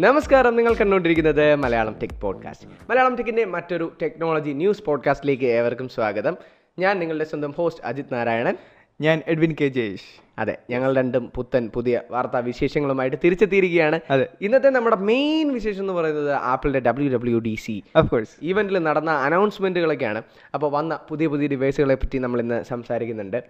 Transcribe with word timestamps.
നമസ്കാരം. 0.00 0.56
നിങ്ങൾ 0.56 0.74
കണ്ടുകൊണ്ടിരിക്കുന്നത് 0.74 1.54
മലയാളം 1.54 1.96
ടെക് 2.02 2.20
പോഡ്കാസ്റ്റ് 2.20 2.66
മലയാളം 2.90 3.14
ടെക്കിന്റെ 3.14 3.44
മറ്റൊരു 3.44 3.92
ടെക്നോളജി 4.02 4.50
ന്യൂസ് 4.50 4.82
പോഡ്കാസ്റ്റിലേക്ക് 4.82 5.44
ഏവർക്കും 5.44 5.88
സ്വാഗതം. 5.88 6.36
ഞാൻ 6.78 6.98
നിങ്ങളുടെ 6.98 7.24
സ്വന്തം 7.24 7.50
ഹോസ്റ്റ് 7.50 7.84
അജിത് 7.84 8.06
നാരായണൻ. 8.12 8.56
ഞാൻ 9.00 9.22
എഡ്വിൻ 9.26 9.56
കെ 9.60 9.68
ജയേഷ്. 9.68 10.22
അതെ 10.38 10.58
ഞങ്ങൾ 10.70 10.96
രണ്ടും 10.96 11.32
പുത്തൻ 11.34 11.70
പുതിയ 11.74 12.00
വാർത്താ 12.10 12.38
വിശേഷങ്ങളുമായിട്ട് 12.38 13.16
തിരിച്ചെത്തിയിരിക്കുകയാണ്. 13.24 14.00
അതെ. 14.10 14.28
ഇന്നത്തെ 14.40 14.70
നമ്മുടെ 14.70 14.96
മെയിൻ 14.96 15.52
വിശേഷം 15.52 15.80
എന്ന് 15.80 15.92
പറയുന്നത് 15.92 16.30
ആപ്പിളിന്റെ 16.30 16.80
W 16.80 17.16
W 17.16 17.38
D 17.38 17.54
C 17.54 17.82
of course 17.96 18.36
ഈവന്റിൽ 18.42 18.78
നടന്ന 18.78 19.10
അനൗൺസ്മെന്റുകളൊക്കെയാണ് 19.10 20.22
അപ്പോൾ 20.54 20.72
വന്ന 20.72 20.98
പുതിയ 21.08 21.26
പുതിയ 21.26 21.46
ഡിവൈസുകളെ 21.46 21.94
പറ്റി 21.94 22.18
നമ്മൾ 22.18 22.40
ഇന്ന് 22.40 22.62
സംസാരിക്കുന്നുണ്ട്. 22.62 23.44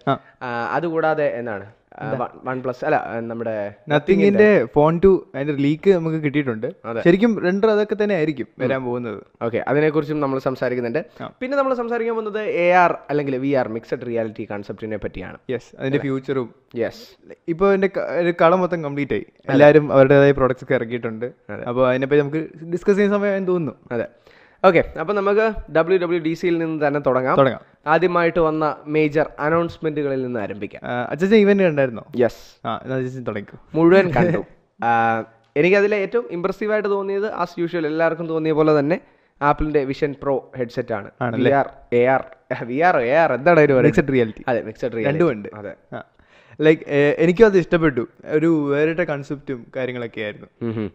അതുകൂടാതെ 0.71 1.27
എന്താണ്? 1.39 1.71
വൺ 2.47 2.57
പ്ലസ് 2.63 2.83
അല്ല 2.87 2.97
നമ്മുടെ 3.29 3.55
നത്തിങ്ങിന്റെ 3.91 4.47
ഫോൺ 4.75 4.93
ടു 5.03 5.11
അതിന്റെ 5.35 5.55
ലീക്ക് 5.65 5.91
നമുക്ക് 5.97 6.19
കിട്ടിയിട്ടുണ്ട്. 6.25 6.67
ശരിക്കും 7.05 7.31
രണ്ടർ 7.45 7.69
അതൊക്കെ 7.73 7.95
തന്നെ 8.01 8.15
ആയിരിക്കും 8.19 8.47
വരാൻ 8.61 8.81
പോകുന്നത്. 8.87 9.19
ഓക്കെ 9.47 9.59
അതിനെക്കുറിച്ചും 9.71 10.21
നമ്മൾ 10.23 10.39
സംസാരിക്കുന്നുണ്ട്. 10.47 11.01
പിന്നെ 11.41 11.57
നമ്മൾ 11.59 11.73
സംസാരിക്കാൻ 11.81 12.15
പോകുന്നത് 12.19 12.41
എ 12.63 12.67
ആർ 12.83 12.93
അല്ലെങ്കിൽ 13.09 13.35
വി 13.45 13.51
ആർ 13.61 13.69
മിക്സഡ് 13.77 14.07
റിയാലിറ്റി 14.09 14.45
കൺസെപ്റ്റിനെ 14.53 14.99
പറ്റിയാണ്. 15.05 15.37
യെസ് 15.53 15.69
അതിന്റെ 15.79 16.01
ഫ്യൂച്ചറും 16.05 16.47
യെസ് 16.83 17.03
ഇപ്പൊ 17.53 17.67
അതിന്റെ 17.71 18.33
കള 18.43 18.55
മൊത്തം 18.63 18.81
കംപ്ലീറ്റ് 18.87 19.17
ആയി. 19.17 19.25
എല്ലാവരും 19.55 19.85
അവരുടേതായ 19.95 20.33
പ്രോഡക്ട്സ് 20.39 20.65
ഒക്കെ 20.67 20.75
ഇറക്കിയിട്ടുണ്ട്. 20.79 21.27
അപ്പോൾ 21.69 21.83
അതിനെപ്പറ്റി 21.89 22.21
നമുക്ക് 22.23 22.43
ഡിസ്കസ് 22.73 22.97
ചെയ്യുന്ന 22.97 23.17
സമയം 23.19 23.47
തോന്നുന്നു. 23.51 23.75
അതെ. 23.95 24.07
ഓക്കെ 24.63 24.81
അപ്പോൾ 25.01 25.15
നമുക്ക് 25.19 25.45
ഡബ്ല്യു 25.75 25.99
ഡബ്ല്യു 26.01 26.21
ഡി 26.25 26.33
സിയിൽ 26.39 26.55
നിന്ന് 26.63 26.79
തന്നെ 26.87 26.99
തുടങ്ങാം. 27.07 27.35
തുടങ്ങാം. 27.39 27.61
ആദ്യമായിട്ട് 27.87 28.39
വന്ന 28.39 28.77
മേജർ 28.85 29.29
അനൗൺസ്മെന്റുകളിൽ 29.39 30.23
നിന്ന് 30.23 30.39
ആരംഭിക്കാം. 30.39 30.81
അച്ഛൻ 31.09 31.35
ഇവന്റ് 31.35 31.63
കണ്ടായിരുന്നോ? 31.63 32.07
യെസ് 32.19 32.67
തുടങ്ങിക്കോ. 33.27 33.59
മുഴുവൻ 33.73 34.11
കണ്ടു. 34.17 34.43
എനിക്കതിലെ 35.57 35.97
ഏറ്റവും 35.97 36.25
ഇമ്പ്രസീവ് 36.31 36.71
ആയിട്ട് 36.71 36.89
തോന്നിയത് 36.89 37.31
ആസ് 37.31 37.59
യൂഷ്വൽ 37.59 37.85
എല്ലാവർക്കും 37.87 38.27
തോന്നിയ 38.27 38.51
പോലെ 38.51 38.79
തന്നെ 38.79 38.99
ആപ്പിളിന്റെ 39.41 39.83
വിഷൻ 39.83 40.15
പ്രോ 40.23 40.51
ഹെഡ്സെറ്റ് 40.57 40.93
ആണ്. 40.93 41.11
V 41.35 41.49
R 41.49 41.69
A 41.93 42.05
R 42.05 42.23
V 42.63 42.79
R 42.79 42.97
A 42.97 43.11
R 43.11 43.33
എന്താണ് 43.33 43.59
ഒരു 43.59 43.73
മിക്സഡ് 43.73 44.13
റിയാലിറ്റി 44.13 44.43
അതെ 44.47 44.61
മിക്സഡ് 44.61 44.91
റിയാലിറ്റി 44.91 45.23
ഉണ്ട്. 45.23 45.49
അതെ. 45.55 45.73
ലൈക്ക് 46.61 46.81
എനിക്കും 47.17 47.45
അത് 47.45 47.57
ഇഷ്ടപ്പെട്ടു. 47.57 48.07
ഒരു 48.25 48.67
വേറിട്ട 48.69 48.99
കൺസെപ്റ്റും 48.99 49.67
കാര്യങ്ങളൊക്കെ 49.75 50.21
ആയിരുന്നു. 50.21 50.47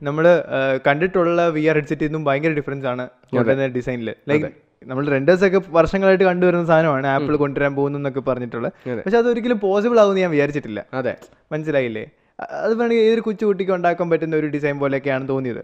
നമ്മൾ 0.03 0.45
കണ്ടിട്ടുള്ള 0.87 1.49
വി 1.49 1.67
ആർ 1.67 1.75
ഹെഡ്സെറ്റിൽ 1.75 2.07
നിന്നും 2.07 2.25
ഭയങ്കര 2.25 2.51
ഡിഫറൻസ് 2.51 2.87
ആണ് 2.87 3.09
ഡിസൈനിൽ 3.35 3.67
ഡിസൈനിൽ 3.67 4.15
ലൈക്ക് 4.29 4.66
നമ്മൾ 4.85 5.09
റെൻഡേഴ്സ് 5.09 5.45
ഒക്കെ 5.45 5.61
വർഷങ്ങളായിട്ട് 5.69 6.25
കണ്ടുവരുന്ന 6.25 6.67
സാധനമാണ് 6.67 7.07
ആപ്പിൾ 7.07 7.37
കൊണ്ടുവരാൻ 7.37 7.75
പോകുന്നു 7.75 7.99
എന്നൊക്കെ 7.99 8.21
പറഞ്ഞിട്ടുള്ളത്. 8.21 8.73
പക്ഷെ 8.89 9.19
അത് 9.19 9.29
ഒരിക്കലും 9.29 9.61
പോസിബിൾ 9.61 10.01
ആവുമെന്ന് 10.01 10.21
ഞാൻ 10.21 10.31
വിചാരിച്ചിട്ടില്ല. 10.31 10.87
അതെ. 10.95 11.17
മനസ്സിലായില്ലേ? 11.53 12.07
അത് 12.39 12.73
വേണമെങ്കിൽ 12.79 13.03
ഏതൊരു 13.05 13.23
കൊച്ചു 13.27 13.45
കുട്ടിക്ക് 13.49 13.73
ഉണ്ടാക്കാൻ 13.77 14.07
പറ്റുന്ന 14.11 14.35
ഒരു 14.41 14.49
ഡിസൈൻ 14.55 14.77
പോലെയൊക്കെയാണ് 14.83 15.25
തോന്നിയത്. 15.31 15.61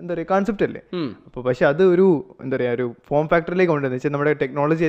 എന്താ 0.00 0.10
പറയുക 0.12 0.28
കോൺസെപ്റ്റ് 0.32 0.64
അല്ലേ? 0.68 0.80
അപ്പൊ 1.26 1.36
അപ്പോൾ 1.36 1.42
പക്ഷെ 1.48 1.64
അത് 1.70 1.82
ഒരു 1.92 2.06
എന്താ 2.44 2.54
പറയുക 2.56 2.76
ഒരു 2.78 2.86
ഫോം 3.08 3.24
ഫാക്ടറിലേക്ക് 3.32 3.72
കൊണ്ടുവരുന്നത്. 3.72 3.98
വെച്ചാൽ 3.98 4.12
നമ്മുടെ 4.14 4.32
ടെക്നോളജി 4.42 4.86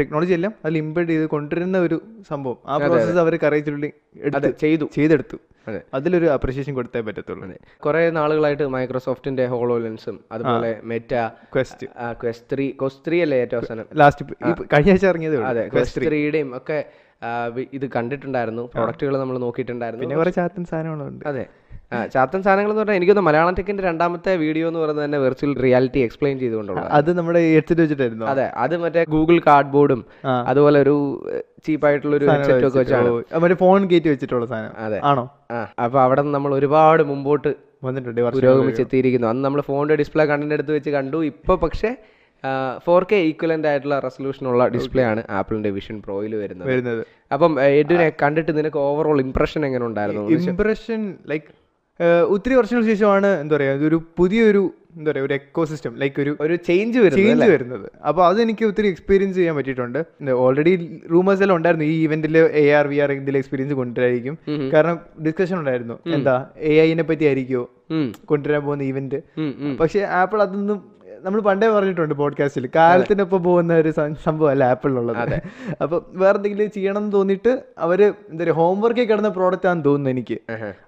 ടെക്നോളജി 0.00 0.34
എല്ലാം 0.38 0.52
അതിൽ 0.64 0.78
ഇമ്പെഡ് 0.82 1.10
ചെയ്ത് 1.12 1.26
കൊണ്ടുവരുന്ന 1.34 1.78
ഒരു 1.86 1.98
സംഭവം. 2.30 2.58
ആ 2.70 2.76
പ്രോസസ് 2.84 3.20
അവർ 3.24 3.36
അതെ 4.38 4.50
ചെയ്തു. 4.64 4.88
ചെയ്തെടുത്തു. 4.98 5.38
അതിലൊരു 5.96 6.28
അപ്രീഷിയേഷൻ 6.34 6.72
കൊടുത്തേ 6.76 7.00
പറ്റത്തുള്ളൂ. 7.08 7.46
കുറെ 7.86 8.02
നാളുകളായിട്ട് 8.18 8.66
മൈക്രോസോഫ്റ്റിന്റെ 8.76 9.46
ഹോളോ 9.54 9.76
ലെൻസും 9.86 10.16
അതുപോലെ 10.34 10.70
Meta 10.92 11.12
Quest 11.56 11.88
Quest 12.22 12.46
three 12.52 12.66
Quest 12.82 13.02
three 13.08 13.18
അല്ലേ 13.26 13.40
ഏറ്റവും 13.44 13.60
അവസാനം? 13.62 13.86
ലാസ്റ്റ് 14.02 14.24
കഴിഞ്ഞ 14.72 14.90
ആഴ്ച 14.94 15.06
ഇറങ്ങിയത് 15.12 15.36
അതെ 15.50 15.64
ക്വസ്റ്റ് 15.74 16.06
ത്രീയുടെയും 16.08 16.50
ഒക്കെ 16.60 16.78
ഇത് 17.72 17.86
കണ്ടിട്ടുണ്ടായിരുന്നു. 17.96 18.62
പ്രോഡക്റ്റുകൾ 18.74 19.18
നമ്മൾ 19.18 19.38
നോക്കിയിട്ടുണ്ടായിരുന്നു. 19.38 20.02
പിന്നെ 20.04 20.16
കുറേ 20.16 20.30
ചാത്തൻ 20.30 20.64
സാധനങ്ങളുണ്ട്. 20.64 21.24
അതെ. 21.28 21.46
ചാത്തൻ 22.14 22.40
സാധനങ്ങൾ 22.42 22.70
എന്ന് 22.70 22.80
പറഞ്ഞാൽ 22.80 22.96
എനിക്കൊന്ന് 22.96 23.22
മലയാളം 23.22 23.54
ടെക്കിന്റെ 23.54 23.82
രണ്ടാമത്തെ 23.82 24.36
വീഡിയോ 24.36 24.68
എന്ന് 24.68 24.80
പറയുന്നത് 24.80 25.04
തന്നെ 25.04 25.18
വെർച്വൽ 25.18 25.52
റിയാലിറ്റി 25.64 26.00
എക്സ്പ്ലെയിൻ 26.06 26.38
ചെയ്തുകൊണ്ടുള്ള. 26.38 26.80
അത് 26.98 27.10
നമ്മുടെ 27.18 27.40
ഹെഡ്സെറ്റ് 27.54 27.80
വെച്ചിട്ടായിരുന്നു. 27.80 28.26
അതെ 28.26 28.44
അത് 28.64 28.74
മറ്റേ 28.82 29.04
ഗൂഗിൾ 29.08 29.38
കാർഡ് 29.46 29.66
ബോർഡും 29.66 30.04
അതുപോലെ 30.50 30.80
ഒരു 30.80 30.96
ചീപ്പായിട്ടുള്ള 31.66 32.16
ഒരു 32.16 32.26
ഹെഡ്സെറ്റ് 32.32 32.66
ഒക്കെ 32.66 32.78
വെച്ചാണ്. 32.78 33.08
മറ്റേ 33.44 33.54
ഫോൺ 33.54 33.88
കയറ്റി 33.92 34.08
വെച്ചിട്ടുള്ള 34.08 34.46
സാധനം. 34.46 34.74
അതെ. 34.86 35.00
ആണോ? 35.04 35.24
അപ്പൊ 35.84 36.00
അവിടെ 36.00 36.22
നമ്മൾ 36.36 36.54
ഒരുപാട് 36.54 37.02
മുമ്പോട്ട് 37.02 37.52
വന്നിട്ടുണ്ട് 37.84 38.20
പുരോഗമിച്ചെത്തിയിരിക്കുന്നു 38.36 39.28
അന്ന് 39.28 39.44
നമ്മൾ 39.44 39.60
ഫോണിന്റെ 39.60 39.96
ഡിസ്പ്ലേ 39.96 40.24
കണ്ടിന്റെ 40.24 40.54
അടുത്ത് 40.54 40.72
വെച്ച് 40.72 40.90
കണ്ടു. 40.90 41.18
ഇപ്പൊ 41.32 41.56
പക്ഷേ 41.56 41.90
ഫോർ 42.86 43.04
കെ 43.10 43.18
ഈക്വലന്റ് 43.30 43.68
ആയിട്ടുള്ള 43.70 43.98
റെസൊല്യൂഷനുള്ള 44.06 44.68
ഡിസ്പ്ലേ 44.74 45.04
ആണ് 45.12 45.22
ആപ്പിളിന്റെ 45.38 45.70
വിഷൻ 45.76 45.96
പ്രോയിൽ 46.06 46.34
വരുന്നത്. 46.42 46.68
വരുന്നത്. 46.72 47.00
അപ്പം 47.36 47.54
എഡിനെ 47.80 48.08
കണ്ടിട്ട് 48.24 48.52
നിനക്ക് 48.58 48.80
ഓവറോൾ 48.88 49.20
ഇംപ്രഷൻ 49.26 49.62
എങ്ങനെ 49.70 49.86
ഉണ്ടായിരുന്നു? 49.90 50.26
ഇംപ്രഷൻ 50.50 51.00
ലൈക് 51.32 51.48
ഒത്തിരി 52.34 52.54
വർഷങ്ങൾക്ക് 52.58 52.90
ശേഷമാണ് 52.90 53.30
എന്താ 53.42 53.54
പറയാ 53.54 53.70
ഒരു 53.88 53.96
പുതിയൊരു 54.18 54.60
എന്താ 54.98 55.08
പറയാ 55.10 55.24
ഒരു 55.28 55.34
എക്കോ 55.36 55.62
സിസ്റ്റം 55.70 55.92
ലൈക്ക് 56.02 56.18
ഒരു 56.22 56.32
ഒരു 56.44 56.54
ചേഞ്ച് 56.66 56.98
ചേഞ്ച് 57.16 57.48
വരുന്നത്. 57.52 57.86
അപ്പോൾ 58.08 58.22
അതെനിക്ക് 58.28 58.64
ഒത്തിരി 58.70 58.88
എക്സ്പീരിയൻസ് 58.92 59.36
ചെയ്യാൻ 59.38 59.54
പറ്റിയിട്ടുണ്ട്. 59.58 59.98
ഓൾറെഡി 60.44 60.72
റൂമേഴ്സ് 61.12 61.42
എല്ലാം 61.44 61.56
ഉണ്ടായിരുന്നു 61.58 61.86
ഈ 61.92 61.96
ഇവന്റിൽ 62.06 62.36
എ 62.62 62.64
ആർ 62.78 62.86
വി 62.92 62.98
ആർ 63.04 63.12
ഇതിൽ 63.16 63.38
എക്സ്പീരിയൻസ് 63.40 63.76
കൊണ്ടുവരായിരിക്കും. 63.80 64.36
കാരണം 64.74 64.98
ഡിസ്കഷൻ 65.26 65.56
ഉണ്ടായിരുന്നു. 65.62 65.96
എന്താ 66.18 66.36
എ 66.70 66.74
ഐനെ 66.86 67.06
പറ്റി 67.10 67.26
ആയിരിക്കുമോ 67.30 67.64
കൊണ്ടുവരാൻ 68.32 68.62
പോകുന്ന 68.68 68.86
ഇവന്റ്. 68.92 69.20
പക്ഷേ 69.80 70.02
ആപ്പിൾ 70.20 70.40
അതൊന്നും 70.46 70.78
നമ്മൾ 71.24 71.40
പണ്ടേ 71.40 71.68
പറഞ്ഞിട്ടുണ്ട് 71.68 72.14
പോഡ്കാസ്റ്റിൽ 72.14 72.66
കാലത്തിനൊപ്പം 72.74 73.42
പോകുന്ന 73.42 73.74
ഒരു 73.74 73.90
സം- 73.90 74.16
സംഭവമല്ല 74.24 74.64
ആപ്പിളിലുള്ളത് 74.64 75.34
അപ്പൊ 75.82 75.96
വേറെ 76.14 76.36
എന്തെങ്കിലും 76.36 76.70
ചെയ്യണം 76.70 77.00
എന്ന് 77.00 77.12
തോന്നിയിട്ട് 77.12 77.52
അവർ 77.78 78.00
എന്താ 78.04 78.38
പറയുക 78.38 78.56
ഹോംവർക്കിൽ 78.58 79.06
കിടന്ന 79.06 79.30
പ്രോഡക്റ്റ് 79.30 79.68
ആണെന്ന് 79.68 79.84
തോന്നുന്നു 79.84 80.10
എനിക്ക്. 80.10 80.36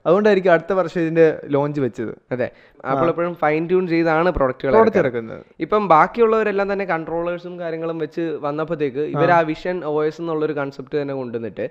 അതുകൊണ്ടായിരിക്കും 0.06 0.52
അടുത്ത 0.52 0.72
വർഷം 0.72 1.00
ഇതിന്റെ 1.00 1.26
ലോഞ്ച് 1.48 1.80
വെച്ചത്. 1.80 2.12
അതെ. 2.32 2.48
ആപ്പിൾ 2.84 3.08
എപ്പോഴും 3.08 3.34
ഫൈൻ 3.34 3.68
ട്യൂൺ 3.68 3.86
ചെയ്താണ് 3.88 4.30
പ്രൊഡക്റ്റുകൾ 4.32 4.72
പ്രോഡക്റ്റ് 4.72 4.98
ഇറക്കുന്നത്. 4.98 5.40
ഇപ്പം 5.60 5.82
ബാക്കിയുള്ളവരെല്ലാം 5.88 6.72
തന്നെ 6.72 6.84
കൺട്രോളേഴ്സും 6.86 7.58
കാര്യങ്ങളും 7.60 7.98
വെച്ച് 7.98 8.24
വന്നപ്പോഴത്തേക്ക് 8.40 9.04
ഇവർ 9.14 9.30
ആ 9.30 9.40
വിഷൻ 9.50 9.84
ഓയസ് 9.92 10.20
എന്നുള്ളൊരു 10.20 10.52
കൺസെപ്റ്റ് 10.52 11.02
തന്നെ 11.02 11.14
കൊണ്ടുവന്നിട്ട് 11.14 11.66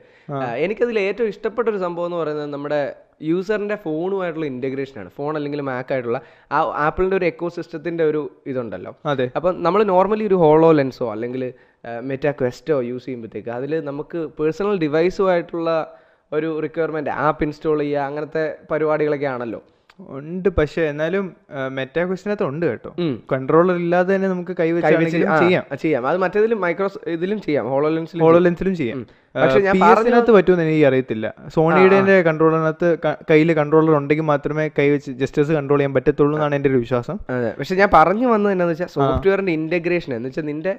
എനിക്കതിൽ 0.59 0.99
ഏറ്റവും 0.99 1.29
ഇഷ്ടപ്പെട്ട 1.29 1.69
ഒരു 1.69 1.77
സംഭവം 1.77 2.05
എന്ന് 2.05 2.17
പറയുന്നത് 2.17 2.53
നമ്മുടെ 2.53 2.81
യൂസറിന്റെ 3.21 3.75
ഫോണുമായിട്ടുള്ള 3.75 4.45
ഇന്റഗ്രേഷൻ 4.45 5.01
ആണ്. 5.01 5.09
ഫോൺ 5.09 5.35
അല്ലെങ്കിൽ 5.35 5.61
മാക്ക് 5.61 5.93
ആയിട്ടുള്ള 5.93 6.21
ആ 6.51 6.59
ആപ്പിളിന്റെ 6.87 7.17
ഒരു 7.17 7.25
എക്കോ 7.25 7.49
സിസ്റ്റത്തിന്റെ 7.49 8.03
ഒരു 8.03 8.21
ഇതുണ്ടല്ലോ. 8.47 8.93
അതെ. 9.05 9.31
അപ്പം 9.35 9.63
നമ്മൾ 9.63 9.83
നോർമലി 9.83 10.23
ഒരു 10.23 10.35
ഹോളോ 10.35 10.71
ലെൻസോ 10.71 11.11
അല്ലെങ്കിൽ 11.11 11.53
മെറ്റാ 12.01 12.31
ക്വസ്റ്റോ 12.31 12.81
യൂസ് 12.81 13.05
ചെയ്യുമ്പോഴത്തേക്ക് 13.05 13.49
അതിൽ 13.49 13.83
നമുക്ക് 13.85 14.17
പേഴ്സണൽ 14.39 14.79
ഡിവൈസുമായിട്ടുള്ള 14.79 15.95
ഒരു 16.33 16.59
റിക്വയർമെന്റ് 16.59 17.09
ആപ്പ് 17.09 17.43
ഇൻസ്റ്റാൾ 17.43 17.79
ചെയ്യുക 17.79 17.99
അങ്ങനത്തെ 17.99 18.57
പരിപാടികളൊക്കെ 18.71 19.25
ആണല്ലോ. 19.25 19.63
ഉണ്ട്. 19.99 20.49
പക്ഷെ 20.49 20.81
എന്നാലും 20.81 21.35
മെറ്റാ 21.71 22.05
ക്വസ്റ്റിനകത്ത് 22.05 22.43
ഉണ്ട് 22.43 22.65
കേട്ടോ. 22.65 22.91
കൺട്രോളർ 23.33 23.75
ഇല്ലാതെ 23.75 24.15
തന്നെ 24.15 24.27
നമുക്ക് 24.27 24.51
ആ, 24.51 25.39
ചെയ്യാം. 25.39 25.77
ചെയ്യാം. 25.81 26.07
അത് 26.07 26.17
മറ്റേതിലും 26.17 26.61
മൈക്രോസ് 26.61 27.09
ഇതിലും 27.09 27.41
ചെയ്യാം. 27.41 27.65
ഹോളോ 27.69 27.89
ലെൻസിലും 27.89 28.23
ഹോളോ 28.25 28.39
ലെൻസിലും 28.39 28.75
ചെയ്യാം 28.75 29.01
പക്ഷെ 29.35 29.59
ഞാൻ 29.59 29.79
പറഞ്ഞതിനകത്ത് 29.79 30.31
പറ്റുമെന്ന് 30.31 30.63
എനിക്ക് 30.63 30.85
അറിയത്തില്ല. 30.85 31.33
സോണിയുടെ 31.55 32.21
കൺട്രോളറിനകത്ത് 32.21 32.97
കയ്യിൽ 33.31 33.53
കൺട്രോളർ 33.53 33.93
ഉണ്ടെങ്കിൽ 33.97 34.23
മാത്രമേ 34.23 34.69
കൈ 34.79 34.89
വെച്ച് 34.89 35.11
ജസ്റ്റേഴ്സ് 35.11 35.51
കൺട്രോൾ 35.51 35.77
ചെയ്യാൻ 35.77 35.93
പറ്റത്തുള്ളൂ 35.93 36.37
എന്നാണ് 36.37 36.55
എന്റെ 36.55 36.69
ഒരു 36.69 36.77
വിശ്വാസം. 36.77 37.19
അതെ. 37.29 37.53
പക്ഷെ 37.59 37.75
ഞാൻ 37.75 37.89
പറഞ്ഞു 37.93 38.27
വന്നത് 38.27 38.51
എന്താണെന്ന് 38.51 38.73
വെച്ചാൽ 38.73 38.87
സോഫ്റ്റ്വെയറിന്റെ 38.87 39.51
ഇന്റഗ്രേഷൻ 39.51 40.13
എന്ന് 40.15 40.29
വെച്ചാൽ 40.29 40.43
നിന്റെ 40.43 40.73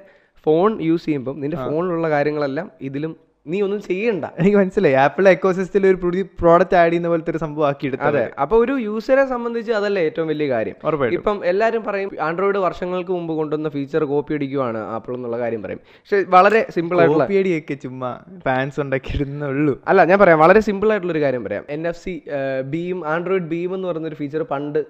ഫോൺ 0.45 0.81
യൂസ് 0.81 1.05
ചെയ്യുമ്പോൾ 1.05 1.35
നിന്റെ 1.35 1.57
ഫോണിലുള്ള 1.57 2.09
കാര്യങ്ങളെല്ലാം 2.09 2.71
ഇതിലും 2.81 3.30
നീ 3.45 3.61
ഒന്നും 3.65 3.79
ചെയ്യണ്ട. 3.81 4.25
എനിക്ക് 4.39 4.57
മനസ്സിലായി. 4.57 4.95
ആപ്പിൾ 5.03 5.25
എക്കോസിസ്റ്റിൽ 5.29 5.83
ഒരു 5.87 5.97
പ്രോഡക്റ്റ് 6.41 6.77
ആഡ് 6.79 6.91
ചെയ്യുന്ന 6.91 7.07
പോലത്തെ 7.11 7.31
ഒരു 7.31 7.39
സംഭവം 7.43 7.67
ആക്കി 7.67 7.85
എടുത്തു 7.87 8.03
അതെ. 8.09 8.23
അപ്പൊ 8.41 8.55
ഒരു 8.63 8.73
യൂസറെ 8.87 9.23
സംബന്ധിച്ച് 9.25 9.71
അതല്ലേ 9.71 10.01
ഏറ്റവും 10.09 10.27
വലിയ 10.31 10.47
കാര്യം. 10.49 10.75
ഇപ്പം 11.17 11.37
എല്ലാരും 11.51 11.83
പറയും 11.83 12.11
ആൻഡ്രോയിഡ് 12.27 12.61
വർഷങ്ങൾക്ക് 12.67 13.11
മുമ്പ് 13.11 13.33
കൊണ്ടുവന്ന 13.33 13.69
ഫീച്ചർ 13.69 14.03
കോപ്പി 14.03 14.33
അടിക്കുവാണ് 14.33 14.77
ആപ്പിൾ 14.77 15.15
എന്നുള്ള 15.15 15.39
കാര്യം 15.39 15.63
പറയും. 15.63 15.81
പക്ഷെ 15.87 16.19
വളരെ 16.37 16.61
സിമ്പിൾ 16.75 16.97
ആയിട്ടുള്ള 16.99 17.23
കോപ്പിയടിയൊക്കെ 17.23 17.73
ചുമ്മാ 17.73 18.11
ഫാൻസ് 18.45 18.79
ഉണ്ടാക്കിയിരുന്നുള്ളൂ. 18.85 19.75
അല്ല 19.87 20.03
ഞാൻ 20.11 20.19
പറയാം. 20.19 20.39
വളരെ 20.39 20.59
സിമ്പിൾ 20.69 20.91
ആയിട്ടുള്ള 20.91 21.13
ഒരു 21.13 21.21
കാര്യം 21.21 21.43
പറയാം. 21.43 21.65
N 21.69 21.87
F 21.87 22.03
C 22.05 22.15
beam 22.75 22.99
android 23.15 23.49
beam 23.55 23.75
എന്ന് 23.75 23.87
പറയുന്ന 23.87 24.07
ഒരു 24.07 24.15
ഫീച്ചർ 24.15 24.43
പണ്ട് 24.51 24.81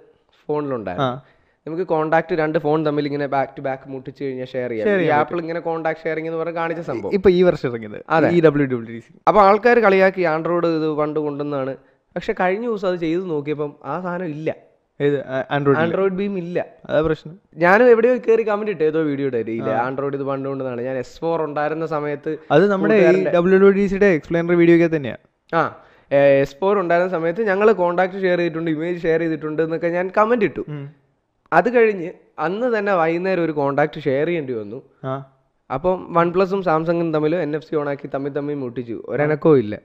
ഫോണിലുണ്ടായിരുന്നു 0.49 1.40
നമുക്ക് 1.67 1.83
കോണ്ടാക്ട് 1.91 2.33
രണ്ട് 2.41 2.57
ഫോൺ 2.63 2.79
തമ്മിൽ 2.87 3.07
ഇങ്ങനെ 3.09 3.25
ബാക്ക് 3.33 3.51
ടു 3.57 3.61
ബാക്ക് 3.67 3.85
മുട്ടിച്ച് 3.93 4.21
കഴിഞ്ഞാൽ 4.23 4.47
ഷെയർ 4.53 4.69
ചെയ്യാം. 4.71 5.01
ഈ 5.05 5.09
ആപ്പിൾ 5.17 5.37
ഇങ്ങനെ 5.43 5.59
കോണ്ടാക്ട് 5.67 6.01
ഷെയറിംഗ് 6.03 6.29
എന്ന് 6.29 6.39
പറഞ്ഞ 6.41 6.55
കാണിച്ച 6.61 6.83
സംഭവം. 6.89 7.11
ഇപ്പൊ 7.17 7.29
ഈ 7.37 7.41
വർഷം 7.47 7.67
ഇറങ്ങിയത്. 7.69 7.99
അതെ. 8.15 8.29
ഇ 8.37 8.39
ഡബ്ല്യൂ 8.45 8.65
ഡബ്ല്യൂ 8.71 8.95
ഡി 8.95 9.01
സി 9.05 9.11
അപ്പൊ 9.29 9.39
ആൾക്കാർ 9.47 9.79
കളിയാക്കി 9.85 10.23
ആൻഡ്രോയിഡ് 10.33 10.69
ഇത് 10.79 10.87
പണ്ട് 11.01 11.19
കൊണ്ടുവന്നാണ്. 11.25 11.73
പക്ഷെ 12.15 12.33
കഴിഞ്ഞ 12.41 12.65
ദിവസം 12.69 12.87
അത് 12.91 12.97
ചെയ്ത് 13.05 13.23
നോക്കിയപ്പം 13.33 13.71
ആ 13.91 13.95
സാധനം 14.05 14.29
ഇല്ല. 14.35 14.49
ആൻഡ്രോയിഡ് 15.55 16.17
ബീം 16.21 16.33
ഇല്ല. 16.41 16.57
അതാ 16.87 16.99
പ്രശ്നം. 17.07 17.35
ഞാനും 17.63 17.87
എവിടെയോ 17.93 18.15
കയറി 18.25 18.43
കമന്റ് 18.49 18.73
ഇട്ട് 18.75 18.83
ഏതോ 18.89 18.99
വീഡിയോ 19.11 19.27
ഇല്ല 19.57 19.69
ആൻഡ്രോയിഡ് 19.85 20.17
ഇത് 20.19 20.25
പണ്ട് 20.31 20.47
കൊണ്ടുവന്നാണ്. 20.49 20.81
ഞാൻ 20.87 20.97
എസ് 21.03 21.15
ഫോർ 21.23 21.39
ഉണ്ടായിരുന്ന 21.49 21.85
സമയത്ത് 21.95 22.33
അത് 22.55 22.65
നമ്മുടെ 22.73 22.97
ഡബ്ല്യൂ 23.05 23.31
ഡബ്ല്യൂ 23.37 23.71
ഡി 23.77 23.85
സിയുടെ 23.93 24.09
എക്സ്പ്ലെയിനർ 24.17 24.57
വീഡിയോ 24.63 24.89
തന്നെയാണ് 24.97 25.23
ആ 25.53 25.63
എസ് 26.43 26.57
ഫോർ 26.61 26.75
ഉണ്ടായിരുന്ന 26.83 27.11
സമയത്ത് 27.17 27.41
ഞങ്ങൾ 27.49 27.67
കോണ്ടാക്ട് 27.83 28.17
ഷെയർ 28.25 28.39
ചെയ്തിട്ടുണ്ട് 28.41 28.71
ഇമേജ് 28.75 28.99
ഷെയർ 29.05 29.21
ചെയ്തിട്ടുണ്ട് 29.25 29.61
എന്നൊക്കെ 29.67 29.91
ഞാൻ 29.97 30.07
കമന്റ് 30.17 30.47
ഇട്ടു. 30.49 30.63
അത് 31.53 31.75
കഴിഞ്ഞ് 31.75 32.11
അന്ന് 32.39 32.77
തന്നെ 32.77 32.93
വൈകുന്നേരം 32.93 33.43
ഒരു 33.43 33.51
കോണ്ടാക്ട് 33.51 33.99
ഷെയർ 34.01 34.27
ചെയ്യേണ്ടി 34.27 34.53
വന്നു. 34.53 34.81
അപ്പം 35.69 36.13
വൺ 36.13 36.33
പ്ലസും 36.33 36.63
സാംസങ്ങും 36.63 37.13
തമ്മിൽ 37.13 37.35
എൻ 37.35 37.55
എഫ് 37.55 37.65
സി 37.65 37.75
ഓണാക്കി 37.75 38.09
തമ്മിൽ 38.13 38.31
തമ്മിൽ 38.33 38.55
മുട്ടിച്ചു. 38.55 39.03
ഒരനക്കവും 39.05 39.57
ഇല്ല. 39.57 39.75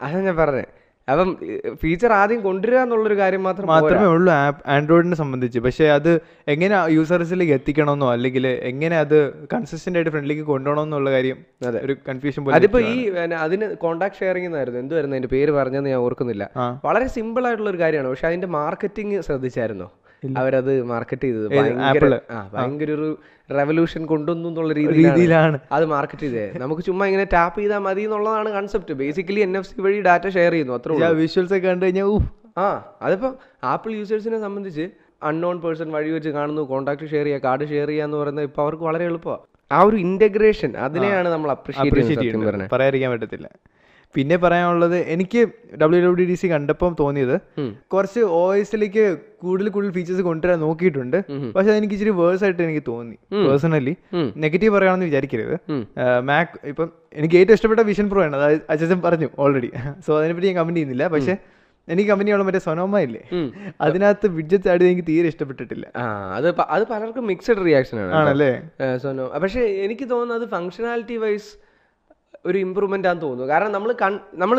അതാ 0.00 0.20
ഞാൻ 0.20 0.36
പറഞ്ഞേ. 0.36 0.64
അപ്പം 1.08 1.30
ഫീച്ചർ 1.74 2.12
ആദ്യം 2.12 2.40
കൊണ്ടുവരിക 2.40 2.78
എന്നുള്ളൊരു 2.80 3.16
കാര്യം 3.18 3.42
മാത്രം 3.42 3.66
മാത്രമേ 3.68 4.06
ഉള്ളൂ 4.06 4.32
ആപ്പ് 4.32 4.68
ആൻഡ്രോയിഡിനെ 4.70 5.16
സംബന്ധിച്ച്. 5.16 5.58
പക്ഷേ 5.58 5.84
അത് 5.88 6.20
എങ്ങനെ 6.48 6.76
യൂസേഴ്സിലേക്ക് 6.90 7.52
എത്തിക്കണമെന്നോ 7.52 8.12
അല്ലെങ്കിൽ 8.12 8.46
എങ്ങനെ 8.46 8.98
അത് 8.98 9.18
കൺസിസ്റ്റന്റ് 9.54 9.98
ആയിട്ട് 9.98 10.10
ഫ്രണ്ടിലേക്ക് 10.10 10.42
കൊണ്ടുപോകണമെന്നുള്ള 10.42 11.10
കാര്യം 11.10 11.38
അതെ. 11.66 11.80
ഒരു 11.84 11.96
കൺഫ്യൂഷൻ 12.08 12.44
പോലെ 12.44 12.56
അതിപ്പോ 12.56 12.80
ഈ 12.80 13.08
അതിന് 13.44 13.74
കോണ്ടാക്ട് 13.74 14.16
ഷെയറിംഗ് 14.20 14.46
എന്നായിരുന്നു 14.46 14.80
എന്തുവായിരുന്നു 14.80 15.16
അതിന്റെ 15.16 15.28
പേര് 15.28 15.50
പറഞ്ഞതെന്ന് 15.50 15.90
ഞാൻ 15.90 15.98
ഓർക്കുന്നില്ല. 15.98 16.50
വളരെ 16.84 17.08
സിമ്പിൾ 17.08 17.46
ആയിട്ടുള്ള 17.46 17.70
ഒരു 17.70 17.78
കാര്യമാണ്. 17.78 18.08
പക്ഷെ 18.08 18.26
അതിന്റെ 18.26 18.46
മാർക്കറ്റിംഗ് 18.46 19.20
ശ്രദ്ധിച്ചായിരുന്നോ? 19.20 19.90
അവരത് 20.40 20.72
മാർക്കറ്റ് 20.92 21.26
ചെയ്തത്. 21.26 21.46
ഭയങ്കര 22.54 22.90
ഒരു 22.98 23.08
റെവല്യൂഷൻ 23.58 24.02
കൊണ്ടുവന്നു 24.12 24.48
എന്നുള്ള 24.50 24.72
രീതിയിലാണ് 24.78 25.56
അത് 25.76 25.84
മാർക്കറ്റ് 25.94 26.26
ചെയ്തത്. 26.26 26.58
നമുക്ക് 26.62 26.82
ചുമ്മാ 26.88 27.06
ഇങ്ങനെ 27.10 27.26
ടാപ്പ് 27.36 27.58
ചെയ്താൽ 27.60 27.80
മതി 27.86 28.02
എന്നുള്ളതാണ് 28.08 28.50
concept 28.58 28.96
basically 29.02 29.40
N 29.46 29.54
F 29.60 29.68
C 29.70 29.80
വഴി 29.86 29.98
ഡാറ്റ 30.08 30.26
ഷെയർ 30.36 30.52
ചെയ്യുന്നു. 30.56 30.76
അത്ര 30.78 31.10
വിഷ്വൽസ് 31.22 31.54
ഒക്കെ 31.58 31.68
കണ്ടു 31.70 31.84
കഴിഞ്ഞാൽ 31.86 32.12
ആ 32.62 32.66
അതിപ്പോ 33.06 33.28
ആപ്പിൾ 33.72 33.92
യൂസേഴ്സിനെ 34.00 34.38
സംബന്ധിച്ച് 34.46 34.86
അൺനോൺ 35.28 35.56
പേഴ്സൺ 35.64 35.88
വഴി 35.96 36.10
വെച്ച് 36.14 36.30
കാണുന്നു. 36.38 36.62
കോൺടാക്ട് 36.72 37.04
ഷെയർ 37.12 37.26
ചെയ്യുക 37.28 37.44
കാർഡ് 37.46 37.64
ഷെയർ 37.72 37.88
ചെയ്യുക 37.92 38.08
എന്ന് 38.08 38.18
പറയുന്നത് 38.22 38.46
ഇപ്പൊ 38.50 38.62
അവർക്ക് 38.64 38.84
വളരെ 38.90 39.04
എളുപ്പമാണ് 39.10 39.42
ആ 39.76 39.78
ഒരു 39.88 39.96
ഇന്റഗ്രേഷൻ 40.06 40.70
അതിനെയാണ് 40.86 41.28
നമ്മൾ 41.34 41.50
അപ്രീഷിയേറ്റ് 41.56 42.68
പറയാതിരിക്കാൻ 42.74 43.10
പറ്റത്തില്ല. 43.14 43.46
പിന്നെ 44.16 44.36
പറയാനുള്ളത് 44.36 44.96
എനിക്ക് 45.14 45.40
ഡബ്ല്യു 45.80 46.00
ഡബ്ല്യു 46.06 46.26
ഡി 46.30 46.36
സി 46.40 46.46
കണ്ടപ്പം 46.54 46.92
തോന്നിയത് 47.00 47.36
കുറച്ച് 47.92 48.20
ഒ 48.40 48.42
എസിലേക്ക് 48.62 49.04
കൂടുതൽ 49.44 49.68
കൂടുതൽ 49.68 49.90
ഫീച്ചേഴ്സ് 49.96 50.22
കൊണ്ടുവരാൻ 50.28 50.58
നോക്കിയിട്ടുണ്ട്. 50.66 51.18
പക്ഷെ 51.54 51.68
അതെനിക്ക് 51.72 51.94
ഇച്ചിരി 51.96 52.12
വേഴ്സ് 52.20 52.44
ആയിട്ട് 52.46 52.62
എനിക്ക് 52.66 52.84
തോന്നി. 52.90 53.16
പേഴ്സണലി 53.46 53.94
നെഗറ്റീവ് 54.44 54.74
പറയുകയാണെന്ന് 54.76 55.08
വിചാരിക്കരുത്. 55.10 55.56
മാക് 56.30 56.54
ഇപ്പം 56.72 56.88
എനിക്ക് 57.20 57.36
ഏറ്റവും 57.40 57.56
ഇഷ്ടപ്പെട്ട 57.58 57.82
വിഷൻ 57.90 58.08
പ്രോ 58.12 58.22
ആണ്. 58.26 58.36
അതായത് 58.36 58.62
അച്ഛൻ 58.74 59.02
പറഞ്ഞു 59.08 59.28
ഓൾറെഡി 59.44 59.70
സോ 60.06 60.10
അതിനെപ്പറ്റി 60.20 60.48
ഞാൻ 60.50 60.56
കമന്റ് 60.60 60.78
ചെയ്യുന്നില്ല. 60.80 61.06
പക്ഷെ 61.16 61.34
എനിക്ക് 61.88 62.08
കമ്പനിയുള്ള 62.10 62.44
മറ്റേ 62.48 62.60
സൊനോമ 62.66 62.98
ഇല്ലേ? 63.06 63.22
അതിനകത്ത് 63.86 64.26
വിഡ്ജറ്റ് 64.36 64.68
ആഡ് 64.72 64.84
എനിക്ക് 64.90 65.04
തീരെ 65.08 65.26
ഇഷ്ടപ്പെട്ടിട്ടില്ല. 65.32 65.86
അത് 66.36 66.48
അത് 66.76 66.84
പലർക്കും 66.92 67.26
മിക്സഡ് 67.32 67.62
റിയാക്ഷൻ 67.66 67.98
ആണ് 68.04 68.12
ആണല്ലേ? 68.20 68.52
സോനോ 69.02 69.26
പക്ഷെ 69.44 69.64
എനിക്ക് 69.84 70.06
തോന്നുന്നത് 70.14 70.46
ഫംഗ്ഷനാലിറ്റി 70.56 71.18
വൈസ് 71.24 71.50
ഒരു 72.48 72.58
ഇമ്പ്രൂവ്മെന്റ് 72.64 73.08
ആണെന്ന് 73.10 73.24
തോന്നുന്നു. 73.26 73.50
കാരണം 73.52 73.72
നമ്മൾ 73.76 73.90
നമ്മൾ 74.42 74.56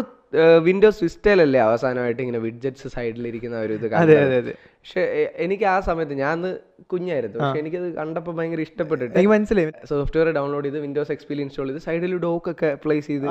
വിൻഡോസ് 0.68 1.02
വിസ്റ്റയിലല്ലേ 1.06 1.60
അവസാനമായിട്ട് 1.66 2.22
ഇങ്ങനെ 2.24 2.40
വിഡ്ജറ്റ്സ് 2.46 2.88
സൈഡിലിരിക്കുന്ന 2.96 3.58
ഒരു 3.66 3.74
ഇത് 3.80 3.86
അതെ 4.02 4.16
അതെ 4.24 4.38
അതെ. 4.44 4.54
പക്ഷെ 4.80 5.04
എനിക്ക് 5.46 5.66
ആ 5.74 5.78
സമയത്ത് 5.90 6.16
ഞാൻ 6.22 6.32
അന്ന് 6.38 6.52
കുഞ്ഞായിരുന്നു. 6.94 7.38
പക്ഷെ 7.42 7.60
എനിക്കത് 7.64 7.88
കണ്ടപ്പോൾ 8.00 8.36
ഭയങ്കര 8.40 8.64
ഇഷ്ടപ്പെട്ടിട്ട് 8.68 9.14
എനിക്ക് 9.18 9.34
മനസ്സിലായി. 9.36 9.70
സോഫ്റ്റ്വെയർ 9.92 10.30
ഡൗൺലോഡ് 10.40 10.68
ചെയ്ത് 10.70 10.80
വിൻഡോസ് 10.88 11.14
എക്സ്പീരിയൻസ് 11.18 11.52
ഇൻസ്റ്റാൾ 11.54 11.70
ചെയ്ത് 11.72 11.86
സൈഡിൽ 11.90 12.16
ഡോക്ക് 12.26 12.52
ഒക്കെ 12.56 12.72
പ്ലേസ് 12.86 13.08
ചെയ്ത് 13.14 13.28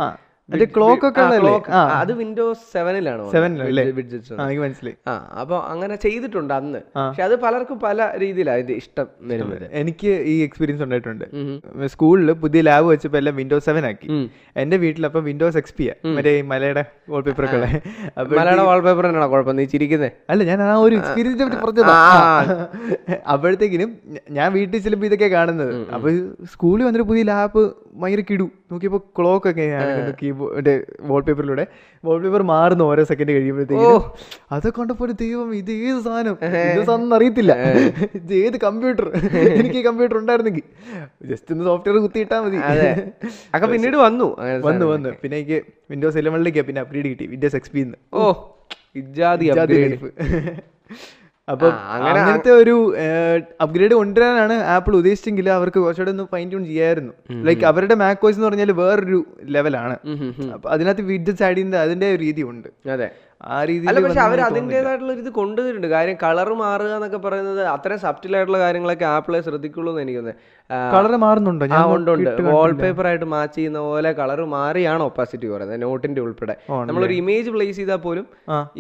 ക്ലോക്ക് 0.75 1.05
ഒക്കെ 1.09 1.23
അത് 2.01 2.11
വിൻഡോസ് 2.19 2.65
സെവനിലാണോ 2.73 3.27
മനസ്സിലായി. 4.63 4.97
ആ 5.11 5.13
അപ്പൊ 5.41 5.57
അങ്ങനെ 5.73 5.95
ചെയ്തിട്ടുണ്ട് 6.03 6.53
അന്ന്. 6.57 6.81
പക്ഷെ 6.97 7.23
അത് 7.27 7.35
പലർക്കും 7.45 7.79
പല 7.85 8.09
രീതിയിലാണ് 8.23 8.59
അതിന്റെ 8.59 8.75
ഇഷ്ടം 8.81 9.07
വരുന്നത്. 9.31 9.65
എനിക്ക് 9.81 10.11
ഈ 10.33 10.35
എക്സ്പീരിയൻസ് 10.47 10.83
ഉണ്ടായിട്ടുണ്ട്. 10.87 11.25
സ്കൂളിൽ 11.95 12.33
പുതിയ 12.43 12.63
ലാബ് 12.69 12.87
വെച്ചപ്പോ 12.91 13.19
എല്ലാം 13.21 13.35
വിൻഡോസ് 13.41 13.67
സെവൻ 13.69 13.87
ആക്കി. 13.91 14.09
എന്റെ 14.65 14.77
വീട്ടിൽ 14.85 15.07
അപ്പൊ 15.11 15.23
വിൻഡോസ് 15.29 15.59
എക്സ് 15.63 15.77
പി 15.79 15.87
മറ്റേ 16.17 16.35
മലയുടെ 16.53 16.85
വാൾപേപ്പർ 17.15 17.47
ഒക്കെ 17.49 17.59
മലയാള 18.41 18.61
വാൾപേപ്പർ 18.71 19.05
തന്നെയാണോ 19.09 19.31
കുഴപ്പം? 19.35 19.57
നീ 19.61 19.67
ചിരിക്കുന്നത് 19.75 20.13
അല്ല 20.35 20.45
ഞാൻ 20.51 20.63
ആ 20.69 20.71
ഒരു 20.87 20.95
എക്സ്പീരിയൻസ് 21.01 21.43
പറ്റി 21.45 21.61
പറഞ്ഞതാ. 21.65 21.97
അപ്പോഴത്തേക്കിനും 23.35 23.91
ഞാൻ 24.39 24.49
വീട്ടിൽ 24.59 24.79
ചെല്ലുമ്പോ 24.85 25.09
ഇതൊക്കെ 25.11 25.31
കാണുന്നത്. 25.39 25.73
അപ്പൊ 25.95 26.09
സ്കൂളിൽ 26.53 26.85
വന്നിട്ട് 26.89 27.09
പുതിയ 27.13 27.25
ലാബ് 27.33 27.65
ഭയങ്കര 28.03 28.23
കിടു. 28.29 28.47
നോക്കിയപ്പോ 28.73 29.01
ക്ലോക്ക് 29.17 29.47
ഒക്കെ 29.51 29.65
കീബോർഡ് 30.35 30.75
വാൾപേപ്പറിലൂടെ 31.11 31.65
വാൾപേപ്പർ 32.05 32.43
മാറുന്ന 32.53 32.83
ഓരോ 32.83 33.05
സെക്കൻഡ് 33.05 33.33
കഴിയുമ്പോഴത്തേക്കും 33.33 34.03
അതൊക്കെ 34.53 34.81
കണ്ടപ്പോ 34.81 35.05
ഒരു 35.07 35.15
ദൈവം 35.23 35.49
ഇത് 35.55 35.71
ഏത് 35.71 36.01
സാധനം? 36.07 36.37
ഇത് 36.75 36.85
സാധനം 36.89 37.15
അറിയത്തില്ല. 37.19 37.53
ഇത് 38.21 38.35
ഏത് 38.35 38.57
കമ്പ്യൂട്ടർ 38.67 39.07
എനിക്ക് 39.59 39.79
ഈ 39.83 39.85
കമ്പ്യൂട്ടർ 39.89 40.17
ഉണ്ടായിരുന്നെങ്കിൽ 40.23 40.65
ജസ്റ്റ് 41.31 41.53
ഒന്ന് 41.55 41.65
സോഫ്റ്റ്വെയർ 41.65 41.99
കുത്തിയിട്ടാ 42.07 42.39
മതി. 42.47 42.61
അതെ. 42.71 42.89
ഒക്കെ 43.57 43.67
പിന്നീട് 43.67 43.99
വന്നു 44.07 44.29
വന്നു 44.69 44.87
വന്നു. 44.93 45.13
പിന്നെ 45.23 45.37
എനിക്ക് 45.41 45.61
വിൻഡോസ് 45.93 46.19
ഇലവനിലേക്ക് 46.23 46.65
പിന്നെ 46.71 46.83
അപ്ഗ്രേഡ് 46.85 47.11
കിട്ടി. 47.13 47.27
വിൻഡോസ് 47.35 47.57
എക്സ് 47.61 47.73
പി 47.77 47.85
ഓ 48.13 48.33
ഇജാതി. 49.03 49.47
അപ്പൊ 51.49 51.67
അങ്ങനത്തെ 51.95 52.51
ഒരു 52.61 52.75
അപ്ഗ്രേഡ് 53.61 53.95
കൊണ്ടുവരാനാണ് 53.95 54.55
ആപ്പിൾ 54.75 54.93
ഉദ്ദേശിച്ചെങ്കിൽ 54.97 55.47
അവർക്ക് 55.51 55.79
കുറച്ചുകൂടെ 55.79 56.11
ഒന്ന് 56.11 56.25
ഫൈൻ 56.33 56.47
ട്യൂൺ 56.51 56.65
ചെയ്യായിരുന്നു. 56.65 57.13
ലൈക്ക് 57.49 57.65
അവരുടെ 57.65 57.97
മാക്കോയ്സ് 58.03 58.39
എന്ന് 58.39 58.49
പറഞ്ഞാൽ 58.49 58.73
വേറൊരു 58.81 59.19
ലെവലാണ് 59.49 59.97
അപ്പൊ 60.55 60.69
അതിനകത്ത് 60.71 61.05
വിഡ്ജറ്റ്സ് 61.11 61.45
ആഡ് 61.45 61.57
ചെയ്യുന്ന 61.57 61.83
അതിന്റെ 61.87 62.09
ഒരു 62.11 62.21
രീതി 62.23 62.43
ഉണ്ട് 62.53 62.69
അതെ. 62.95 63.09
ആ 63.55 63.57
രീതിയിൽ 63.69 63.89
അല്ല 63.91 64.01
പക്ഷെ 64.05 64.21
അവർ 64.27 64.39
അതിന്റെതായിട്ടുള്ള 64.47 65.13
ഒരു 65.15 65.23
ഇത് 65.25 65.31
കൊണ്ടുവന്നിട്ടുണ്ട് 65.39 65.89
കാര്യം 65.95 66.17
കളർ 66.23 66.49
മാറുക 66.61 66.93
എന്നൊക്കെ 66.99 67.21
പറയുന്നത് 67.25 67.63
അത്രയും 67.73 68.01
സബ്റ്റിലായിട്ടുള്ള 68.05 68.59
കാര്യങ്ങളൊക്കെ 68.65 69.07
ആപ്പിളെ 69.15 69.41
ശ്രദ്ധിക്കുള്ളൂ 69.49 69.91
എന്ന് 69.93 70.03
എനിക്ക് 70.05 70.35
കളർ 70.95 71.13
മാറുന്നുണ്ടോ? 71.25 71.65
ആ 71.79 71.81
ഉണ്ട് 71.97 72.11
ഉണ്ട്. 72.11 72.29
വാൾപേപ്പർ 72.55 73.07
ആയിട്ട് 73.11 73.27
മാച്ച് 73.35 73.55
ചെയ്യുന്ന 73.57 73.81
പോലെ 73.89 74.11
കളർ 74.21 74.41
മാറിയാണ് 74.55 75.03
ഒപ്പാസിറ്റി 75.09 75.47
പറയുന്നത് 75.55 75.83
നോട്ടിന്റെ 75.83 76.21
ഉൾപ്പെടെ. 76.27 76.55
നമ്മളൊരു 76.91 77.17
ഇമേജ് 77.23 77.51
പ്ലേസ് 77.57 77.77
ചെയ്താൽ 77.81 78.01
പോലും. 78.07 78.27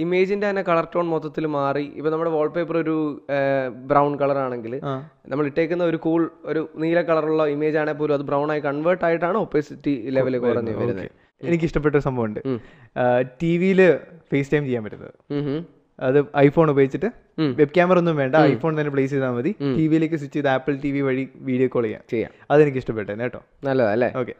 ഇമേജിന്റെ 0.04 0.46
തന്നെ 0.50 0.64
കളർ 0.70 0.86
ടോൺ 0.94 1.06
മൊത്തത്തിൽ 1.14 1.46
മാറി. 1.58 1.84
ഇപ്പൊ 1.98 2.10
നമ്മുടെ 2.14 2.32
വാൾപേപ്പർ 2.36 2.78
ഒരു 2.84 2.96
ബ്രൗൺ 3.90 4.14
കളർ 4.22 4.40
ആണെങ്കിൽ 4.46 4.74
നമ്മൾ 5.32 5.44
ഇട്ടേക്കുന്ന 5.50 5.84
ഒരു 5.90 6.00
കൂൾ 6.06 6.22
ഒരു 6.52 6.62
നീല 6.84 7.02
കളറുള്ള 7.10 7.44
ഇമേജ് 7.56 7.78
ആണെങ്കിൽ 7.82 8.00
പോലും 8.00 8.16
അത് 8.18 8.24
ബ്രൗൺ 8.30 8.48
ആയി 8.54 8.62
കൺവേർട്ട് 8.70 9.04
ആയിട്ടാണ് 9.10 9.38
ഒപ്പാസിറ്റി 9.44 9.94
ലെവൽ 10.18 10.36
കുറഞ്ഞു 10.46 10.74
വരുന്നത്. 10.80 11.12
എനിക്ക് 11.48 11.66
ഇഷ്ടപ്പെട്ട 11.70 11.94
ഒരു 11.98 12.04
സംഭവമുണ്ട്. 12.08 12.40
ടി 13.42 13.52
വിയിൽ 13.62 13.80
ഫേസ് 14.32 14.52
ടൈം 14.54 14.64
ചെയ്യാൻ 14.68 14.84
പറ്റുന്നത് 14.86 15.12
അത് 15.98 16.18
ഐഫോൺ 16.44 16.68
ഉപയോഗിച്ചിട്ട് 16.72 17.08
വെബ് 17.58 17.72
ക്യാമറ 17.74 17.96
ഒന്നും 18.02 18.16
വേണ്ട 18.20 18.36
ഐഫോൺ 18.52 18.72
തന്നെ 18.78 18.92
പ്ലേസ് 18.94 19.12
ചെയ്താൽ 19.14 19.32
മതി. 19.36 19.52
ടി 19.76 19.84
വിയിലേക്ക് 19.90 20.16
സ്വിച്ച് 20.22 20.36
ചെയ്ത് 20.36 20.48
ആപ്പിൾ 20.54 20.74
ടി 20.84 20.90
വി 20.94 21.00
വഴി 21.08 21.24
വീഡിയോ 21.48 21.68
കോൾ 21.74 21.84
ചെയ്യാം. 21.86 22.02
ചെയ്യാം. 22.12 22.32
അതെനിക്ക് 22.52 22.78
ഇഷ്ടപ്പെട്ടു 22.82 23.10
കേട്ടോ 23.22 23.40
നല്ലതല്ലേ 23.68 24.10
ഓക്കെ 24.20 24.34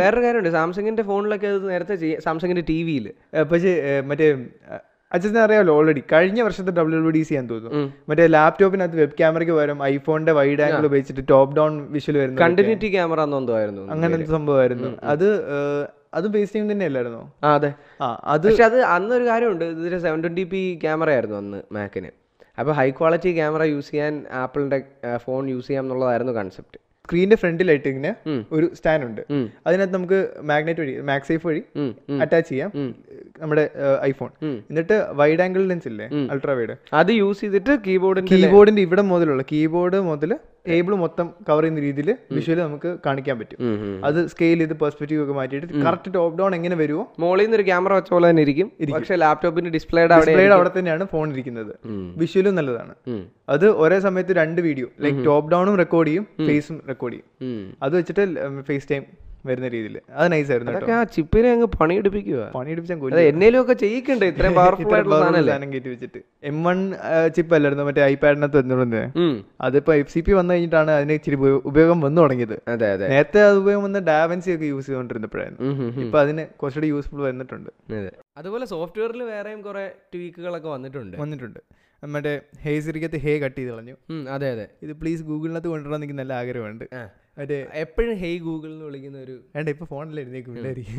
വേറൊരു 0.00 0.22
കാര്യമുണ്ട്. 0.24 0.50
സാംസങ്ങിന്റെ 0.58 1.02
ഫോണിലൊക്കെ 1.10 1.48
അത് 1.54 1.66
നേരത്തെ 1.72 1.96
ചെയ്യാം 2.02 2.20
സാംസങ്ങിന്റെ 2.26 2.64
ടി 2.70 2.78
വിയിൽ 2.88 3.06
പക്ഷേ 3.52 3.72
മറ്റേ 4.10 4.28
അച്ഛനെ 5.12 5.40
അറിയാമല്ലോ 5.40 5.74
ഓൾറെഡി 5.78 6.02
കഴിഞ്ഞ 6.12 6.40
വർഷത്തെ 6.46 6.72
ഡബ്ല്യു 6.72 7.10
ഡി 7.16 7.22
സി 7.28 7.34
എന്ന് 7.34 7.50
തോന്നുന്നു. 7.50 7.92
മറ്റേ 8.08 8.26
ലാപ്ടോപ്പിനകത്ത് 8.26 8.98
വെബ് 9.02 9.16
ക്യാമറയ്ക്ക് 9.20 9.54
പകരം 9.54 9.78
ഐഫോണിന്റെ 9.84 10.32
വൈഡ് 10.32 10.62
ആംഗിൾ 10.66 10.86
ഉപയോഗിച്ചിട്ട് 10.86 11.24
ടോപ്പ് 11.28 11.56
ഡൗൺ 11.56 11.72
വിഷ്വൽ 11.92 12.18
വരുന്നു 12.18 12.40
കണ്ടിന്യൂറ്റി 12.42 12.90
ക്യാമറ 12.96 13.24
എന്തോ 13.24 13.56
അങ്ങനെ 13.94 14.26
സംഭവമായിരുന്നു 14.36 14.90
അത് 15.14 15.28
അത് 16.18 16.26
ബേസ് 16.34 16.54
ടൈം 16.54 16.72
തന്നെ 16.72 16.86
അല്ലായിരുന്നോ? 16.86 17.20
അതെ. 17.44 17.70
ആ 18.00 18.06
അത് 18.24 18.46
പക്ഷെ 18.46 18.64
അത് 18.64 18.78
അന്ന് 18.94 19.12
ഒരു 19.14 19.24
കാര്യമുണ്ട്. 19.24 19.64
ഇതിന്റെ 19.64 19.98
സെവൻ 19.98 20.20
ട്വന്റി 20.22 20.44
പി 20.52 20.62
ക്യാമറ 20.84 21.10
ആയിരുന്നു 21.10 21.36
അന്ന് 21.36 21.60
മാക്കിന് 21.72 22.10
അപ്പൊ 22.58 22.72
ഹൈ 22.72 22.90
ക്വാളിറ്റി 22.90 23.30
ക്യാമറ 23.34 23.62
യൂസ് 23.62 23.90
ചെയ്യാൻ 23.90 24.14
ആപ്പിളിന്റെ 24.32 24.78
ഫോൺ 25.16 25.50
യൂസ് 25.50 25.66
ചെയ്യാം 25.66 25.84
എന്നുള്ളതായിരുന്നു 25.84 26.32
കൺസെപ്റ്റ് 26.32 26.78
സ്ക്രീനിന്റെ 27.04 27.36
ഫ്രണ്ടിലായിട്ട് 27.36 27.88
ഇങ്ങനെ 27.88 28.10
ഒരു 28.52 28.70
സ്റ്റാൻഡ് 28.74 29.04
ഉണ്ട്. 29.06 29.22
അതിനകത്ത് 29.66 29.94
നമുക്ക് 29.94 30.18
മാഗ്നറ്റ് 30.42 30.80
വഴി 30.80 30.92
മാക്സേഫ് 31.00 31.46
വഴി 31.46 31.62
അറ്റാച്ച് 32.20 32.48
ചെയ്യാം. 32.48 32.70
നമ്മുടെ 33.42 33.64
ഐഫോൺ 34.10 34.30
എന്നിട്ട് 34.70 34.98
വൈഡ് 35.20 35.42
ആംഗിൾ 35.46 35.64
ലെൻസ് 35.72 35.88
ഇല്ലേ? 35.92 36.06
അൾട്രാ 36.34 36.54
വൈഡ് 36.60 36.76
അത് 37.00 37.10
യൂസ് 37.22 37.40
ചെയ്തിട്ട് 37.44 37.74
കീബോർഡിന്റെ 37.88 38.36
കീബോർഡിന്റെ 38.36 38.84
ഇവിടെ 38.88 39.04
മുതലുള്ള 39.12 39.44
കീബോർഡ് 39.52 40.00
മുതൽ 40.10 40.32
ടേബിൾ 40.68 40.94
മൊത്തം 41.02 41.26
കവർ 41.48 41.62
ചെയ്യുന്ന 41.62 41.82
രീതിയിൽ 41.84 42.08
വിഷ്വൽ 42.36 42.58
നമുക്ക് 42.64 42.88
കാണിക്കാൻ 43.04 43.36
പറ്റും. 43.40 43.58
അത് 44.06 44.18
സ്കെയിൽ 44.32 44.58
ചെയ്ത് 44.62 44.74
പെർസ്പെക്റ്റീവ് 44.82 45.20
ഒക്കെ 45.24 45.34
മാറ്റിയിട്ട് 45.38 45.68
കറക്റ്റ് 45.84 46.10
ടോപ്പ് 46.16 46.36
ഡൗൺ 46.40 46.54
എങ്ങനെ 46.58 46.76
വരുമോ 46.80 47.04
മോളിൽ 47.22 47.42
നിന്ന് 47.44 47.56
ഒരു 47.58 47.64
ക്യാമറ 47.68 47.92
വെച്ച 47.98 48.10
പോലെ 48.14 48.26
തന്നെ 48.30 48.42
ഇരിക്കും. 48.46 48.68
പക്ഷേ 48.96 49.16
ലാപ്ടോപ്പിന്റെ 49.22 49.70
ഡിസ്പ്ലേ 49.76 50.04
ഡിസ്പ്ലേയുടെ 50.12 50.54
അവിടെ 50.58 50.72
തന്നെയാണ് 50.76 51.06
ഫോൺ 51.14 51.32
ഇരിക്കുന്നത്. 51.36 51.72
വിഷ്വലും 52.22 52.54
നല്ലതാണ്. 52.60 52.94
അത് 53.54 53.66
ഒരേ 53.84 53.98
സമയത്ത് 54.06 54.34
രണ്ട് 54.40 54.60
വീഡിയോ 54.68 54.88
ലൈക്ക് 55.06 55.24
ടോപ്പ് 55.30 55.50
ഡൗണും 55.54 55.78
റെക്കോർഡ് 55.84 56.10
ചെയ്യും 56.10 56.26
ഫേസും 56.50 56.78
റെക്കോർഡ് 56.92 57.16
ചെയ്യും. 57.16 57.66
അത് 57.86 57.96
വെച്ചിട്ട് 57.98 58.24
ഫേസ് 58.70 58.88
ടൈം 58.92 59.04
വരുന്ന 59.48 59.68
രീതിയിൽ. 59.74 59.96
അത് 60.18 60.26
നൈസ് 60.32 60.50
ആയിരുന്നു 60.52 60.72
കേട്ടോ. 60.72 60.86
അതൊക്കെ 60.86 61.00
ആ 61.00 61.04
ചിപ്പിനെ 61.14 61.48
അങ്ങ് 61.54 61.68
പണിയെടുപ്പിക്കുക 61.80 62.40
പണിയെടുപ്പിച്ചാൽ 62.56 63.20
എന്നേലും 63.30 63.58
ഒക്കെ 63.62 63.74
ചെയ്യിക്കണ്ടേ. 63.82 64.26
ഇത്രയും 64.32 64.54
പവർഫുൾ 64.58 64.92
ആയിട്ടുള്ള 64.96 65.18
സാധനം 65.48 65.72
കയറ്റി 65.72 65.90
വെച്ചിട്ട്. 65.94 66.20
എം 66.50 66.58
വൺ 66.66 66.78
ചിപ്പ് 67.36 67.54
അല്ലായിരുന്നു 67.58 67.84
മറ്റേ 67.88 68.02
ഐപാഡിനകത്ത് 68.12 68.58
വന്നിട്ടുണ്ട്. 68.62 69.00
അതിപ്പോ 69.68 69.94
എഫ് 70.02 70.12
സി 70.14 70.20
പി 70.26 70.32
വന്നു 70.40 70.54
കഴിഞ്ഞിട്ടാണ് 70.54 70.90
അതിന് 70.98 71.16
ഇച്ചിരി 71.20 71.38
ഉപയോഗം 71.70 72.00
വന്നു 72.06 72.20
തുടങ്ങിയത്. 72.22 72.56
അതെ 72.74 72.88
അതെ. 72.94 73.08
നേരത്തെ 73.14 73.42
അത് 73.48 73.58
ഉപയോഗം 73.62 73.84
വന്ന 73.88 74.00
ഡാവൻസി 74.10 74.50
ഒക്കെ 74.56 74.68
യൂസ് 74.72 74.86
ചെയ്തുകൊണ്ടിരുന്നപ്പോഴായിരുന്നു 74.86 75.70
ഉം. 75.86 76.00
ഇപ്പൊ 76.04 76.20
അതിന് 76.24 76.44
കുറച്ചുകൂടി 76.62 76.90
യൂസ്ഫുൾ 76.94 77.22
വന്നിട്ടുണ്ട്. 77.28 77.70
അതെ. 77.98 78.10
അതുപോലെ 78.36 78.66
സോഫ്റ്റ്വെയറിൽ 78.74 79.22
വേറെയും 79.32 79.62
കുറെ 79.68 79.84
ട്വീക്കുകളൊക്കെ 80.14 80.68
വന്നിട്ടുണ്ട്. 80.68 81.16
വന്നിട്ടുണ്ട്. 81.24 81.60
മറ്റേ 82.02 82.30
ഹേ 82.64 82.72
സിറിക്കത്ത് 82.84 83.18
ഹേ 83.24 83.32
കട്ട് 83.38 83.56
ചെയ്ത് 83.56 83.70
കളഞ്ഞു. 83.72 83.94
അതെ 84.34 84.48
അതെ. 84.54 84.64
ഇത് 84.84 84.92
പ്ലീസ് 85.00 85.22
ഗൂഗിളിനകത്ത് 85.22 85.68
കൊണ്ടുവരാൻ 85.68 86.00
എനിക്ക് 86.00 86.18
നല്ല 86.20 86.32
ആഗ്രഹമുണ്ട്. 86.42 86.84
മറ്റേ 87.40 87.58
എപ്പോഴും 87.82 88.14
ഹേയ് 88.22 88.38
ഗൂഗിൾ 88.46 88.70
എന്ന് 88.76 88.86
വിളിക്കുന്ന 88.88 89.18
ഒരു 89.26 89.34
വേണ്ട 89.56 89.68
ഇപ്പൊ 89.74 89.86
ഫോണിൽ 89.92 90.20
എഴുന്നേക്കും 90.22 90.54
പിള്ളേർക്ക് 90.56 90.96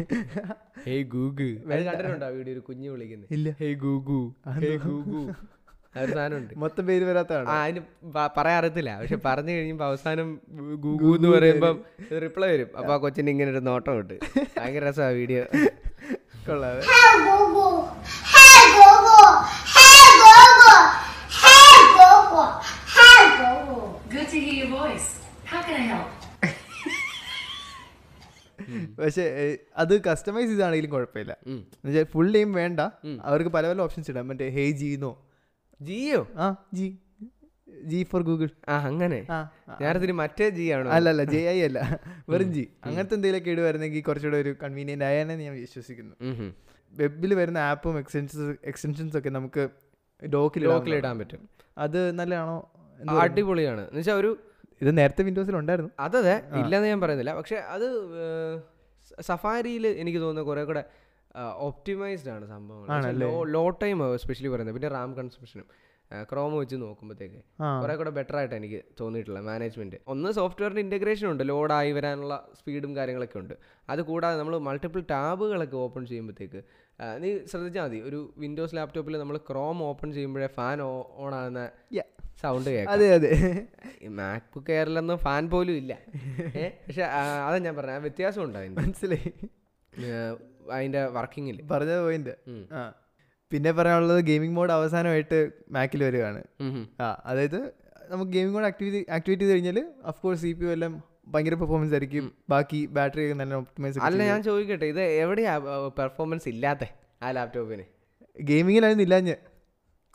ഹേയ് 0.85 1.03
ഗൂഗിൾ 1.15 1.49
കണ്ടിട്ടുണ്ടോ 1.87 2.27
ആ 2.29 2.33
വീഡിയോ 2.37 2.53
ഒരു 2.57 2.63
കുഞ്ഞു 2.69 2.89
വിളിക്കുന്നത് 2.93 3.33
ഇല്ല. 3.37 3.49
Hey 3.59 3.75
Google. 3.85 4.19
Hey 4.61 4.77
Google. 4.85 5.21
ഒരു 6.01 6.11
സാധനമുണ്ട് 6.17 6.51
മൊത്തം 6.63 6.83
പേര് 6.89 7.03
വരാത്തതാണ്? 7.09 7.47
ആ 7.53 7.55
അതിന് 7.65 7.81
പറയാൻ 8.37 8.57
അറിയത്തില്ല. 8.59 8.91
പക്ഷെ 9.01 9.17
പറഞ്ഞു 9.27 9.53
കഴിഞ്ഞപ്പോ 9.57 9.85
അവസാനം 9.89 10.27
ഗൂഗു 10.85 11.09
എന്ന് 11.17 11.29
പറയുമ്പം 11.35 11.77
റിപ്ലൈ 12.25 12.49
വരും. 12.53 12.69
അപ്പൊ 12.79 12.93
ആ 12.95 12.99
കൊച്ചിന് 13.05 13.31
ഇങ്ങനെ 13.35 13.51
ഒരു 13.55 13.61
നോട്ടം 13.69 13.99
ഇട്ട് 14.03 14.17
ഭയങ്കര 14.57 14.83
രസമാണ് 14.89 15.17
വീഡിയോ. 15.21 15.43
കൊള്ളാതെ! 16.47 16.81
Good 24.13 24.27
to 24.31 24.39
hear 24.39 24.55
your 24.55 24.69
voice. 24.69 25.05
How 25.45 25.61
can 25.61 25.75
I 25.75 25.85
help? 25.91 26.20
പക്ഷെ 28.99 29.57
അത് 29.77 30.03
കസ്റ്റമൈസ് 30.03 30.49
ചെയ്താണെങ്കിലും 30.49 30.91
കുഴപ്പമില്ല. 30.91 31.37
എന്നുവെച്ചാൽ 31.47 32.03
ഫുൾ 32.03 32.31
നെയിം 32.31 32.53
വേണ്ട. 32.53 32.79
അവർക്ക് 33.21 33.49
പല 33.49 33.69
പല 33.69 33.81
ഓപ്ഷൻസ് 33.81 34.11
ഇടാം. 34.11 34.27
മറ്റേ 34.27 34.49
ഹേ 34.49 34.71
ജീന്നോ. 34.71 35.27
ജിയോ? 35.81 36.27
ആ 36.35 36.55
ജി. 36.73 36.97
ജി 37.83 38.03
ഫോർ 38.03 38.21
ഗൂഗിൾ 38.23 38.49
ആ 38.69 38.85
അങ്ങനെ. 38.85 39.27
ഞാനതിന് 39.81 40.11
മറ്റേ 40.11 40.49
ജി 40.49 40.69
ആണോ? 40.69 40.91
അല്ല 40.91 41.09
അല്ല 41.09 41.23
ജെ 41.23 41.37
ഐ 41.37 41.61
അല്ല. 41.61 41.99
വെറും 42.29 42.53
ജി. 42.53 42.67
അങ്ങനത്തെ 42.85 43.15
എന്തെങ്കിലുമൊക്കെ 43.15 43.51
ഇടുവായിരുന്നെങ്കിൽ 43.51 44.03
കുറച്ചുകൂടെ 44.03 44.37
ഒരു 44.37 44.55
കൺവീനിയന്റ് 44.63 45.05
ആയാലും 45.05 45.39
ഞാൻ 45.39 45.53
വിശ്വസിക്കുന്നു. 45.53 46.15
വെബിൽ 46.93 47.33
വരുന്ന 47.33 47.57
ആപ്പും 47.57 47.99
എക്സ്റ്റൻഷൻസ് 47.99 48.55
എക്സ്റ്റൻഷൻസ് 48.63 49.17
ഒക്കെ 49.17 49.29
നമുക്ക് 49.29 49.69
ഡോക്കിൽ 50.25 50.63
ഡോക്കിൽ 50.65 50.95
ഇടാൻ 50.95 51.19
പറ്റും. 51.19 51.49
അത് 51.77 52.11
നല്ലതാണോ? 52.11 52.57
അടിപൊളിയാണ്. 53.19 53.81
എന്നുവെച്ചാൽ 53.81 54.13
ഒരു 54.13 54.31
ഇത് 54.81 54.91
നേരത്തെ 54.97 55.23
വിൻഡോസിൽ 55.27 55.55
ഉണ്ടായിരുന്നു 55.55 55.91
അതതെ 55.99 56.35
ഇല്ലെന്ന് 56.61 56.87
ഞാൻ 56.87 57.01
പറയുന്നില്ല. 57.01 57.33
പക്ഷെ 57.39 57.57
അത് 57.75 57.87
സഫാരിയിൽ 59.29 59.85
എനിക്ക് 60.01 60.19
തോന്നുന്നു 60.19 60.49
കുറെ 60.49 60.63
കൂടെ 60.63 60.83
ഓപ്റ്റിമൈസ്ഡ് 61.67 62.29
ആണ് 62.29 62.45
സംഭവം 62.47 63.47
ലോ 63.55 63.63
ടൈം 63.83 63.99
സ്പെഷ്യലി 64.23 64.51
പറയുന്നത്. 64.53 64.75
പിന്നെ 64.75 64.91
റാം 64.97 65.11
കൺസംഷനും 65.19 65.67
ക്രോം 66.31 66.53
വെച്ച് 66.57 66.75
നോക്കുമ്പോഴത്തേക്ക്. 66.75 67.41
കുറെ 67.81 67.93
കൂടെ 67.99 68.11
ബെറ്റർ 68.15 68.35
ആയിട്ട് 68.37 68.55
എനിക്ക് 68.55 68.79
തോന്നിയിട്ടുള്ള 68.99 69.41
മാനേജ്മെന്റ് 69.41 69.97
ഒന്ന് 70.07 70.29
സോഫ്റ്റ്വെയറിന്റെ 70.31 70.81
ഇന്റഗ്രേഷൻ 70.81 71.25
ഉണ്ട്. 71.31 71.43
ലോഡായി 71.49 71.91
വരാനുള്ള 71.91 72.35
സ്പീഡും 72.59 72.91
കാര്യങ്ങളൊക്കെ 72.95 73.37
ഉണ്ട്. 73.39 73.53
അത് 73.89 74.01
കൂടാതെ 74.09 74.37
നമ്മൾ 74.39 74.57
മൾട്ടിപ്പിൾ 74.67 75.03
ടാബുകളൊക്കെ 75.11 75.77
ഓപ്പൺ 75.85 76.05
ചെയ്യുമ്പോഴത്തേക്ക് 76.05 76.61
നീ 77.21 77.29
ശ്രദ്ധിച്ചാൽ 77.51 77.83
മതി. 77.85 77.99
ഒരു 78.07 78.19
വിൻഡോസ് 78.37 78.75
ലാപ്ടോപ്പിൽ 78.77 79.17
നമ്മൾ 79.21 79.37
ക്രോം 79.49 79.77
ഓപ്പൺ 79.89 80.09
ചെയ്യുമ്പോഴേ 80.17 80.49
ഫാൻ 80.57 80.81
ഓൺ 80.81 81.33
ആകുന്ന 81.39 81.61
സൗണ്ട് 82.43 82.69
കേൾക്കും. 82.69 82.93
അതെ 82.93 83.07
അതെ. 83.15 83.31
മാക് 84.19 84.47
ബുക്ക് 84.53 84.71
എയറിലൊന്നും 84.71 85.17
ഫാൻ 85.17 85.43
പോലും 85.49 85.75
ഇല്ല. 85.81 85.93
പക്ഷെ 86.85 87.03
അതാ 87.47 87.57
ഞാൻ 87.67 87.75
പറഞ്ഞ 87.75 87.97
വ്യത്യാസം 88.07 88.41
ഉണ്ട് 88.45 88.57
അതിന് 88.59 88.75
മനസ്സിലായി. 88.81 89.31
അതിന്റെ 90.73 91.01
വർക്കിംഗിൽ 91.17 91.55
വർക്കിങ്ങിൽ 91.55 91.57
പറഞ്ഞ 91.71 91.93
പോയിന്റ് 92.05 92.33
പിന്നെ 93.51 93.71
പറയാനുള്ളത് 93.71 94.19
ഗെയിമിംഗ് 94.19 94.55
മോഡ് 94.55 94.71
അവസാനമായിട്ട് 94.71 95.39
മാക്കിൽ 95.71 96.01
വരികയാണ് 96.03 96.41
ആ 97.01 97.07
അതായത് 97.25 97.57
നമുക്ക് 98.11 98.31
ഗെയിമിംഗ് 98.31 98.55
മോഡ് 98.57 98.65
ആക്ടിവിറ്റി 98.65 99.01
ആക്ടിവേറ്റ് 99.11 99.43
ചെയ്ത് 99.43 99.53
കഴിഞ്ഞാൽ 99.53 99.79
അഫ്കോഴ്സ് 100.05 100.41
സി 100.41 100.51
പി 100.51 100.65
എല്ലാം 100.65 100.93
ഭയങ്കര 101.31 101.53
പെർഫോമൻസ് 101.53 101.93
ആയിരിക്കും. 101.93 102.31
ബാക്കി 102.49 102.85
ബാറ്ററി 102.85 103.33
നല്ല 103.33 103.55
ഒപ്റ്റിമൈസ് 103.55 103.99
അല്ല 103.99 104.23
ഞാൻ 104.23 104.43
ചോദിക്കട്ടെ 104.43 104.85
ഇത് 104.85 105.01
എവിടെയാ 105.01 105.57
പെർഫോമൻസ് 105.99 106.49
ഇല്ലാത്ത 106.49 106.79
ആ 107.23 107.31
ലാപ്ടോപ്പിന് 107.31 107.83
ഗെയിമിങ്ങിലായിരുന്നു 108.41 109.03
ഇല്ലാഞ്ഞ്. 109.03 109.35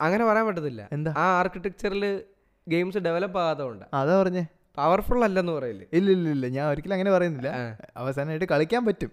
അങ്ങനെ 0.01 0.25
പറയാൻ 0.25 0.47
പറ്റത്തില്ല. 0.47 0.89
എന്താ? 0.91 1.13
ആ 1.17 1.39
ആർക്കിടെക്ചറിൽ 1.39 2.23
ഗെയിംസ് 2.67 2.97
ഡെവലപ്പ് 2.97 3.39
ആകാത്തതുകൊണ്ട്. 3.39 3.85
അതാ 3.93 4.21
പറഞ്ഞേ. 4.21 4.47
പവർഫുൾ 4.77 5.23
അല്ലെന്ന് 5.23 5.51
പറയില്ലേ? 5.51 5.87
ഇല്ല 5.93 6.11
ഇല്ല 6.11 6.29
ഇല്ല. 6.29 6.47
ഞാൻ 6.47 6.69
ഒരിക്കലും 6.69 6.93
അങ്ങനെ 6.93 7.11
പറയുന്നില്ല. 7.11 7.77
അവസാനമായിട്ട് 7.97 8.45
കളിക്കാൻ 8.45 8.85
പറ്റും. 8.85 9.11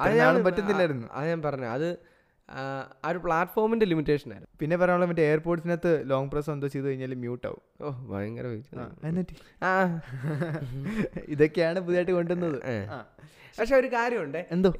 അത് 0.00 0.10
ഞാൻ- 0.10 0.18
നാളും 0.18 0.44
പറ്റുന്നില്ലായിരുന്നു. 0.44 1.08
അത് 1.12 1.28
ഞാൻ 1.28 1.42
പറഞ്ഞു. 1.42 1.66
അത് 1.66 2.09
ആ, 2.50 2.62
ഒരു 3.10 3.18
പ്ലാറ്റ്ഫോമിന്റെ 3.18 3.86
ലിമിറ്റേഷൻ 3.86 4.30
ആയിരുന്നു 4.30 4.56
പിന്നെ 4.60 4.76
പറയാനുള്ള 4.76 5.06
മറ്റേ 5.06 5.22
എയർപോർട്ടിനകത്ത് 5.22 6.10
ലോങ് 6.10 6.30
പ്രസ് 6.30 6.50
എന്തോ 6.50 6.68
ചെയ്ത് 6.68 6.86
കഴിഞ്ഞാൽ 6.86 7.14
മ്യൂട്ട് 7.14 7.46
ആവും 7.46 7.62
ഓ 7.82 7.90
ഭയങ്കര. 8.12 8.46
എന്നിട്ട്? 9.04 9.64
ആ. 9.64 10.00
ഇതൊക്കെയാണ് 11.28 11.80
പുതിയതായിട്ട് 11.80 12.12
കൊണ്ടുവന്നത്. 12.12 12.58
പക്ഷെ 13.60 13.76
ഒരു 13.76 13.86
കാര്യമുണ്ട്. 13.86 14.46
എന്തോ? 14.50 14.72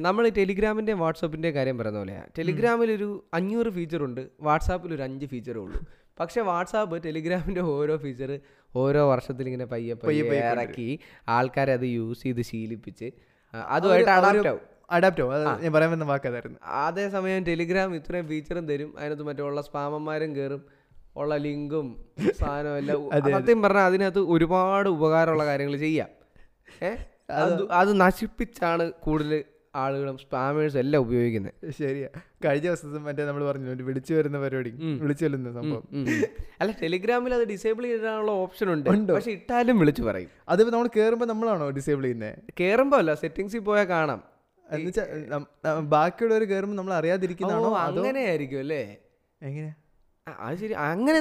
നമ്മൾ 0.00 0.28
ടെലിഗ്രാമിന്റെ 0.28 0.92
വാട്സപ്പിന്റെ 0.92 1.50
കാര്യം 1.50 1.78
പറയുന്ന 1.78 1.98
പോലെയാണ് 1.98 2.26
ടെലിഗ്രാമിൽ 2.38 2.92
ഒരു 2.92 3.24
അഞ്ഞൂറ് 3.34 3.70
ഫീച്ചറുണ്ട്. 3.70 4.28
വാട്സാപ്പിൽ 4.40 4.94
ഒരു 4.94 5.02
അഞ്ച് 5.02 5.26
ഫീച്ചറേ 5.26 5.60
ഉള്ളൂ. 5.60 5.80
പക്ഷെ 6.20 6.40
വാട്സാപ്പ് 6.40 7.04
ടെലിഗ്രാമിന്റെ 7.04 7.60
ഓരോ 7.60 7.96
ഫീച്ചർ 7.96 8.40
ഓരോ 8.76 9.10
വർഷത്തിൽ 9.10 9.46
ഇങ്ങനെ 9.46 9.64
പയ്യെ 9.64 9.94
പയ്യെ 9.94 10.40
ഇറക്കി 10.50 10.98
ആൾക്കാരെ 11.28 11.72
അത് 11.72 11.86
യൂസ് 11.86 12.22
ചെയ്ത് 12.22 12.42
ശീലിപ്പിച്ച് 12.42 13.10
അതുമായിട്ട് 13.54 14.10
അഡാപ്റ്റ് 14.10 14.48
ആവും. 14.48 14.73
അഡാപ്റ്റ് 14.90 15.22
ആവും. 15.22 15.62
ഞാൻ 15.62 15.72
പറയാൻ 15.72 15.92
വന്ന 15.92 16.04
വാക്കതായിരുന്നു 16.04 16.58
അതേസമയം 16.64 17.44
ടെലിഗ്രാം 17.44 17.96
ഇത്രയും 17.96 18.28
ഫീച്ചറും 18.28 18.68
തരും. 18.68 18.94
അതിനകത്ത് 18.98 19.22
മറ്റുള്ള 19.22 19.46
ഉള്ള 19.46 19.62
സ്പാമന്മാരും 19.62 20.36
കയറും 20.36 20.64
ഉള്ള 21.16 21.36
ലിങ്കും 21.36 22.04
സാധനവും 22.40 22.76
എല്ലാം. 22.76 23.10
സത്യം 23.46 23.62
പറഞ്ഞാൽ 23.62 23.82
അതിനകത്ത് 23.82 24.18
ഒരുപാട് 24.18 24.88
ഉപകാരമുള്ള 24.88 25.44
കാര്യങ്ങൾ 25.44 25.76
ചെയ്യാം. 25.76 26.08
ഏഹ് 26.82 27.06
അത് 27.70 28.00
നശിപ്പിച്ചാണ് 28.00 28.92
കൂടുതൽ 28.92 29.44
ആളുകളും 29.76 30.18
സ്പാമേഴ്സും 30.18 30.78
എല്ലാം 30.78 31.00
ഉപയോഗിക്കുന്നത്. 31.00 31.70
ശരിയാ. 31.70 32.08
കഴിഞ്ഞ 32.44 32.66
ദിവസം 32.66 33.04
മറ്റേ 33.04 33.24
നമ്മൾ 33.24 33.44
പറഞ്ഞു 33.44 33.70
ഒരു 33.70 33.82
വിളിച്ചു 33.82 34.14
വരുന്ന 34.14 34.38
പരിപാടി. 34.38 34.70
വിളിച്ചു 34.70 35.24
വരുന്ന 35.24 35.52
സംഭവം. 35.52 35.82
അല്ല 36.60 36.72
ടെലിഗ്രാമിൽ 36.82 37.34
അത് 37.34 37.48
ഡിസേബിൾ 37.48 37.82
ചെയ്യാനുള്ള 37.82 38.30
ഓപ്ഷൻ 38.30 38.72
ഉണ്ട്. 38.72 39.12
പക്ഷെ 39.12 39.30
ഇട്ടാലും 39.30 39.78
വിളിച്ചു 39.78 40.02
പറയും. 40.02 40.30
അതിപ്പോ 40.48 40.72
നമ്മൾ 40.72 40.88
കേറുമ്പോ 40.96 41.26
നമ്മളാണോ 41.26 41.70
ഡിസേബിൾ 41.70 42.02
ചെയ്യുന്നത് 42.02 42.38
കേറുമ്പോ 42.60 42.98
അല്ല 42.98 43.14
സെറ്റിങ്സിൽ 43.14 43.58
പോയാൽ 43.58 43.84
കാണാം. 43.84 44.33
എന്നുവെച്ചാൽ 44.68 45.08
ബാക്കിയുള്ളവർ 45.94 46.44
കേറുമ്പോ 46.50 46.76
നമ്മൾ 46.76 46.94
അറിയാതിരിക്കുന്നതാണോ? 46.98 47.70
അങ്ങനെയായിരിക്കും 47.86 48.60
അല്ലേ 48.64 48.82
എങ്ങനെ? 49.40 49.70
ആ, 50.26 50.32
അത് 50.44 50.56
ശരി. 50.60 50.74
അങ്ങനെ 50.84 51.18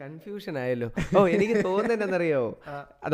കൺഫ്യൂഷൻ 0.00 0.54
ആയല്ലോ. 0.60 0.88
ഓ 1.16 1.22
എനിക്ക് 1.34 1.56
തോന്നുന്നത് 1.66 2.04
എന്നറിയോ 2.06 2.42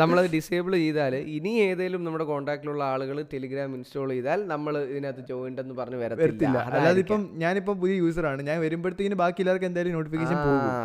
നമ്മളത് 0.01 0.27
ഡിസേബിൾ 0.35 0.73
ചെയ്താൽ 0.81 1.13
ഇനി 1.35 1.53
ഏതെങ്കിലും 1.65 2.01
നമ്മുടെ 2.05 2.25
കോൺടാക്റ്റിലുള്ള 2.31 2.83
ആളുകൾ 2.93 3.17
ടെലിഗ്രാം 3.33 3.73
ഇൻസ്റ്റാൾ 3.77 4.09
ചെയ്താൽ 4.13 4.39
നമ്മൾ 4.47 4.73
ഇതിനകത്ത് 4.91 5.23
ജോയിന്റ് 5.31 5.61
എന്ന് 5.63 5.75
പറഞ്ഞ് 5.79 5.99
വരത്തില്ല. 6.03 6.57
അതായത് 6.69 7.01
ഇപ്പം 7.03 7.23
ഞാനിപ്പം 7.43 7.77
പുതിയ 7.81 7.95
യൂസറാണ് 8.03 8.41
ഞാൻ 8.49 8.59
വരുമ്പോഴത്തേക്കിന് 8.65 9.19
ബാക്കി 9.23 9.43
എല്ലാവർക്കും 9.43 9.69
എന്തായാലും 9.71 9.95
നോട്ടിഫിക്കേഷൻ 9.97 10.37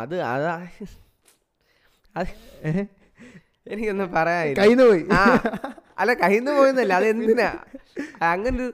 അത് 0.03 0.15
അതാ. 0.33 0.53
എനിക്കൊന്നും 3.67 4.09
പറയാൻ 4.17 4.47
കയ്യിന്ന് 4.59 4.85
പോയി. 4.89 5.03
അല്ല 5.97 6.11
കയ്യിന്ന് 6.15 6.51
പോയെന്നല്ല 6.51 6.93
അത് 6.93 7.05
എന്തിനാ? 7.05 7.49
അങ്ങനെ 8.25 8.55
ഒരു 8.57 8.67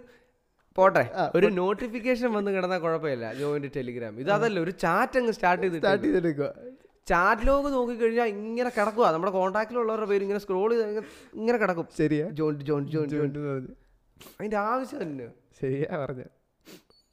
പോട്ടെ 0.77 1.03
ഒരു 1.35 1.47
നോട്ടിഫിക്കേഷൻ 1.51 2.33
വന്ന് 2.33 2.51
കിടന്നാൽ 2.51 2.79
കുഴപ്പമില്ല. 2.79 3.33
Joint 3.33 3.69
Telegram. 3.75 4.13
ഇത് 4.19 4.29
അതല്ല 4.31 4.59
ഒരു 4.59 4.71
ചാറ്റ് 4.83 5.17
അങ്ങ് 5.17 5.33
സ്റ്റാർട്ട് 5.33 5.63
ചെയ്ത് 5.63 5.77
സ്റ്റാർട്ട് 5.77 6.05
ചെയ്തെടുക്കുക 6.05 6.47
ചാറ്റ് 7.07 7.47
ലോഗ് 7.47 7.69
നോക്കി 7.69 7.95
കഴിഞ്ഞാൽ 7.95 8.27
ഇങ്ങനെ 8.35 8.69
കിടക്കുക 8.69 9.05
നമ്മുടെ 9.11 9.31
കോൺടാക്റ്റിലുള്ളവരുടെ 9.31 10.05
പേര് 10.05 10.23
ഇങ്ങനെ 10.23 10.39
സ്ക്രോൾ 10.39 10.69
ചെയ്ത് 10.71 10.83
ഇങ്ങനെ- 11.35 11.61
കിടക്കും. 11.61 11.87
ശരിയാ. 11.97 12.25
Joint 12.31 12.65
joint 12.65 12.91
joint 12.91 13.39
joint. 13.39 13.71
അതിന്റെ 14.39 14.57
ആവശ്യം 14.65 15.01
തന്നെ. 15.01 15.27
ശരിയാ 15.61 15.97
പറഞ്ഞ. 15.97 16.23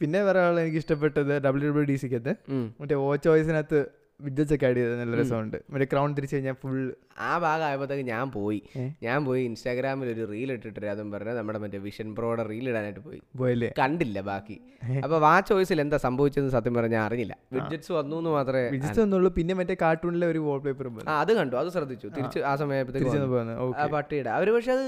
പിന്നെ 0.01 0.23
വേറെ 0.23 0.41
ആൾ 0.41 0.61
എനിക്ക് 0.61 0.77
ഇഷ്ടപ്പെട്ടത് 0.77 1.33
ഡബ്ല്യു 1.39 1.69
ഡബ്ല്യു 1.69 1.85
ഡി 1.85 1.97
സിക്കകത്ത് 1.97 2.33
ഉം. 2.49 2.67
മറ്റേ 2.81 2.95
ഓ 2.95 3.07
വോയിസിനകത്ത് 3.27 3.81
വിദ്യുത്സ് 4.21 4.55
ഒക്കെ 4.55 4.67
ആഡ് 4.67 4.77
ചെയ്തത് 4.77 5.01
നല്ല 5.01 5.17
രസമുണ്ട്. 5.17 5.57
മറ്റേ 5.71 5.87
ക്രൗൺ 5.93 6.15
തിരിച്ചു 6.15 6.37
കഴിഞ്ഞാൽ 6.37 6.53
ഫുൾ 6.53 6.95
ആ 7.19 7.39
ഭാഗം 7.39 7.65
ആയപ്പോഴത്തേക്ക് 7.65 8.05
ഞാൻ 8.05 8.31
പോയി. 8.31 8.63
ഞാൻ 9.03 9.25
പോയി 9.25 9.45
ഇൻസ്റ്റാഗ്രാമിൽ 9.45 10.09
ഒരു 10.09 10.31
റീൽ 10.31 10.53
ഇട്ടിട്ട് 10.53 10.87
അതും 10.87 11.13
പറഞ്ഞ് 11.13 11.31
നമ്മുടെ 11.31 11.59
മറ്റേ 11.59 11.79
വിഷൻ 11.79 12.15
പ്രോയുടെ 12.15 12.43
റീൽ 12.43 12.69
ഇടാനായിട്ട് 12.69 13.01
പോയി. 13.01 13.23
പോയല്ലേ? 13.37 13.75
കണ്ടില്ല 13.79 14.21
ബാക്കി. 14.21 14.61
അപ്പൊ 15.05 15.19
വാ 15.19 15.41
ചോയ്സിൽ 15.41 15.81
എന്താ 15.81 15.97
സംഭവിച്ചതെന്ന് 15.97 16.53
സത്യം 16.53 16.75
പറഞ്ഞാൽ 16.75 17.03
അറിഞ്ഞില്ല. 17.03 17.39
വിഡ്ജറ്റ്സ് 17.53 17.93
വന്നു 17.93 18.17
എന്ന് 18.17 18.31
മാത്രമേ 18.31 18.69
വിഡ്ജറ്റ്സ് 18.69 19.01
വന്നുള്ളൂ. 19.01 19.31
പിന്നെ 19.31 19.55
മറ്റേ 19.55 19.77
കാർട്ടൂണിലെ 19.83 20.27
ഒരു 20.27 20.39
വാൾ 20.39 20.59
പേപ്പർ 20.59 21.09
അത് 21.09 21.33
കണ്ടു. 21.33 21.57
അത് 21.57 21.69
ശ്രദ്ധിച്ചു. 21.69 22.07
തിരിച്ച് 22.07 22.39
ആ 22.39 22.57
സമയത്തേക്ക് 22.57 23.77
ആ 23.77 23.87
പട്ടിയുടെ. 23.87 24.31
അവർ 24.31 24.55
പക്ഷെ 24.55 24.73
അത് 24.73 24.87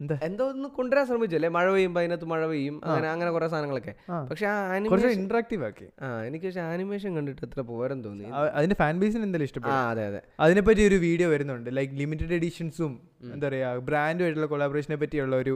എന്താ? 0.00 0.16
ഒന്ന് 0.44 0.68
കൊണ്ടുവരാൻ 0.68 1.06
ശ്രമിച്ചു 1.06 1.36
അല്ലേ? 1.36 1.48
മഴ 1.48 1.72
പെയ്യുമ്പോൾ 1.72 2.00
അതിനകത്ത് 2.00 2.24
മഴ 2.24 2.46
പെയ്യും 2.46 2.80
അങ്ങനെ 2.84 3.08
അങ്ങനെ 3.08 3.30
കുറെ 3.30 3.48
സാധനങ്ങളൊക്കെ. 3.48 3.94
പക്ഷെ 4.30 4.46
ആ 4.46 4.54
ആനിമേഷൻ 4.74 5.10
ഇന്ററാക്റ്റീവ് 5.10 5.64
ആക്കി. 5.64 5.86
ആ 6.02 6.22
എനിക്ക് 6.22 6.46
പക്ഷെ 6.46 6.60
ആനിമേഷൻ 6.60 7.14
കണ്ടിട്ട് 7.16 7.42
എത്ര 7.44 7.60
പോരം 7.60 8.04
തോന്നി. 8.04 8.24
അതിന്റെ 8.52 8.74
ഫാൻ 8.74 9.00
ബേസിന് 9.00 9.22
എന്തായാലും 9.22 9.44
ഇഷ്ടപ്പെട്ടു? 9.44 9.74
ഇഷ്ടപ്പെടും 9.74 9.90
അതെ 9.92 10.06
അതെ. 10.06 10.20
അതിനെപ്പറ്റി 10.40 10.82
ഒരു 10.82 10.94
വീഡിയോ 10.94 11.28
വരുന്നുണ്ട്. 11.30 11.76
ലൈക് 11.76 11.90
ലിമിറ്റഡ് 11.90 12.34
എഡിഷൻസും 12.34 12.92
എന്താ 13.32 13.48
പറയാ 13.48 13.76
ബ്രാൻഡുമായിട്ടുള്ള 13.88 14.46
കൊളാബറേഷനെ 14.46 14.96
പറ്റിയുള്ള 14.96 15.36
ഒരു 15.36 15.54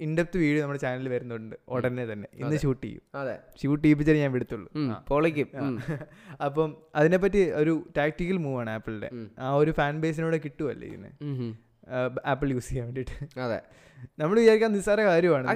ഇൻഡെപ്ത് 0.00 0.38
വീഡിയോ 0.38 0.62
നമ്മുടെ 0.62 0.80
ചാനലിൽ 0.80 1.08
വരുന്നുണ്ട്. 1.08 1.56
ഉടനെ 1.68 2.12
തന്നെ. 2.12 2.28
ഇന്ന് 2.34 2.56
ഷൂട്ട് 2.58 2.86
ചെയ്യും. 2.86 3.02
അതെ. 3.14 3.34
ഷൂട്ട് 3.62 3.84
ചെയ്യിപ്പിച്ചാൽ 3.84 4.16
ഞാൻ 4.16 4.32
വിടത്തുള്ളൂ. 4.32 4.68
പൊളിക്കും. 5.08 5.48
അപ്പം 6.46 6.70
അതിനെപ്പറ്റി 6.94 7.50
ഒരു 7.52 7.88
ടാക്ടിക്കൽ 7.96 8.36
മൂവാണ് 8.36 8.70
ആപ്പിളിന്റെ 8.70 9.10
ആ 9.38 9.54
ഒരു 9.54 9.70
ഫാൻ 9.70 10.00
ബേസിനോട് 10.00 10.36
കിട്ടുമല്ലേ 10.44 10.88
ഇതിന്. 10.88 11.10
ആപ്പിൾ 12.30 12.48
യൂസ് 12.54 12.68
ചെയ്യാൻ 12.68 12.86
വേണ്ടിയിട്ട്. 12.88 13.16
അതെ. 13.44 13.58
നമ്മൾ 14.20 14.36
വിചാരിക്കാൻ 14.42 14.70
നിസ്സാര 14.76 15.00
കാര്യമാണ്. 15.08 15.46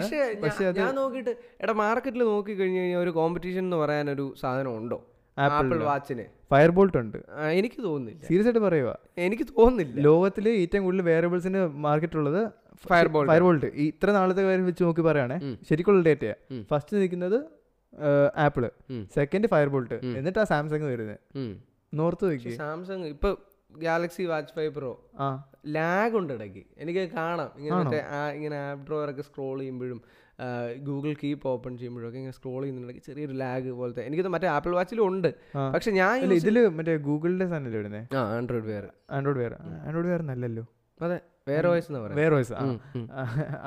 പക്ഷേ 0.45 0.65
ഞാൻ 0.79 0.95
നോക്കിയിട്ട് 1.01 1.33
എടാ 1.63 1.73
മാർക്കറ്റിൽ 1.83 2.23
നോക്കി 2.33 2.53
കഴിഞ്ഞു 2.61 2.81
കഴിഞ്ഞാൽ 2.81 3.01
ഒരു 3.05 3.13
കോമ്പറ്റീഷൻ 3.19 3.63
എന്ന് 3.69 3.79
പറയാൻ 3.83 4.11
ഒരു 4.15 4.27
സാധനം 4.43 4.73
ഉണ്ടോ? 4.81 4.99
ആപ്പിൾ 5.37 5.79
വാച്ചിന് 5.89 6.25
ഫയർ 6.53 6.71
ബോൾട്ട് 6.77 6.97
ഉണ്ട്. 7.01 7.19
എനിക്ക് 7.61 7.79
തോന്നുന്നില്ല. 7.87 8.23
സീരിയസ് 8.29 8.49
ആയിട്ട് 8.49 8.63
പറയുക 8.67 8.91
എനിക്ക് 9.27 9.47
തോന്നുന്നില്ല. 9.57 9.97
ലോകത്തിൽ 10.09 10.45
ഏറ്റവും 10.61 10.85
കൂടുതൽ 10.85 11.05
വേരിയബിൾസിന് 11.11 11.63
മാർക്കറ്റ് 11.87 12.19
ഉള്ളത് 12.21 12.41
ഫയർ 12.87 13.07
Firebolt. 13.07 13.29
ഫയർ 13.31 13.43
ബോൾട്ട് 13.47 13.69
ഇത്ര 13.85 14.09
നാളത്തെ 14.17 14.43
കാര്യം 14.47 14.67
വെച്ച് 14.67 14.83
നോക്കി 14.85 15.01
പറയുകയാണെ 15.01 15.37
ശരിക്കുള്ള 15.69 16.01
ഡേറ്റയാ 16.09 16.35
ഫസ്റ്റ് 16.71 16.97
നിൽക്കുന്നത് 16.97 17.39
ആപ്പിൾ. 18.45 18.65
സെക്കൻഡ് 19.15 19.49
ഫയർ 19.53 19.69
ബോൾട്ട് 19.75 19.99
എന്നിട്ടാ 20.19 20.45
സാംസങ് 20.53 20.87
വരുന്നത് 20.93 21.19
നോർത്ത് 21.93 22.25
നോക്കി 22.31 22.53
സാംസങ് 22.63 23.07
ഇപ്പൊ 23.15 23.31
Galaxy 23.71 24.25
watch 24.33 24.53
five 24.57 24.73
pro 24.77 24.91
lag 25.77 26.15
ഉണ്ട് 26.21 26.33
ഇടയ്ക്ക്. 26.37 26.63
എനിക്ക് 26.83 27.03
കാണാം. 27.17 27.51
ഇങ്ങനെ 27.59 27.77
മറ്റേ 27.81 28.01
ഇങ്ങനെ 28.37 28.57
ആപ്പ് 28.69 28.85
ഡ്രോവർ 28.89 29.09
ഒക്കെ 29.13 29.25
സ്ക്രോൾ 29.29 29.57
ചെയ്യുമ്പോഴും 29.63 30.01
ഗൂഗിൾ 30.87 31.13
കീപ്പ് 31.23 31.47
ഓപ്പൺ 31.53 31.73
ചെയ്യുമ്പോഴും 31.81 32.07
ഒക്കെ 32.09 32.19
ഇങ്ങനെ 32.21 32.35
സ്ക്രോൾ 32.39 32.59
ചെയ്യുന്നുണ്ടെങ്കിൽ 32.63 33.05
ചെറിയൊരു 33.09 33.35
ലാഗ് 33.43 33.71
പോലത്തെ. 33.79 34.03
എനിക്കത് 34.09 34.31
മറ്റേ 34.35 34.49
ആപ്പിൾ 34.55 34.73
വാച്ചിലും 34.79 35.05
ഉണ്ട്. 35.11 35.31
പക്ഷെ 35.75 35.91
ഞാൻ 36.01 36.15
ഇതിൽ 36.25 36.35
ഇതിൽ 36.41 36.59
മറ്റേ 36.79 36.97
ഗൂഗിളിന്റെ 37.09 37.47
സാധനമല്ലേ 37.53 37.79
വരുന്നത് 37.81 38.15
ആ 38.17 38.23
ആൻഡ്രോയിഡ് 38.39 38.69
വേറെ 38.75 38.91
ആൻഡ്രോയിഡ് 39.17 39.41
വേറെ 39.45 39.57
ആൻഡ്രോയിഡ് 39.87 40.11
വേറെ 40.13 40.27
നല്ലല്ലോ. 40.33 40.65
അതെ. 41.01 41.19
വേറെ 41.51 41.67
വോയിസ് 41.73 41.89
എന്ന് 41.91 42.01
പറയാം 42.05 42.19
വേറെ 42.21 42.35
വോയിസ് 42.37 42.55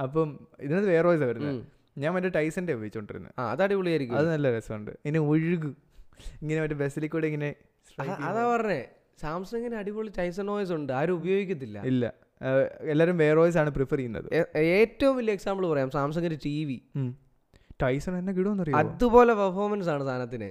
അപ്പം 0.03 0.29
ഇതിനകത്ത് 0.65 0.89
വേറെ 0.95 1.05
വോയിസ് 1.09 1.25
വരുന്നത് 1.31 1.59
ഞാൻ 2.03 2.11
മറ്റേ 2.15 2.29
ടൈസന്റെ 2.37 2.73
ഉപയോഗിച്ചോണ്ടിരുന്നത് 2.77 3.33
ആ 3.39 3.43
അത് 3.53 3.61
അടിപൊളിയായിരിക്കും. 3.65 4.17
അത് 4.19 4.27
നല്ല 4.33 4.47
രസമുണ്ട്. 4.57 4.91
ഇനി 5.07 5.19
ഒഴുകു 5.31 5.71
ഇങ്ങനെ 6.43 6.59
മറ്റേ 6.63 6.77
ബസ്സിൽ 6.83 7.07
കൂടെ 7.15 7.27
ഇങ്ങനെ 7.31 7.49
അതാ 8.29 8.43
പറഞ്ഞേ. 8.53 8.81
സാംസങ്ങിന് 9.21 9.75
അടിപൊളി 9.75 10.11
ടൈസൺ 10.17 10.47
വോയിസ് 10.53 10.73
ഉണ്ട്. 10.79 10.93
ആരും 10.99 11.15
ഉപയോഗിക്കത്തില്ല. 11.19 11.77
ഇല്ല. 11.91 12.05
എല്ലാവരും 12.41 12.89
എല്ലാരും 12.91 13.15
വേറെ 13.17 13.37
വോയിസ് 13.39 13.57
ആണ് 13.57 13.69
പ്രിഫർ 13.77 13.97
ചെയ്യുന്നത്. 13.97 14.27
ഏറ്റവും 14.57 15.15
വലിയ 15.17 15.33
എക്സാമ്പിൾ 15.33 15.65
പറയാം. 15.67 15.89
സാംസങ്ങിന്റെ 15.89 16.39
ടി 16.45 16.57
വി. 16.65 16.77
ടൈസൺ 17.83 18.13
എന്നെ 18.17 18.33
കിടുമെന്നറിയോ? 18.33 18.77
അതുപോലെ 18.77 19.33
പെർഫോമൻസ് 19.33 19.89
ആണ് 19.89 20.03
സാധനത്തിന്. 20.03 20.49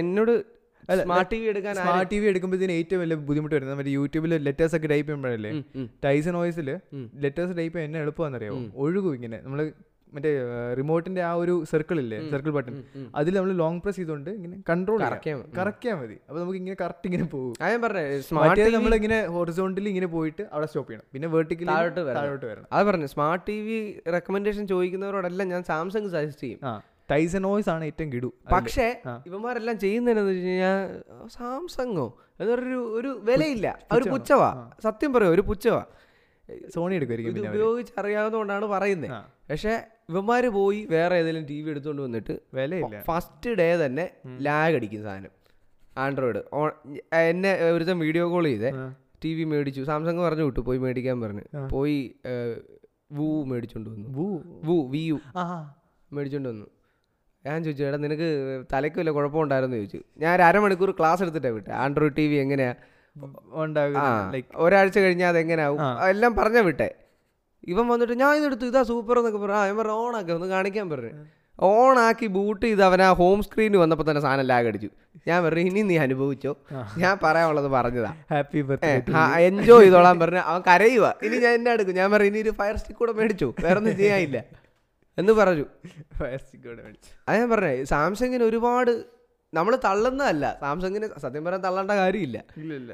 എന്നോട് 0.00 0.34
സ്മാർട്ട് 1.00 1.30
ടി 1.30 1.38
വി 1.40 1.46
എടുക്കാൻ 1.46 1.74
സ്മാർട്ട് 1.74 2.10
ടി 2.10 2.18
വി 2.18 2.26
എടുക്കുമ്പോഴത്തേന് 2.26 2.72
ഏറ്റവും 2.72 3.00
വലിയ 3.00 3.16
ബുദ്ധിമുട്ട് 3.28 3.54
വരുന്നത് 3.56 3.78
മറ്റേ 3.78 3.90
യൂട്യൂബിൽ 3.90 4.34
ലെറ്റേഴ്സ് 4.46 4.76
ഒക്കെ 4.76 4.88
ടൈപ്പ് 4.92 5.08
ചെയ്യുമ്പോഴല്ലേ. 5.08 5.50
ടൈസൺ 6.04 6.34
വോയിസിൽ 6.34 6.68
ലെറ്റേഴ്സ് 7.24 7.56
ടൈപ്പ് 7.58 7.76
ചെയ്യാൻ 7.76 7.88
എന്നെ 7.90 8.00
എളുപ്പമാണെന്നറിയാമോ 8.00 8.60
ഒഴുകും 8.84 9.14
ഇങ്ങനെ. 9.14 9.40
നമ്മൾ 9.44 9.60
മറ്റേ 10.14 10.30
റിമോട്ടിന്റെ 10.78 11.22
ആ 11.28 11.32
ഒരു 11.42 11.54
സർക്കിൾ 11.70 11.98
ഇല്ലേ? 12.02 12.18
സർക്കിൾ 12.32 12.52
ബട്ടൺ 12.56 12.74
അതിൽ 13.20 13.34
നമ്മൾ 13.38 13.52
ലോങ് 13.62 13.80
പ്രസ് 13.84 13.98
ചെയ്തുകൊണ്ട് 14.00 14.30
ഇങ്ങനെ 14.38 14.56
കൺട്രോൾ. 14.70 15.00
കറക്കിയാൽ 15.58 15.96
മതി. 16.02 16.16
അപ്പൊ 16.28 16.38
നമുക്ക് 16.42 16.58
ഇങ്ങനെ 16.62 16.76
കറക്റ്റ് 16.84 17.08
ഇങ്ങനെ 17.10 17.26
പോകും. 17.34 17.54
ഞാൻ 17.62 17.80
പറഞ്ഞേ 17.86 18.68
നമ്മൾ 18.76 18.94
ഇങ്ങനെ 19.00 19.18
ഹൊറിസോണ്ടിൽ 19.36 19.88
ഇങ്ങനെ 19.92 20.10
പോയിട്ട് 20.16 20.42
അവിടെ 20.52 20.68
സ്റ്റോപ്പ് 20.70 20.90
ചെയ്യണം. 20.90 21.06
പിന്നെ 21.14 21.28
വെർട്ടിക്കൽ 21.36 21.68
താഴോട്ട്. 21.74 22.00
താഴോട്ട് 22.18 22.46
വരണം. 22.50 22.68
അത് 22.72 22.84
പറഞ്ഞു 22.90 23.10
സ്മാർട്ട് 23.14 23.44
ടി 23.50 23.58
വി 23.66 23.78
റെക്കമെൻഡേഷൻ 24.16 24.66
ചോദിക്കുന്നവരോടെല്ലാം 24.74 25.48
ഞാൻ 25.54 25.62
സാംസങ് 25.72 26.10
സജസ്റ്റ് 26.16 26.44
ചെയ്യും. 26.46 26.60
ടൈസൺ 27.12 27.44
ഓയിസ് 27.46 27.70
ആണ് 27.70 27.84
ഏറ്റവും 27.90 28.08
കിടു. 28.12 28.28
പക്ഷേ 28.52 28.88
ഇവന്മാരെല്ലാം 29.28 29.76
ചെയ്യുന്നതെന്ന് 29.84 30.30
വെച്ച് 30.30 30.44
കഴിഞ്ഞാൽ 30.48 30.76
സാംസങ്ങോ 31.36 32.08
എന്നൊരു 32.42 32.76
ഒരു 32.98 33.10
വിലയില്ല. 33.28 33.68
ഒരു 33.96 34.04
പുച്ഛവാ. 34.12 34.50
സത്യം 34.84 35.10
പറയോ 35.14 35.30
ഒരു 35.36 35.42
പുച്ഛവാ. 35.48 35.82
സോണി 36.74 36.94
എടുക്കുമായിരിക്കും 36.94 37.38
ഇത്. 37.38 37.48
ഉപയോഗിച്ച് 37.48 37.92
അറിയാവുന്നതുകൊണ്ടാണ് 37.98 38.66
പറയുന്നത് 38.66 39.10
പക്ഷെ 39.50 39.72
ഇവന്മാര് 40.08 40.48
പോയി 40.48 40.86
വേറെ 40.90 41.16
ഏതെങ്കിലും 41.16 41.46
ടി 41.46 41.60
വി 41.62 41.70
എടുത്തുകൊണ്ട് 41.70 42.02
വന്നിട്ട് 42.02 42.40
വിലയില്ല. 42.54 43.00
ഫസ്റ്റ് 43.00 43.50
ഡേ 43.50 43.86
തന്നെ 43.86 44.10
ലാഗ് 44.40 44.74
അടിക്കും 44.74 45.02
സാധനം. 45.02 45.30
ആൻഡ്രോയിഡ് 45.98 46.42
എന്നെ 47.14 47.52
ഒരുത്തം 47.70 47.98
വീഡിയോ 47.98 48.30
കോൾ 48.30 48.44
ചെയ്തേ. 48.44 48.72
ടി 49.24 49.34
വി 49.34 49.44
മേടിച്ചു. 49.44 49.82
സാംസങ് 49.82 50.18
പറഞ്ഞു 50.18 50.42
വിട്ടു 50.42 50.60
പോയി 50.60 50.78
മേടിക്കാൻ 50.78 51.20
പറഞ്ഞു. 51.20 51.66
പോയി 51.72 52.14
വൂ 53.12 53.44
മേടിച്ചോണ്ട് 53.44 53.90
വന്നു. 53.90 54.08
വൂ. 54.08 54.26
വൂ 54.64 54.88
വി 54.90 54.98
യു. 54.98 55.18
ആ. 55.36 55.74
മേടിച്ചോണ്ട് 56.12 56.48
വന്നു. 56.48 56.66
ഞാൻ 57.46 57.64
ചോദിച്ചു 57.64 57.84
എടാ 57.84 57.96
നിനക്ക് 57.96 58.28
തലയ്ക്ക് 58.72 58.98
വല്ല 58.98 59.10
കുഴപ്പമുണ്ടായിരുന്നു? 59.10 59.76
ചോദിച്ചു. 59.76 60.00
ഞാൻ 60.18 60.34
ഒരു 60.36 60.42
അരമണിക്കൂർ 60.42 60.90
ക്ലാസ് 60.90 61.22
എടുത്തിട്ടാണ് 61.22 61.54
വിട്ടെ. 61.54 61.70
ആൻഡ്രോയിഡ് 61.70 62.16
ടി 62.16 62.26
വി 62.28 62.34
ഒരാഴ്ച 64.54 64.98
കഴിഞ്ഞാൽ 64.98 65.28
അതെങ്ങനെയാവും 65.28 65.80
എല്ലാം 66.08 66.36
പറഞ്ഞ 66.36 66.58
വിട്ടെ. 66.58 66.88
ഇവൻ 67.68 67.86
വന്നിട്ട് 67.88 68.14
ഞാൻ 68.20 68.32
ഇതെടുത്തു 68.36 68.64
ഇതാ 68.64 68.82
സൂപ്പർ 68.82 69.18
എന്നൊക്കെ 69.18 69.38
പറഞ്ഞു 69.38 69.56
ആ 69.56 69.66
ഞാൻ 69.66 69.76
പറഞ്ഞു 69.76 69.92
ഓണാക്കി 69.92 70.32
ഒന്ന് 70.32 70.46
കാണിക്കാൻ 70.46 70.90
പറഞ്ഞു. 70.90 71.12
ഓണാക്കി 71.58 72.26
ബൂട്ട് 72.26 72.66
ചെയ്ത് 72.66 72.82
അവൻ 72.82 73.02
ആ 73.02 73.08
ഹോം 73.12 73.42
സ്ക്രീനിൽ 73.42 73.76
വന്നപ്പോൾ 73.76 74.10
തന്നെ 74.10 74.22
സാധനം 74.22 74.46
ലാഗ് 74.50 74.66
അടിച്ചു. 74.66 74.88
ഞാൻ 75.28 75.44
പറഞ്ഞു 75.44 75.60
ഇനി 75.60 75.82
നീ 75.90 75.96
അനുഭവിച്ചോ. 75.98 76.52
ഞാൻ 76.98 77.18
പറയാനുള്ളത് 77.22 77.68
പറഞ്ഞതാ. 77.68 78.12
ഹാപ്പി 78.32 78.60
ബർത്ത്ഡേ 78.60 78.92
എൻജോയ് 79.48 79.84
ചെയ്തോളാൻ 79.84 80.20
പറഞ്ഞു 80.20 80.38
അവൻ 80.38 80.62
കരയുക 80.68 81.14
ഇനി 81.22 81.36
ഞാൻ 81.36 81.54
എന്നെ 81.54 81.70
എടുക്കും? 81.70 81.94
ഞാൻ 81.94 82.08
പറഞ്ഞു 82.12 82.28
ഇനി 82.32 82.40
ഒരു 82.42 82.50
ഫയർ 82.50 82.76
സ്റ്റിക്ക് 82.76 83.00
കൂടെ 83.00 83.12
മേടിച്ചു. 83.12 83.54
വേറെ 83.60 83.78
ഒന്നും 83.78 83.96
ചെയ്യാനില്ല. 83.96 84.40
എന്ന് 85.18 85.32
പറഞ്ഞു. 85.32 85.66
ഫയർ 86.18 86.38
സ്റ്റിക്ക് 86.38 86.66
കൂടെ 86.68 86.82
മേടിച്ചു. 86.82 87.10
അത് 87.28 87.38
ഞാൻ 87.38 87.50
പറഞ്ഞേ 87.50 87.84
സാംസങ്ങിന് 87.84 88.44
ഒരുപാട് 88.44 88.92
നമ്മൾ 89.52 89.72
തള്ളുന്നതല്ല. 89.84 90.44
സാംസങ്ങിന് 90.60 91.06
സത്യം 91.22 91.44
പറയാൻ 91.44 91.62
തള്ളേണ്ട 91.64 91.92
കാര്യമില്ല. 92.00 92.38
ഇല്ല 92.56 92.92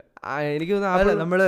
എനിക്ക് 0.56 0.72
തോന്നുന്നു 0.74 1.14
നമ്മൾ 1.24 1.40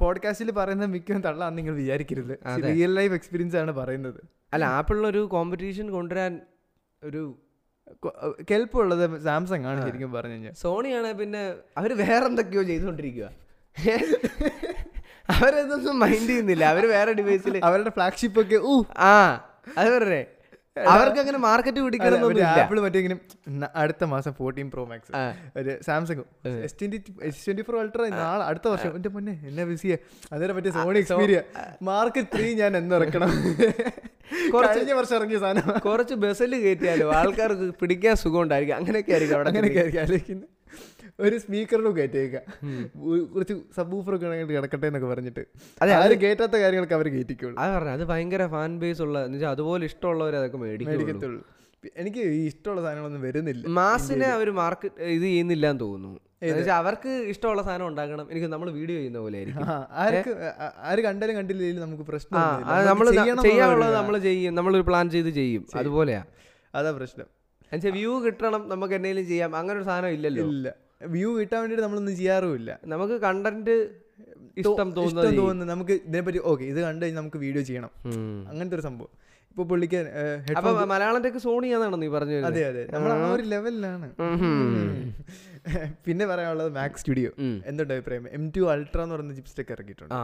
പോഡ്കാസ്റ്റിൽ 0.00 0.50
പറയുന്ന 0.58 0.86
മിക്കതും 0.94 1.22
തള്ളാന്ന് 1.26 1.58
നിങ്ങൾ 1.58 1.74
വിചാരിക്കരുത്. 1.74 2.34
റിയൽ 2.66 2.92
ലൈഫ് 2.98 3.14
എക്സ്പീരിയൻസ് 3.18 3.56
ആണ് 3.62 3.72
പറയുന്നത്. 3.80 4.20
അല്ല 4.54 4.64
ആപ്പിളിലൊരു 4.78 5.22
കോമ്പറ്റീഷൻ 5.34 5.86
കൊണ്ടുവരാൻ 5.90 6.32
ഒരു 7.02 7.22
കെൽപ്പുള്ളത് 8.50 9.04
സാംസങ് 9.24 9.66
ആണ് 9.66 9.80
ശരിക്കും 9.86 10.12
പറഞ്ഞു 10.12 10.34
കഴിഞ്ഞാൽ 10.34 10.54
സോണിയാണ് 10.62 11.10
പിന്നെ 11.20 11.42
അവർ 11.78 11.90
വേറെ 12.02 12.24
എന്തൊക്കെയോ 12.30 12.62
ചെയ്തുകൊണ്ടിരിക്കുക 12.70 13.26
അവരതൊന്നും 15.28 15.96
മൈൻഡ് 15.98 16.28
ചെയ്യുന്നില്ല. 16.30 16.64
അവർ 16.72 16.84
വേറെ 16.88 17.12
ഡിവൈസിൽ 17.20 17.54
അവരുടെ 17.68 17.90
ഫ്ലാഗ്ഷിപ്പ് 17.90 18.40
ഒക്കെ 18.40 18.58
ഊ. 18.72 18.74
ആ 19.10 19.12
അത് 19.78 19.88
പറഞ്ഞേ 19.96 20.22
അവർക്ക് 20.76 21.20
അങ്ങനെ 21.22 21.38
മാർക്കറ്റ് 21.38 21.80
പിടിക്കണം 21.84 22.20
ആപ്പിൾ 22.60 22.78
മറ്റേ 22.84 22.98
ഇങ്ങനെ 23.02 23.16
അടുത്ത 23.82 24.04
മാസം 24.12 24.32
ഫോർട്ടീൻ 24.38 24.68
പ്രോ 24.74 24.82
മാക്സ് 24.90 25.12
ഒരു 25.60 25.72
Samsung 25.88 26.24
S 26.66 26.76
twenty 26.80 26.98
S 27.28 27.42
twenty 27.46 27.64
four 27.66 27.76
Ultra 27.82 28.06
നാളെ 28.14 28.44
അടുത്ത 28.50 28.66
വർഷം. 28.74 28.92
എന്റെ 28.98 29.10
മുന്നേ 29.16 29.34
എന്നെ 29.48 29.64
ബിസിയെ 29.70 29.96
അന്നേരം 30.32 30.56
മറ്റേ 30.58 30.72
സോണി 30.78 31.00
എക്സ്പീരിയ 31.02 31.40
മാർക്ക് 31.90 32.22
ത്രീ 32.34 32.46
ഞാൻ 32.62 32.72
എന്ന് 32.80 32.96
ഇറക്കണം 33.00 33.30
കഴിഞ്ഞ 34.66 34.92
വർഷം 34.98 35.14
ഇറങ്ങിയ 35.18 35.38
സാധനം. 35.42 35.64
കുറച്ച് 35.86 36.14
ബസ്സിൽ 36.22 36.52
കയറ്റിയാലും? 36.62 37.08
ആൾക്കാർക്ക് 37.18 37.66
പിടിക്കാൻ 37.80 38.14
സുഖം 38.22 38.40
ഉണ്ടായിരിക്കും. 38.44 38.76
അങ്ങനെയൊക്കെ 38.78 39.12
ആയിരിക്കും 39.14 39.36
അവിടെ 39.38 39.50
അങ്ങനെയൊക്കെ 39.50 39.80
ആയിരിക്കും. 39.82 40.02
ആലോചിക്കുന്നത് 40.04 40.48
ഒരു 41.20 41.38
സ്പീക്കറിലും 41.38 41.96
കയറ്റിയേക്കാം. 41.96 42.44
കുറച്ച് 43.34 43.54
സബൂഫറൊക്കെ 43.76 44.26
കിടക്കട്ടെ 44.44 44.86
എന്നൊക്കെ 44.86 45.08
പറഞ്ഞിട്ട്. 45.08 45.44
അതെ 45.82 45.92
ആരും 45.94 46.20
കേറ്റാത്ത 46.20 46.52
കാര്യങ്ങളൊക്കെ 46.52 46.94
അവർ 46.94 47.08
കയറ്റിക്കുള്ളൂ 47.08 47.62
അത് 47.62 47.72
പറഞ്ഞു 47.74 47.90
അത് 47.90 48.04
ഭയങ്കര 48.04 48.46
ഫാൻ 48.46 48.78
ബേസ് 48.80 49.02
ഉള്ള 49.02 49.24
എന്ന് 49.24 49.36
വെച്ചാൽ 49.36 49.50
അതുപോലെ 49.50 49.84
ഇഷ്ടമുള്ളവർ 49.84 50.36
അതൊക്കെ 50.36 50.56
മേടിക്കും 50.56 50.98
മേടിക്കത്തുള്ളൂ. 50.98 51.42
എനിക്ക് 51.96 52.18
ഇഷ്ടമുള്ള 52.18 52.82
സാധനങ്ങളൊന്നും 52.82 53.22
വരുന്നില്ല. 53.22 53.66
മാസിനെ 53.66 54.26
അവർ 54.26 54.50
മാർക്കറ്റ് 54.50 55.02
ഇത് 55.02 55.22
ചെയ്യുന്നില്ല 55.22 55.70
എന്ന് 55.70 55.80
തോന്നുന്നു. 55.80 56.20
അവർക്ക് 56.76 57.08
ഇഷ്ടമുള്ള 57.08 57.62
സാധനം 57.62 57.86
ഉണ്ടാക്കണം. 57.86 58.30
എനിക്ക് 58.30 58.46
നമ്മൾ 58.46 58.70
വീഡിയോ 58.70 58.96
ചെയ്യുന്ന 58.96 59.18
പോലെ 59.18 59.38
ആയിരിക്കും. 59.38 59.66
ആര് 60.76 61.00
കണ്ടാലും 61.00 61.36
കണ്ടില്ലെങ്കിലും 61.36 61.82
നമുക്ക് 61.82 62.02
പ്രശ്നം 62.02 62.40
നമ്മൾ 62.86 63.10
ചെയ്യാനുള്ളത് 63.42 63.94
നമ്മൾ 63.94 64.18
ചെയ്യും. 64.18 64.54
നമ്മളൊരു 64.54 64.82
പ്ലാൻ 64.82 65.10
ചെയ്ത് 65.10 65.28
ചെയ്യും. 65.28 65.66
അതുപോലെയാ. 65.74 66.24
അതാ 66.74 66.90
പ്രശ്നം. 66.90 67.26
എന്നുവെച്ചാൽ 67.72 67.90
വ്യൂ 67.90 68.20
കിട്ടണം 68.24 68.68
നമുക്ക് 68.68 68.94
എന്തെങ്കിലും 68.94 69.26
ചെയ്യാം. 69.26 69.56
അങ്ങനെ 69.56 69.78
ഒരു 69.78 69.84
സാധനം 69.84 70.08
ഇല്ലല്ലോ. 70.08 70.46
ഇല്ല. 70.46 70.74
വ്യൂ 71.14 71.28
കിട്ടാൻ 71.38 71.58
വേണ്ടിട്ട് 71.62 71.84
നമ്മളൊന്നും 71.86 72.14
ചെയ്യാറുമില്ല. 72.20 72.70
നമുക്ക് 72.92 73.16
കണ്ടന്റ് 73.26 73.74
ഇഷ്ടം 74.60 74.72
ഇഷ്ടം 74.72 74.88
തോന്നുന്നത് 74.96 75.36
തോന്നുന്നു 75.40 75.66
നമുക്ക് 75.72 75.94
ഇതിനെപ്പറ്റി 76.06 76.40
ഓക്കെ 76.50 76.64
ഇത് 76.72 76.80
കണ്ടു 76.86 77.02
കഴിഞ്ഞാൽ 77.04 77.20
നമുക്ക് 77.22 77.40
വീഡിയോ 77.44 77.62
ചെയ്യണം. 77.68 77.92
അങ്ങനത്തെ 78.50 78.76
ഒരു 78.78 78.84
സംഭവം. 78.88 79.12
ഇപ്പൊ 79.52 79.62
പുള്ളിക്ക് 79.70 79.98
അപ്പൊ 80.00 80.22
ഹെഡ്ഫോൺ 80.48 80.88
മലയാളം 80.92 81.22
ടെക്ക് 81.24 81.40
നീ 82.02 82.08
പറഞ്ഞു? 82.16 82.36
അതെ 82.50 82.62
അതെ. 82.70 82.82
നമ്മൾ 82.94 83.10
ആ 83.14 83.18
ഒരു 83.36 83.44
ലെവലിലാണ് 83.52 84.08
പിന്നെ 86.06 86.24
പറയാനുള്ളത് 86.30 86.70
മാക് 86.76 86.96
സ്റ്റുഡിയോ 87.00 87.30
എന്തുണ്ട് 87.70 87.92
അഭിപ്രായം? 87.96 88.24
എം 88.38 88.44
ടു 88.54 88.62
അൾട്ര 88.72 88.98
എന്ന് 89.04 89.14
പറയുന്ന 89.14 89.34
ചിപ്സ്റ്റൊക്കെ 89.38 89.72
ഇറക്കിയിട്ടുണ്ട്. 89.76 90.14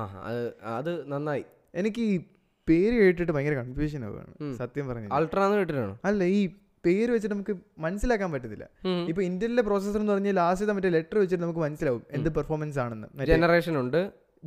അത് 0.78 0.92
നന്നായി. 1.12 1.44
എനിക്ക് 1.80 2.02
ഈ 2.12 2.16
പേര് 2.68 2.94
കേട്ടിട്ട് 3.02 3.32
ഭയങ്കര 3.34 3.56
കൺഫ്യൂഷൻ 3.60 4.00
ആവുകയാണ്. 4.06 4.32
സത്യം 4.62 4.86
പറഞ്ഞു. 4.90 5.08
അൾട്ര 5.18 5.38
എന്ന് 5.48 5.58
കേട്ടിട്ടാണോ? 5.60 5.94
അല്ല 6.10 6.24
ഈ 6.38 6.40
പേര് 6.84 7.10
വെച്ചിട്ട് 7.14 7.34
നമുക്ക് 7.34 7.54
മനസ്സിലാക്കാൻ 7.84 8.28
പറ്റത്തില്ല. 8.34 8.66
ഇപ്പൊ 9.10 9.22
ഇന്ത്യയിലെ 9.30 9.62
പ്രോസസർ 9.68 10.00
എന്ന് 10.02 10.12
പറഞ്ഞാൽ 10.14 10.34
ലാസ്റ്റ് 10.40 10.74
മറ്റേ 10.78 10.90
ലെറ്റർ 10.96 11.18
വെച്ചിട്ട് 11.22 11.44
നമുക്ക് 11.44 11.62
മനസ്സിലാവും 11.66 12.02
എന്ത് 12.18 12.30
പെർഫോമൻസ് 12.38 12.80
ആണെന്ന്. 12.84 13.08
ജനറേഷൻ 13.32 13.76
ഉണ്ട്. 13.82 14.00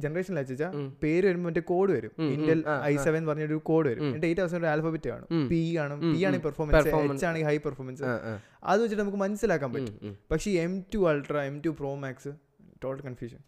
ജനറേഷൻ 0.04 0.34
വെച്ചാൽ 0.40 0.74
പേര് 1.04 1.24
വരുമ്പോൾ 1.28 1.50
മറ്റേ 1.50 1.64
കോഡ് 1.72 1.92
വരും. 1.96 2.12
ഇന്റൽ 2.36 2.60
ഐ 2.92 2.94
സെവൻ 3.06 3.22
പറഞ്ഞൊരു 3.30 3.58
കോഡ് 3.70 3.88
വരും. 3.92 4.04
എന്നിട്ട് 4.08 4.28
എയ്റ്റ് 4.28 4.56
ഒരു 4.60 4.68
ആൽഫബറ്റ് 4.74 5.10
കാണും. 5.14 5.28
പി 5.50 5.60
ആണ് 5.84 5.96
പി 6.14 6.20
ആണ് 6.28 6.38
പെർഫോമൻസ് 6.46 6.90
എച്ച് 7.00 7.26
ആണ് 7.30 7.42
ഹൈ 7.50 7.56
പെർഫോമൻസ് 7.66 8.04
അത് 8.72 8.80
വെച്ചിട്ട് 8.84 9.02
നമുക്ക് 9.04 9.22
മനസ്സിലാക്കാൻ 9.26 9.72
പറ്റും. 9.74 10.16
പക്ഷേ 10.34 10.52
M 10.66 10.76
two 10.94 11.02
Ultra 11.12 11.38
M 11.50 11.58
two 11.66 11.74
Pro 11.82 11.92
Max 12.06 12.34
total 12.84 13.02
confusion 13.08 13.42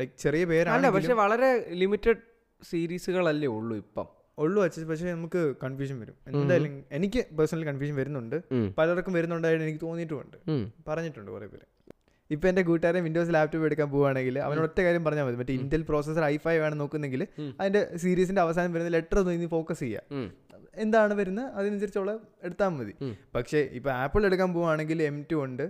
like 0.00 0.12
ചെറിയ 0.24 0.44
പേരാണ് 0.52 0.90
പക്ഷെ 0.96 1.16
വളരെ 1.22 1.50
ലിമിറ്റഡ് 1.82 2.20
സീരീസുകളല്ലേ 2.62 3.48
ഉള്ളൂ 3.56 3.74
ഇപ്പം. 3.84 4.06
ഉള്ളു 4.44 4.58
വെച്ച് 4.62 4.86
പക്ഷേ 4.88 5.12
നമുക്ക് 5.16 5.40
കൺഫ്യൂഷൻ 5.64 5.96
വരും. 6.02 6.16
എന്തായാലും 6.40 6.72
എനിക്ക് 6.96 7.20
പേഴ്സണലി 7.38 7.66
കൺഫ്യൂഷൻ 7.70 7.94
വരുന്നുണ്ട്. 8.00 8.36
പലർക്കും 8.78 9.12
വരുന്നുണ്ടായിട്ട് 9.18 9.64
എനിക്ക് 9.66 9.82
തോന്നിയിട്ടുണ്ട് 9.86 10.36
പറഞ്ഞിട്ടുണ്ട് 10.88 11.30
കുറേ 11.36 11.46
പേര്. 11.52 11.66
ഇപ്പൊ 12.34 12.46
എന്റെ 12.50 12.62
കൂട്ടുകാരൻ 12.68 13.02
വിൻഡോസ് 13.06 13.32
ലാപ്ടോപ്പ് 13.34 13.66
എടുക്കാൻ 13.68 13.88
പോവുകയാണെങ്കിൽ 13.92 14.36
അവനൊറ്റ 14.46 14.78
കാര്യം 14.86 15.02
പറഞ്ഞാൽ 15.06 15.24
മതി. 15.28 15.36
മറ്റേ 15.40 15.54
ഇന്റൽ 15.60 15.82
പ്രോസസർ 15.90 16.24
ഐ 16.32 16.36
ഫൈവ് 16.46 16.62
ആണ് 16.68 16.74
നോക്കുന്നെങ്കിൽ 16.80 17.22
അതിന്റെ 17.60 17.82
സീരീസിന്റെ 18.04 18.42
അവസാനം 18.44 18.72
വരുന്ന 18.76 18.90
ലെറ്റർ 18.96 19.18
ഒന്ന് 19.22 19.34
ഇനി 19.38 19.48
ഫോക്കസ് 19.56 19.82
ചെയ്യുക. 19.86 20.22
എന്താണ് 20.84 21.12
വരുന്നത്? 21.20 21.48
അതിനനുസരിച്ചുള്ള 21.58 22.12
എടുത്താൽ 22.46 22.72
മതി. 22.78 22.94
പക്ഷേ 23.36 23.60
ഇപ്പൊ 23.78 23.90
ആപ്പിൾ 24.04 24.22
എടുക്കാൻ 24.30 24.50
പോവുകയാണെങ്കിൽ 24.56 24.98
എം 25.10 25.18
ടു 25.30 25.36
ഉണ്ട്. 25.46 25.66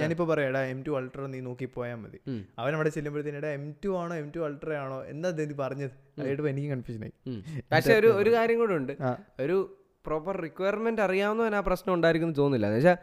ഞാനിപ്പോ 0.00 0.24
പറയാടാ 0.26 0.60
എം 0.64 0.82
ടു 0.86 0.90
അൾട്ര 0.90 1.26
നീ 1.26 1.40
നോക്കി 1.40 1.64
പോയാൽ 1.64 1.96
മതി. 1.96 2.18
അവൻ 2.58 2.74
അവിടെ 2.74 2.88
ചെല്ലുമ്പോഴത്തേനും 2.88 3.38
എടാ 3.38 3.48
എം 3.48 3.74
ടു 3.84 3.90
ആണോ 3.96 4.14
എം 4.14 4.28
ടു 4.36 4.38
അൾട്ര 4.38 4.72
ആണോ 4.72 5.04
എന്നാ 5.04 5.30
നീ 5.30 5.54
പറഞ്ഞത്. 5.58 5.94
അതായിട്ട് 6.18 6.48
എനിക്ക് 6.48 6.70
കൺഫ്യൂഷൻ 6.70 7.04
ആയി. 7.04 7.14
പക്ഷെ 7.72 7.94
ഒരു 7.98 8.06
ഒരു 8.06 8.30
കാര്യം 8.30 8.58
കൂടെ 8.58 8.74
ഉണ്ട്. 8.74 8.92
ഒരു 9.40 9.78
പ്രോപ്പർ 10.06 10.36
റിക്വയർമെന്റ് 10.36 11.02
അറിയാവുന്നവന് 11.02 11.54
ആ 11.54 11.60
പ്രശ്നം 11.60 11.94
ഉണ്ടായിരിക്കും 11.94 12.32
തോന്നുന്നില്ല. 12.32 12.66
എന്ന് 12.66 12.78
വെച്ചാൽ 12.78 12.98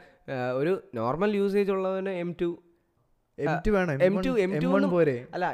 ഒരു 0.54 0.84
നോർമൽ 0.96 1.36
യൂസേജ് 1.36 1.72
ഉള്ളവന് 1.72 2.10
എം 2.10 2.36
ടു 2.42 2.50
എം 3.38 3.54
ടു 3.68 3.72
വേണം. 3.72 4.02
എം 4.04 4.22
ടു 4.22 4.40
എം 4.40 4.54
ടു 4.64 4.88
പോരെ. 4.88 5.28
അല്ല 5.34 5.46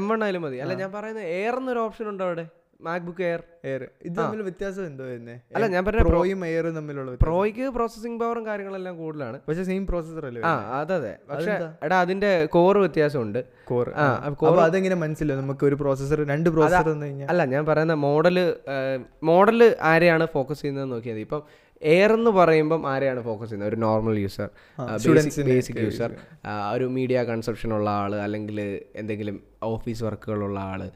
എം 0.00 0.08
വൺ 0.08 0.24
ആയാലും 0.24 0.42
മതി. 0.42 0.58
അല്ല 0.58 0.74
ഞാൻ 0.74 0.92
പറയുന്നത് 0.92 1.26
എയർ 1.26 1.56
എന്നൊരു 1.56 1.78
ഓപ്ഷൻ 1.78 2.08
ഉണ്ടോ 2.08 2.24
അവിടെ? 2.24 2.44
മാക്ബുക്ക് 2.82 3.22
എയർ 3.22 3.40
എയർ 3.64 3.82
ഇത് 4.02 4.14
തമ്മിൽ 4.18 4.40
വ്യത്യാസം 4.42 4.84
എന്തോ 4.86 5.04
വരുന്നേ? 5.04 5.34
അല്ല, 5.56 5.66
ഞാൻ 5.66 5.82
പറഞ്ഞ 5.86 6.02
പ്രോയും 6.08 6.40
എയറും 6.44 6.74
തമ്മിലുള്ള. 6.78 7.10
പ്രോയ്ക്ക് 7.22 7.66
പ്രോസസിംഗ് 7.76 8.18
പവറും 8.22 8.44
കാര്യങ്ങളെല്ലാം 8.46 8.94
കൂടുതലാണ്. 8.96 9.36
പക്ഷേ 9.46 9.64
സെയിം 9.68 9.84
പ്രോസസർ 9.86 10.24
അല്ലേ 10.26 10.42
ആ 10.42 10.52
അതെ 10.78 11.12
പക്ഷെ 11.30 11.52
എടാ 11.86 11.98
അതിന്റെ 12.00 12.30
കോർ 12.56 12.76
വ്യത്യാസമുണ്ട്. 12.78 13.40
കോർ 13.64 13.88
ആ, 13.96 14.06
കോർ 14.42 14.58
അതെങ്ങനെ 14.64 14.96
മനസ്സിലാവും 14.96 15.40
നമുക്ക് 15.42 15.64
ഒരു 15.64 15.78
പ്രോസസർ 15.82 16.20
രണ്ട് 16.32 16.50
പ്രോസസർ 16.50 16.88
അല്ല 17.30 17.42
ഞാൻ 17.54 17.62
പറയുന്ന 17.66 17.96
മോഡൽ 18.06 18.38
മോഡൽ 19.24 19.60
ആരെയാണ് 19.90 20.26
ഫോക്കസ് 20.34 20.62
ചെയ്യുന്നത് 20.62 20.88
നോക്കിയത് 20.92 21.18
ഇപ്പം 21.18 21.42
എയർ 21.82 22.12
എന്ന് 22.12 22.30
പറയുമ്പം 22.30 22.82
ആരെയാണ് 22.86 23.22
ഫോക്കസ് 23.22 23.48
ചെയ്യുന്നത്? 23.48 23.68
ഒരു 23.68 23.76
നോർമൽ 23.76 24.18
യൂസർ 24.18 24.50
ബേസിക് 25.46 25.76
യൂസർ 25.76 26.12
ഒരു 26.74 26.84
മീഡിയ 26.84 27.22
കൺസെപ്ഷൻ 27.22 27.74
ഉള്ള 27.74 27.90
ആൾ 27.90 28.14
അല്ലെങ്കിൽ 28.16 28.80
എന്തെങ്കിലും 28.96 29.40
ഓഫീസ് 29.62 30.04
വർക്കുകളുള്ള 30.04 30.58
ആൾ 30.58 30.90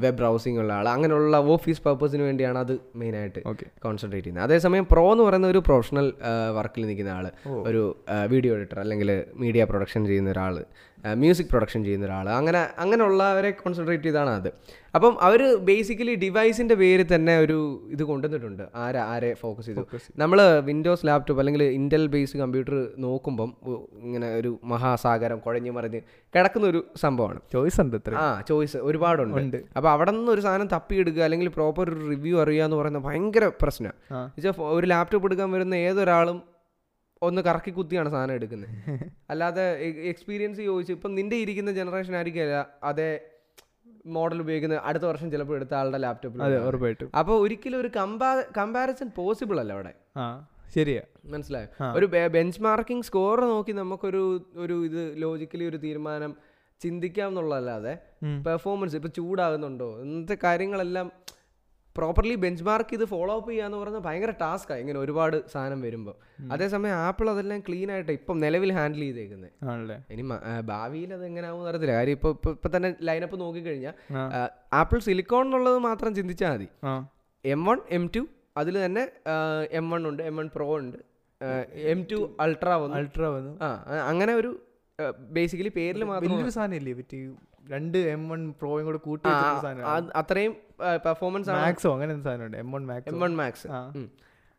വെബ് 0.00 0.16
ബ്രൗസിംഗ് 0.16 0.60
ഉള്ള 0.60 0.72
ആൾ 0.72 0.88
അങ്ങനെയുള്ള 0.88 1.36
ഓഫീസ് 1.36 1.82
പർപ്പസിന് 1.82 2.22
വേണ്ടിയാണ് 2.22 2.58
അത് 2.58 2.78
മെയിനായിട്ട്. 2.96 3.40
കോൺസെൻട്രേറ്റ് 3.82 4.26
ചെയ്യുന്നത്. 4.26 4.44
അതേസമയം 4.44 4.86
പ്രോ 4.90 5.12
എന്ന് 5.12 5.24
പറയുന്ന 5.24 5.46
ഒരു 5.46 5.58
പ്രൊഫഷണൽ 5.58 6.12
വർക്കിൽ 6.54 6.86
നിൽക്കുന്ന 6.86 7.10
ആൾ 7.10 7.30
ഒരു 7.68 7.96
വീഡിയോ 8.30 8.54
എഡിറ്റർ 8.54 8.80
അല്ലെങ്കിൽ 8.80 9.24
മീഡിയ 9.34 9.64
പ്രൊഡക്ഷൻ 9.64 10.06
ചെയ്യുന്ന 10.06 10.30
ഒരാൾ 10.30 10.64
മ്യൂസിക് 11.14 11.48
പ്രൊഡക്ഷൻ 11.48 11.84
ചെയ്യുന്ന 11.84 12.06
ഒരാൾ 12.06 12.28
അങ്ങനെ 12.28 12.68
അങ്ങനെയുള്ളവരെ 12.78 13.50
കോൺസെൻട്രേറ്റ് 13.50 14.04
ചെയ്താണ് 14.04 14.30
അത്. 14.30 14.48
അപ്പം 14.94 15.16
അവർ 15.20 15.56
ബേസിക്കലി 15.56 16.14
ഡിവൈസിന്റെ 16.14 16.74
പേര് 16.74 17.04
തന്നെ 17.14 17.38
ഒരു 17.38 17.82
ഇത് 17.90 18.02
കൊണ്ടുവന്നിട്ടുണ്ട്. 18.02 18.62
ആരെ 18.74 18.98
ആരെ 18.98 19.34
ഫോക്കസ് 19.34 19.66
ചെയ്തു. 19.66 19.84
നമ്മൾ 20.18 20.60
വിൻഡോസ് 20.60 21.06
ലാപ്ടോപ്പ് 21.06 21.40
അല്ലെങ്കിൽ 21.40 21.62
ഇന്റൽ 21.62 22.06
ബേസ് 22.06 22.36
കമ്പ്യൂട്ടർ 22.36 22.88
നോക്കുമ്പം 22.98 23.56
ഇങ്ങനെ 24.02 24.34
ഒരു 24.36 24.58
മഹാസാഗരം 24.64 25.38
കുഴഞ്ഞു 25.38 25.70
മറിഞ്ഞ് 25.70 26.00
കിടക്കുന്ന 26.36 26.66
ഒരു 26.66 26.84
സംഭവമാണ്. 26.96 27.40
ചോയ്സ് 27.52 27.80
ഉണ്ട് 27.80 28.10
ആ 28.14 28.42
ചോയ്സ് 28.48 28.76
ഒരുപാടുണ്ട്. 28.76 29.56
അപ്പോൾ 29.76 29.90
അവിടെ 29.90 30.10
നിന്ന് 30.10 30.32
ഒരു 30.32 30.40
സാധനം 30.40 30.66
തപ്പിയെടുക്കുക 30.66 31.22
അല്ലെങ്കിൽ 31.22 31.48
പ്രോപ്പർ 31.48 31.90
ഒരു 31.90 32.08
റിവ്യൂ 32.08 32.40
അറിയുക 32.40 32.64
എന്ന് 32.64 32.76
പറയുന്നത് 32.76 33.02
ഭയങ്കര 33.02 33.50
പ്രശ്നമാണ് 33.62 34.30
ഒരു 34.58 34.86
ലാപ്ടോപ്പ് 34.86 35.26
എടുക്കാൻ 35.26 35.52
വരുന്ന 35.52 35.74
ഏതൊരാളും 35.74 36.55
ഒന്ന് 37.22 37.42
കറക്കി 37.42 37.70
കുത്തിയാണ് 37.70 38.10
സാധനം 38.10 38.34
എടുക്കുന്നത്. 38.34 38.70
അല്ലാതെ 39.30 39.64
എക്സ്പീരിയൻസ് 40.12 40.60
ചോദിച്ചു 40.60 40.92
ഇപ്പം 40.92 41.14
നിന്റെ 41.14 41.36
ഇരിക്കുന്ന 41.36 41.72
ജനറേഷൻ 41.72 42.14
ആയിരിക്കില്ല 42.16 42.58
അതേ 42.84 43.10
മോഡൽ 44.06 44.40
ഉപയോഗിക്കുന്ന 44.42 44.80
അടുത്ത 44.84 45.04
വർഷം 45.04 45.30
ചിലപ്പോൾ 45.30 45.56
എടുത്ത 45.56 45.74
ആളുടെ 45.74 45.96
അതെ 45.96 46.02
ലാപ്ടോപ്പിൽ 46.02 46.42
ഉറപ്പായിട്ടും. 46.68 47.08
അപ്പോൾ 47.18 47.36
ഒരിക്കലും 47.40 47.78
ഒരു 47.80 47.90
കമ്പാ 47.96 48.28
കമ്പാരിസൺ 48.58 49.08
പോസിബിൾ 49.16 49.60
അല്ല 49.60 49.72
അവിടെ. 49.72 49.92
ശരിയാ. 50.74 51.02
മനസ്സിലായോ? 51.26 51.68
ഒരു 51.96 52.06
ബെഞ്ച് 52.32 52.60
മാർക്കിംഗ് 52.62 53.02
സ്കോർ 53.02 53.40
നോക്കി 53.44 53.72
നമുക്കൊരു 53.72 54.22
ഒരു 54.56 54.84
ഇത് 54.84 55.22
ലോജിക്കലി 55.22 55.64
ഒരു 55.64 55.76
തീരുമാനം 55.76 56.32
ചിന്തിക്കാം 56.80 57.28
എന്നുള്ളതല്ലാതെ 57.28 57.92
പെർഫോമൻസ് 58.44 58.96
ഇപ്പൊ 58.96 59.08
ചൂടാകുന്നുണ്ടോ? 59.08 60.00
ഇന്നത്തെ 60.02 60.38
കാര്യങ്ങളെല്ലാം 60.44 61.06
പ്രോപ്പർലി 61.98 62.34
ബെഞ്ച് 62.44 62.64
മാർക്ക് 62.68 62.94
ഇത് 62.98 63.04
ഫോളോ 63.12 63.32
അപ്പ് 63.38 63.50
ചെയ്യാന്ന് 63.50 63.78
പറഞ്ഞാൽ 63.82 64.02
ഭയങ്കര 64.06 64.32
ടാസ്ക്കാണ് 64.42 64.80
ഇങ്ങനെ 64.84 64.98
ഒരുപാട് 65.04 65.36
സാധനം 65.52 65.80
വരുമ്പോൾ 65.86 66.14
അതേസമയം 66.54 66.96
ആപ്പിൾ 67.06 67.26
അതെല്ലാം 67.34 67.60
ക്ലീൻ 67.68 67.90
ആയിട്ട് 67.94 68.12
ഇപ്പം 68.18 68.36
നിലവിൽ 68.44 68.70
ഹാൻഡിൽ 68.78 69.02
ചെയ്തേക്കുന്നത് 69.06 69.50
ആണല്ലേ? 69.72 69.98
ഇനി 70.14 70.24
ഭാവിയിൽ 70.72 71.10
അത് 71.18 71.24
എങ്ങനെയാവും 71.30 71.62
അറിയത്തില്ല. 71.70 71.94
കാര്യം 71.98 72.16
ഇപ്പൊ 72.18 72.30
ഇപ്പൊ 72.56 72.70
തന്നെ 72.76 72.90
ലൈനപ്പ് 73.08 73.38
നോക്കിക്കഴിഞ്ഞാൽ 73.44 73.94
ആപ്പിൾ 74.80 75.00
സിലിക്കോൺ 75.08 75.44
എന്നുള്ളത് 75.48 75.78
മാത്രം 75.88 76.14
ചിന്തിച്ചാൽ 76.20 76.54
മതി. 76.54 76.68
എം 77.44 77.62
വൺ 77.70 77.80
എം 77.98 78.06
ടു 78.16 78.22
അതിൽ 78.62 78.74
തന്നെ 78.84 79.04
എം 79.80 79.88
വൺ 79.94 80.02
ഉണ്ട് 80.10 80.22
എം 80.30 80.36
വൺ 80.40 80.46
പ്രോ 80.56 80.68
ഉണ്ട് 80.82 80.98
എം 81.94 82.00
ടു 82.10 82.18
അൾട്ര 82.44 82.68
വന്നു. 82.82 82.94
അൾട്രാ 82.98 83.28
വന്നു. 83.36 83.52
ആ 83.64 83.68
അങ്ങനെ 84.10 84.32
ഒരു 84.40 84.50
ബേസിക്കലി 85.36 85.72
പേരിൽ 85.78 86.02
മാത്രം 86.10 86.24
വലിയൊരു 86.26 86.52
സാധനം 86.54 86.76
ഇല്ലേ 86.80 86.92
പറ്റി 87.00 87.18
രണ്ട് 87.72 87.98
എം 88.14 88.22
വൺ 88.30 88.40
പ്രോയും 88.60 88.84
കൂടെ 88.88 89.00
കൂട്ടി 89.06 89.30
അത്രയും 90.20 90.52
പെർഫോമൻസ് 91.04 91.50
ആണ്. 91.50 91.62
മാക്സോ 91.62 91.90
അങ്ങനെ 91.94 92.14
ഒരു 92.14 92.22
സാധനം 92.22 92.46
ഉണ്ട് 92.46 92.56
M 92.56 92.70
one 92.72 92.86
Max 92.86 93.08
M 93.08 93.20
one 93.20 93.34
Max 93.36 93.68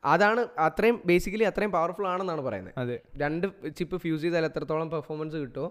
അതാണ് 0.04 0.42
അത്രയും 0.60 0.98
ബേസിക്കലി 1.06 1.44
അത്രയും 1.44 1.72
പവർഫുൾ 1.72 2.08
ആണെന്നാണ് 2.08 2.42
പറയുന്നത്. 2.42 2.74
അതെ. 2.78 2.98
രണ്ട് 3.18 3.48
ചിപ്പ് 3.78 3.98
ഫ്യൂസ് 3.98 4.22
ചെയ്താൽ 4.22 4.46
എത്രത്തോളം 4.46 4.90
പെർഫോമൻസ് 4.90 5.36
കിട്ടുമോ 5.36 5.70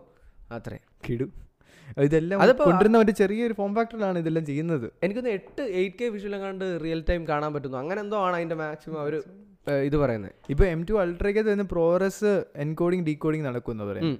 അത്രയും. 0.50 0.84
കിടും. 1.08 1.32
ഇതെല്ലാം 2.04 2.40
കൊണ്ടുവരുന്ന 2.40 2.98
ഒരു 2.98 3.12
ചെറിയൊരു 3.20 3.52
ഫോം 3.52 3.74
ഫാക്ടറിലാണ് 3.74 4.18
ഇതെല്ലാം 4.18 4.46
ചെയ്യുന്നത്. 4.46 4.86
എനിക്കൊന്ന് 5.02 5.30
എട്ട് 5.30 5.62
എയ്റ്റ് 5.62 5.96
കെ 6.00 6.08
വിഷ്വൽ 6.14 6.36
കണ്ട് 6.38 6.66
റിയൽ 6.84 7.04
ടൈം 7.10 7.28
കാണാൻ 7.28 7.54
പറ്റുന്നു. 7.54 7.78
അങ്ങനെ 7.78 8.00
എന്തോ 8.00 8.18
ആണ് 8.26 8.36
അതിന്റെ 8.36 8.54
മാക്സിമം 8.54 9.00
അവർ 9.00 9.14
ഇത് 9.88 9.96
പറയുന്നത്. 9.96 10.32
ഇപ്പൊ 10.50 10.64
എം 10.64 10.86
ടു 10.90 10.94
അൾട്രയ്ക്ക് 11.02 11.64
പ്രോറസ് 11.70 12.32
എൻകോഡിങ് 12.56 13.06
ഡീകോഡിങ് 13.06 13.46
നടക്കുന്നു 13.46 13.84
പറയാം 13.84 14.10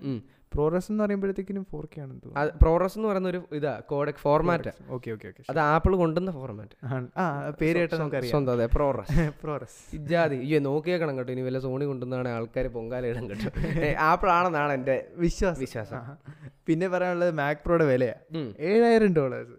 പ്രോറസ് 0.56 0.88
എന്ന് 0.92 1.02
പറയുമ്പോഴത്തേക്കിനും 1.04 1.64
ഫോർ 1.72 1.84
കെ 1.92 2.00
ആണ് 2.02 2.12
പ്രോഗ്രസ് 2.22 2.52
പ്രോറസ് 2.62 2.96
എന്ന് 2.98 3.08
പറയുന്ന 3.10 3.28
ഒരു 3.32 3.40
ഇതാ 3.58 3.72
codec 3.90 4.20
format 4.24 4.72
okay 4.96 5.10
okay 5.16 5.26
okay 5.30 5.42
അത് 5.52 5.60
ആപ്പിൾ 5.72 5.94
കൊണ്ടുവന്ന 6.02 6.32
ഫോർമാറ്റ് 6.38 6.76
ആ 7.22 7.24
പേര് 7.60 7.76
കേട്ടാൽ 7.80 8.00
നമുക്കറിയാം. 8.02 8.32
സ്വന്തം 8.34 8.52
അതെ 8.56 8.66
പ്രോറസ് 8.76 9.26
പ്രോറസ് 9.42 9.78
ഇജാതി 9.98 10.38
അയ്യോ 10.44 10.60
നോക്കിയേക്കണം 10.68 11.14
കേട്ടോ. 11.18 11.30
ഇനി 11.36 11.44
വല്ല 11.48 11.60
സോണി 11.66 11.86
കൊണ്ടുവന്നാണ് 11.90 12.30
ആൾക്കാർ 12.36 12.68
പൊങ്കാല 12.76 13.06
ഇടം 13.12 13.24
കേട്ടോ. 13.30 13.50
ആപ്പിൾ 14.10 14.30
ആണെന്നാണ് 14.38 14.72
എന്റെ 14.78 14.96
വിശ്വാസം. 15.24 15.60
വിശ്വാസം. 15.66 16.00
പിന്നെ 16.68 16.88
പറയാനുള്ളത് 16.88 17.32
മാക് 17.40 17.62
പ്രോയുടെ 17.66 17.86
വിലയാ. 17.92 18.16
ഏഴായിരം 18.72 19.12
ഡോളേഴ്സ് 19.20 19.56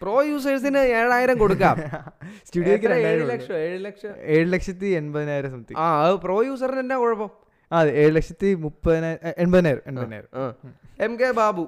പ്രോ 0.00 0.16
യൂസേഴ്സിന് 0.26 0.80
ഏഴായിരം 0.98 1.36
കൊടുക്കാം. 1.38 1.76
സ്റ്റുഡിയോക്ക്? 2.48 2.88
ഏഴ് 3.08 3.24
ലക്ഷം 3.30 3.54
ഏഴ് 3.64 3.78
ലക്ഷം. 3.86 4.12
ഏഴ് 4.34 4.46
ലക്ഷത്തി 4.52 4.88
എൺപതിനായിരം 5.00 5.50
സംതിങ് 5.54 5.78
ആ 5.84 5.86
അത് 6.04 6.16
പ്രോ 6.24 6.36
യൂസറിന് 6.48 6.82
എന്നാ 6.84 6.98
കുഴപ്പം. 7.04 7.30
അതെ 7.72 7.90
ഏഴ് 8.02 8.12
ലക്ഷത്തി 8.16 8.48
മുപ്പതിനായിരം 8.64 9.34
എൺപതിനായിരം 9.42 9.82
എൺപതിനായിരം. 9.90 10.30
എം 11.06 11.12
കെ 11.20 11.28
ബാബു. 11.40 11.64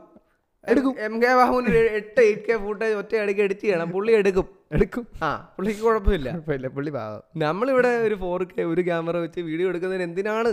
എടുക്കും. 0.71 0.95
എം 1.07 1.15
കെ 1.23 1.31
ബാബുവിന് 1.39 1.83
എട്ട് 1.99 2.21
എയ്റ്റ് 2.29 2.47
കെ 2.49 2.57
ഫുട്ടേജ് 2.65 2.97
ഒറ്റ 3.01 3.13
അടിക്ക് 3.23 3.43
എഡിറ്റ് 3.45 3.65
ചെയ്യണം. 3.67 3.91
പുള്ളി 3.97 4.13
എടുക്കും. 4.21 4.47
എടുക്കും. 4.77 5.05
ആ 5.27 5.29
പുള്ളിക്ക് 5.57 5.83
കുഴപ്പമില്ല. 5.87 6.29
കുഴപ്പമില്ല 6.33 6.69
പുള്ളി 6.77 6.91
പാവം. 6.97 7.23
നമ്മളിവിടെ 7.45 7.93
ഒരു 8.07 8.17
ഫോർ 8.25 8.43
കെ 8.51 8.65
ഒരു 8.73 8.83
ക്യാമറ 8.89 9.17
വെച്ച് 9.25 9.41
വീഡിയോ 9.51 9.69
എടുക്കുന്നതിന് 9.73 10.05
എന്തിനാണ് 10.09 10.51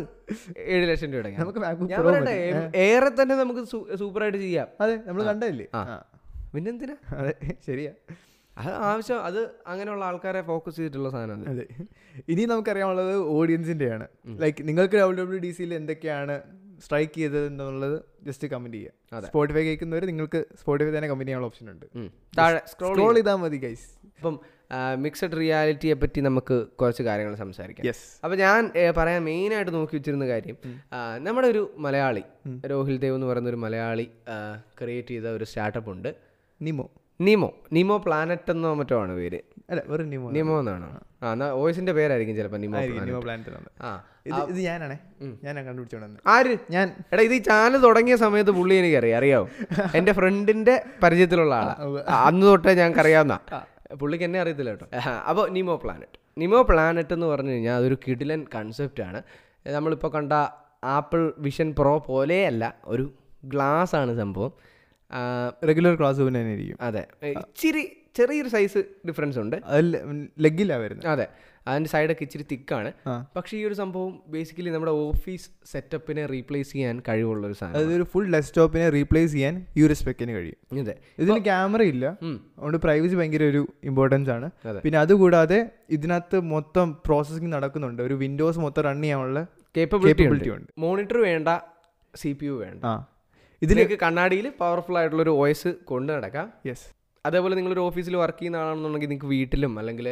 ഏഴ് 0.76 0.86
ലക്ഷം 0.92 1.12
രൂപ 1.16 1.34
നമുക്ക് 1.42 1.60
ഞാൻ 1.94 2.04
പറയട്ടെ 2.08 2.38
ഏറെ 2.86 3.12
തന്നെ 3.22 3.36
നമുക്ക് 3.44 3.64
സൂപ്പറായിട്ട് 4.04 4.40
ചെയ്യാം. 4.46 4.70
അതെ 4.86 4.96
നമ്മൾ 5.08 5.24
കണ്ടല്ലേ. 5.32 5.68
പിന്നെന്തിനാ? 6.56 6.98
അതെ 7.20 7.34
ശരിയാ. 7.68 7.92
അത് 8.58 8.72
ആവശ്യം 8.90 9.20
അത് 9.24 9.40
അങ്ങനെയുള്ള 9.72 10.04
ആൾക്കാരെ 10.06 10.42
ഫോക്കസ് 10.50 10.78
ചെയ്തിട്ടുള്ള 10.78 11.10
സാധനം 11.16 11.44
അതെ. 11.52 11.66
ഇനി 12.34 12.46
നമുക്കറിയാനുള്ളത് 12.52 13.14
ഓഡിയൻസിന്റെയാണ് 13.38 14.06
ലൈക്ക് 14.44 14.68
നിങ്ങൾക്ക് 14.70 14.98
ഡബ്ല്യു 15.02 15.20
ഡബ്ല്യു 15.22 15.42
ഡി 15.46 15.52
സിയിൽ 15.58 15.74
എന്തൊക്കെയാണ് 15.82 16.36
സ്ട്രൈക്ക് 16.86 17.14
ചെയ്തത് 17.14 17.46
എന്നുള്ളത് 17.50 17.96
ജസ്റ്റ് 18.26 18.48
കമന്റ് 18.52 18.78
ചെയ്യുക 18.78 19.22
സ്പോട്ടിഫൈ 19.28 19.62
കേൾക്കുന്നവർ 19.68 20.04
നിങ്ങൾക്ക് 20.12 20.40
സ്പോട്ടിഫൈ 20.60 20.92
തന്നെ 20.96 21.10
കമ്പനി 21.12 21.28
ചെയ്യാനുള്ള 21.28 21.50
ഓപ്ഷൻ 21.52 21.70
ഉണ്ട്. 21.74 21.86
താഴെ 22.40 22.60
സ്ക്രോൾ 22.72 23.14
ചെയ്താൽ 23.18 23.38
മതി 23.44 23.60
ഗൈസ് 23.64 23.88
ഇപ്പം 24.10 24.36
മിക്സഡ് 25.04 25.38
റിയാലിറ്റിയെ 25.40 25.96
പറ്റി 26.02 26.20
നമുക്ക് 26.28 26.56
കുറച്ച് 26.80 27.04
കാര്യങ്ങൾ 27.08 27.34
സംസാരിക്കാം. 27.44 27.84
യെസ് 27.88 28.06
അപ്പോൾ 28.24 28.38
ഞാൻ 28.44 28.62
പറയാൻ 28.98 29.22
മെയിനായിട്ട് 29.30 29.74
നോക്കി 29.78 29.96
വെച്ചിരുന്ന 29.98 30.28
കാര്യം 30.32 30.58
നമ്മുടെ 31.28 31.48
ഒരു 31.54 31.64
മലയാളി 31.86 32.24
രോഹിൽ 32.74 32.98
ദേവ് 33.04 33.18
എന്ന് 33.20 33.30
പറയുന്ന 33.32 33.52
ഒരു 33.54 33.62
മലയാളി 33.66 34.08
ക്രിയേറ്റ് 34.82 35.14
ചെയ്ത 35.16 35.30
ഒരു 35.38 35.48
സ്റ്റാർട്ടപ്പ് 35.52 35.92
ഉണ്ട്. 35.96 36.10
നിമോ 36.60 36.88
നിമോ. 37.22 37.54
നിമോ 37.74 37.98
പ്ലാനറ്റ് 37.98 38.52
എന്നോ 38.52 38.74
മറ്റോ 38.74 39.02
ആണ് 39.02 39.12
പേര്. 39.16 39.40
അല്ല 39.70 39.82
വെറും 39.88 40.10
നിമോ 40.10 40.32
നിമോ 40.32 40.60
എന്നാണോ? 40.60 41.02
ആ. 41.24 41.32
എന്നാ 41.32 41.52
വോയിസിന്റെ 41.52 41.92
പേരായിരിക്കും 41.92 42.36
ചിലപ്പോൾ 42.36 42.58
നിമോ 42.58 42.80
നിമോ 42.80 43.20
പ്ലാനറ്റ് 43.20 43.84
ആ 43.84 44.06
ഇത് 44.50 44.60
ഞാനാണേ. 44.60 44.98
ഞാൻ 45.44 45.56
കണ്ടുപിടിച്ചോണ്ട് 45.56 46.30
ആര്? 46.30 46.58
ഞാൻ. 46.70 46.96
എടാ 47.14 47.22
ഇത് 47.22 47.34
ഈ 47.34 47.38
ചാനൽ 47.38 47.78
തുടങ്ങിയ 47.78 48.16
സമയത്ത് 48.16 48.52
പുള്ളി 48.52 48.76
എനിക്കറിയാം 48.76 49.18
അറിയാവോ? 49.18 49.48
എന്റെ 49.96 50.12
ഫ്രണ്ടിന്റെ 50.12 50.86
പരിചയത്തിലുള്ള 51.04 51.56
ആളാ. 51.56 51.76
അന്ന് 52.26 52.48
തൊട്ടേ 52.48 52.74
ഞങ്ങൾക്ക് 52.74 53.00
അറിയാവുന്ന 53.00 53.40
പുള്ളിക്ക് 53.94 54.26
എന്നെ 54.26 54.40
അറിയത്തില്ല 54.40 54.70
കേട്ടോ. 54.70 54.86
അപ്പോൾ 55.30 55.50
നിമോ 55.50 55.76
പ്ലാനറ്റ് 55.76 56.20
നിമോ 56.38 56.62
പ്ലാനറ്റ് 56.62 57.14
എന്ന് 57.14 57.26
പറഞ്ഞു 57.26 57.52
കഴിഞ്ഞാൽ 57.52 57.76
അതൊരു 57.76 57.98
കിഡിലൻ 58.08 58.46
കൺസെപ്റ്റാണ് 58.56 59.24
നമ്മളിപ്പോൾ 59.68 60.08
കണ്ട 60.08 60.34
ആപ്പിൾ 60.84 61.34
വിഷൻ 61.38 61.76
പ്രോ 61.80 61.98
പോലെയല്ല 62.00 62.76
ഒരു 62.86 63.12
ഗ്ലാസ് 63.46 63.96
ആണ് 63.96 64.18
സംഭവം. 64.18 64.52
റെഗുലർ 65.68 66.00
ക്ലാസ് 66.00 66.22
തന്നെ 66.22 66.44
ആയിരിക്കും 66.44 66.78
അതെ. 66.82 67.08
ഇച്ചിരി 67.24 67.92
ചെറിയൊരു 68.16 68.50
സൈസ് 68.50 68.84
ഡിഫറൻസ് 69.08 69.40
ഉണ്ട്. 69.40 69.56
അതിൽ 69.66 69.98
ലെഗിലാ 70.40 70.78
വരുന്നത്. 70.78 71.08
അതെ. 71.08 71.28
അതിന്റെ 71.68 71.90
സൈഡൊക്കെ 71.90 72.24
ഇച്ചിരി 72.24 72.46
തിക്കാണ്. 72.52 72.94
പക്ഷേ 73.36 73.58
ഈ 73.58 73.66
ഒരു 73.66 73.74
സംഭവം 73.74 74.20
ബേസിക്കലി 74.28 74.70
നമ്മുടെ 74.70 74.92
ഓഫീസ് 74.92 75.50
സെറ്റപ്പിനെ 75.66 76.26
റീപ്ലേസ് 76.26 76.72
ചെയ്യാൻ 76.72 77.02
കഴിവുള്ള 77.10 77.48
ഒരു 77.48 77.54
സാധനം 77.54 77.76
അതായത് 77.76 77.96
ഒരു 77.96 78.04
ഫുൾ 78.04 78.32
ഡെസ്ക്ടോപ്പിനെ 78.32 78.90
റീപ്ലേസ് 78.90 79.32
ചെയ്യാൻ 79.32 79.66
ഈ 79.78 79.86
ഒരു 79.86 79.94
സ്പെക്കിന് 79.94 80.32
കഴിയും. 80.32 80.80
അതെ. 80.80 80.98
ഇതിന് 81.20 81.44
ക്യാമറ 81.44 81.82
ഇല്ല. 81.82 82.06
അതുകൊണ്ട് 82.24 82.78
പ്രൈവസി 82.78 83.16
ഭയങ്കര 83.16 83.44
ഒരു 83.44 83.68
ഇമ്പോർട്ടൻസ് 83.84 84.30
ആണ്. 84.30 84.50
പിന്നെ 84.84 85.00
അതുകൂടാതെ 85.00 85.70
ഇതിനകത്ത് 85.90 86.40
മൊത്തം 86.40 86.98
പ്രോസസ്സിംഗ് 87.06 87.54
നടക്കുന്നുണ്ട്. 87.54 88.04
ഒരു 88.04 88.14
വിൻഡോസ് 88.14 88.60
മൊത്തം 88.60 88.84
റൺ 88.84 89.02
ചെയ്യാനുള്ള 89.02 89.48
കേപ്പബിലിറ്റി 89.78 90.50
ഉണ്ട്. 90.50 90.72
മോണിറ്റർ 90.78 91.18
വേണ്ട 91.18 91.48
സി 92.16 92.32
പി 92.32 92.46
യു 92.46 92.52
വേണ്ട. 92.52 92.84
ഇതിലേക്ക് 93.62 93.96
കണ്ണാടിയിൽ 94.04 94.48
പവർഫുൾ 94.62 94.96
ആയിട്ടുള്ള 95.00 95.24
ഒരു 95.26 95.34
വോയിസ് 95.40 95.70
കൊണ്ടു 95.92 96.10
നടക്കാം. 96.16 96.48
യെസ് 96.70 96.88
അതേപോലെ 97.26 97.54
നിങ്ങളൊരു 97.58 97.84
ഓഫീസിൽ 97.88 98.16
വർക്ക് 98.24 98.40
ചെയ്യുന്ന 98.42 98.62
ആളാണെന്നുണ്ടെങ്കിൽ 98.64 99.10
നിങ്ങൾക്ക് 99.12 99.32
വീട്ടിലും 99.36 99.74
അല്ലെങ്കിൽ 99.82 100.08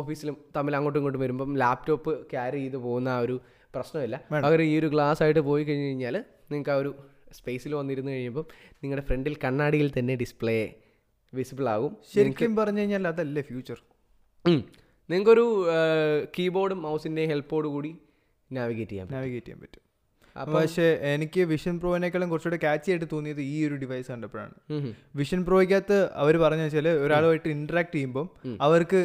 ഓഫീസിലും 0.00 0.34
തമ്മിൽ 0.56 0.74
അങ്ങോട്ടും 0.78 0.98
ഇങ്ങോട്ടും 1.00 1.22
വരുമ്പം 1.24 1.50
ലാപ്ടോപ്പ് 1.62 2.12
ക്യാരി 2.32 2.58
ചെയ്ത് 2.62 2.78
പോകുന്ന 2.86 3.08
ആ 3.16 3.20
ഒരു 3.26 3.36
പ്രശ്നമില്ല. 3.74 4.16
അവർ 4.48 4.60
ഈ 4.70 4.72
ഒരു 4.80 4.88
ഗ്ലാസ് 4.94 5.20
ആയിട്ട് 5.24 5.42
പോയി 5.48 5.62
കഴിഞ്ഞ് 5.68 5.86
കഴിഞ്ഞാൽ 5.90 6.16
നിങ്ങൾക്ക് 6.52 6.72
ആ 6.74 6.76
ഒരു 6.82 6.90
സ്പേസിൽ 7.38 7.72
വന്നിരുന്ന് 7.78 8.12
കഴിയുമ്പം 8.16 8.46
നിങ്ങളുടെ 8.82 9.04
ഫ്രണ്ടിൽ 9.08 9.34
കണ്ണാടിയിൽ 9.44 9.88
തന്നെ 9.98 10.14
ഡിസ്പ്ലേ 10.22 10.58
വിസിബിൾ 11.32 11.66
ആകും 11.74 11.92
ശരിക്കും 12.12 12.52
പറഞ്ഞു 12.60 12.80
കഴിഞ്ഞാൽ 12.82 13.08
അതല്ലേ 13.12 13.42
ഫ്യൂച്ചർ. 13.48 13.78
നിങ്ങൾക്കൊരു 15.10 15.46
കീബോർഡും 16.36 16.80
മൗസിന്റെയും 16.86 17.30
ഹെൽപ്പോട് 17.34 17.68
കൂടി 17.74 17.92
നാവിഗേറ്റ് 18.50 18.92
ചെയ്യാം 18.92 19.08
നാവിഗേറ്റ് 19.16 19.46
ചെയ്യാൻ 19.46 19.60
പറ്റും. 19.64 19.82
പക്ഷേ 20.54 20.86
എനിക്ക് 21.14 21.40
വിഷൻ 21.52 21.74
പ്രോവിനേക്കാളും 21.80 22.28
കുറച്ചുകൂടെ 22.30 22.58
കാച്ചി 22.64 22.90
ആയിട്ട് 22.92 23.06
തോന്നിയത് 23.12 23.40
ഈ 23.40 23.56
ഒരു 23.68 23.76
ഡിവൈസ് 23.82 24.08
കണ്ടപ്പോഴാണ്. 24.12 24.54
വിഷൻ 25.20 25.40
പ്രോയ്ക്കകത്ത് 25.48 25.98
അവർ 26.22 26.36
പറഞ്ഞു 26.44 26.64
വെച്ചാൽ 26.66 26.88
ഒരാളുമായിട്ട് 27.04 27.48
ഇന്ററാക്ട് 27.56 27.94
ചെയ്യുമ്പോൾ 27.94 28.26
അവർക്ക് 28.66 29.00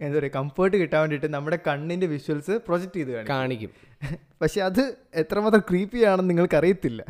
എന്താ 0.00 0.14
പറയുക 0.18 0.32
കംഫർട്ട് 0.36 0.76
കിട്ടാൻ 0.76 0.98
വേണ്ടിയിട്ട് 1.00 1.28
നമ്മുടെ 1.34 1.58
കണ്ണിന്റെ 1.66 2.06
വിഷ്വൽസ് 2.12 2.54
പ്രൊജക്ട് 2.66 2.96
ചെയ്ത് 2.96 3.12
കാണിക്കും. 3.28 3.70
പക്ഷെ 4.42 4.60
അത് 4.68 4.82
എത്രമാത്രം 5.22 5.62
ക്രീപ്പി 5.70 6.00
ആണെന്ന് 6.10 6.30
നിങ്ങൾക്ക് 6.30 6.56
അറിയത്തില്ല. 6.60 7.02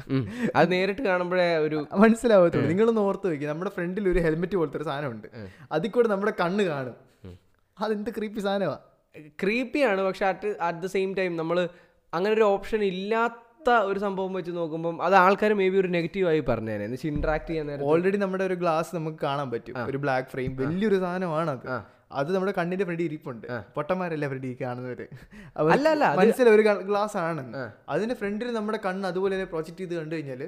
അത് 0.56 0.66
നേരിട്ട് 0.72 1.02
കാണുമ്പോഴേ 1.02 1.46
ഒരു 1.66 1.78
മനസ്സിലാവത്തുള്ളൂ 2.04 2.68
നിങ്ങളൊന്ന് 2.68 3.00
ഓർത്ത് 3.00 3.26
വയ്ക്കുക 3.30 3.48
നമ്മുടെ 3.48 3.72
ഫ്രണ്ടിൽ 3.76 4.08
ഒരു 4.12 4.20
ഹെൽമെറ്റ് 4.26 4.56
പോലത്തെ 4.60 4.78
ഒരു 4.80 4.86
സാധനമുണ്ട്. 4.90 5.28
അതിൽ 5.72 5.90
കൂടെ 5.90 6.08
നമ്മുടെ 6.08 6.32
കണ്ണ് 6.42 6.64
കാണും. 6.72 6.96
അതെന്ത് 7.76 8.10
ക്രീപ്പി 8.18 8.40
സാധനമാണ് 8.40 8.78
ക്രീപ്പിയാണ് 9.42 10.00
പക്ഷെ 10.00 10.24
at 10.26 10.48
at 10.66 10.78
the 10.78 10.86
same 10.86 11.10
time 11.14 11.30
നമ്മൾ 11.36 11.56
അങ്ങനെ 12.12 12.32
ഒരു 12.38 12.44
ഓപ്ഷൻ 12.54 12.80
ഇല്ലാത്ത 12.92 13.70
ഒരു 13.90 13.98
സംഭവം 14.04 14.32
വെച്ച് 14.38 14.52
നോക്കുമ്പോൾ 14.58 14.94
അത് 15.06 15.14
ആൾക്കാർ 15.22 15.52
മേ 15.60 15.66
ബി 15.72 15.78
ഒരു 15.82 15.90
നെഗറ്റീവായി 15.96 16.42
പറഞ്ഞേനെ. 16.50 16.82
എന്ന് 16.86 16.96
വെച്ചാൽ 16.96 17.10
ഇന്ററാക്ട് 17.14 17.48
ചെയ്യാൻ 17.50 17.66
നേരം 17.70 17.86
ഓൾറെഡി 17.90 18.18
നമ്മുടെ 18.24 18.44
ഒരു 18.50 18.56
ഗ്ലാസ് 18.62 18.90
നമുക്ക് 18.96 19.20
കാണാൻ 19.26 19.48
പറ്റും. 19.54 19.74
ഒരു 19.90 19.98
ബ്ലാക്ക് 20.04 20.28
ഫ്രെയിം 20.34 20.52
വലിയൊരു 20.62 20.98
സാധനമാണ് 21.04 21.50
അത്. 21.56 21.66
അത് 22.20 22.28
നമ്മുടെ 22.34 22.54
കണ്ണിന്റെ 22.56 22.84
ഫ്രണ്ട് 22.88 23.02
ഇരിപ്പുണ്ട്. 23.08 23.46
പൊട്ടന്മാരല്ലേ 23.76 24.28
ഫ്രണ്ടി 24.32 24.48
കാണുന്നവര്? 24.62 25.06
അല്ല, 25.74 25.88
അല്ല, 25.94 26.04
ഒരു 26.56 26.62
ഗ്ലാസ് 26.88 27.16
ആണ്. 27.28 27.42
അതിന്റെ 27.94 28.16
ഫ്രണ്ടിൽ 28.22 28.48
നമ്മുടെ 28.58 28.80
കണ്ണ് 28.86 29.06
അതുപോലെ 29.12 29.32
തന്നെ 29.34 29.48
പ്രൊജക്ട് 29.54 29.80
ചെയ്ത് 29.82 29.94
കണ്ടു 30.00 30.14
കഴിഞ്ഞാൽ 30.14 30.42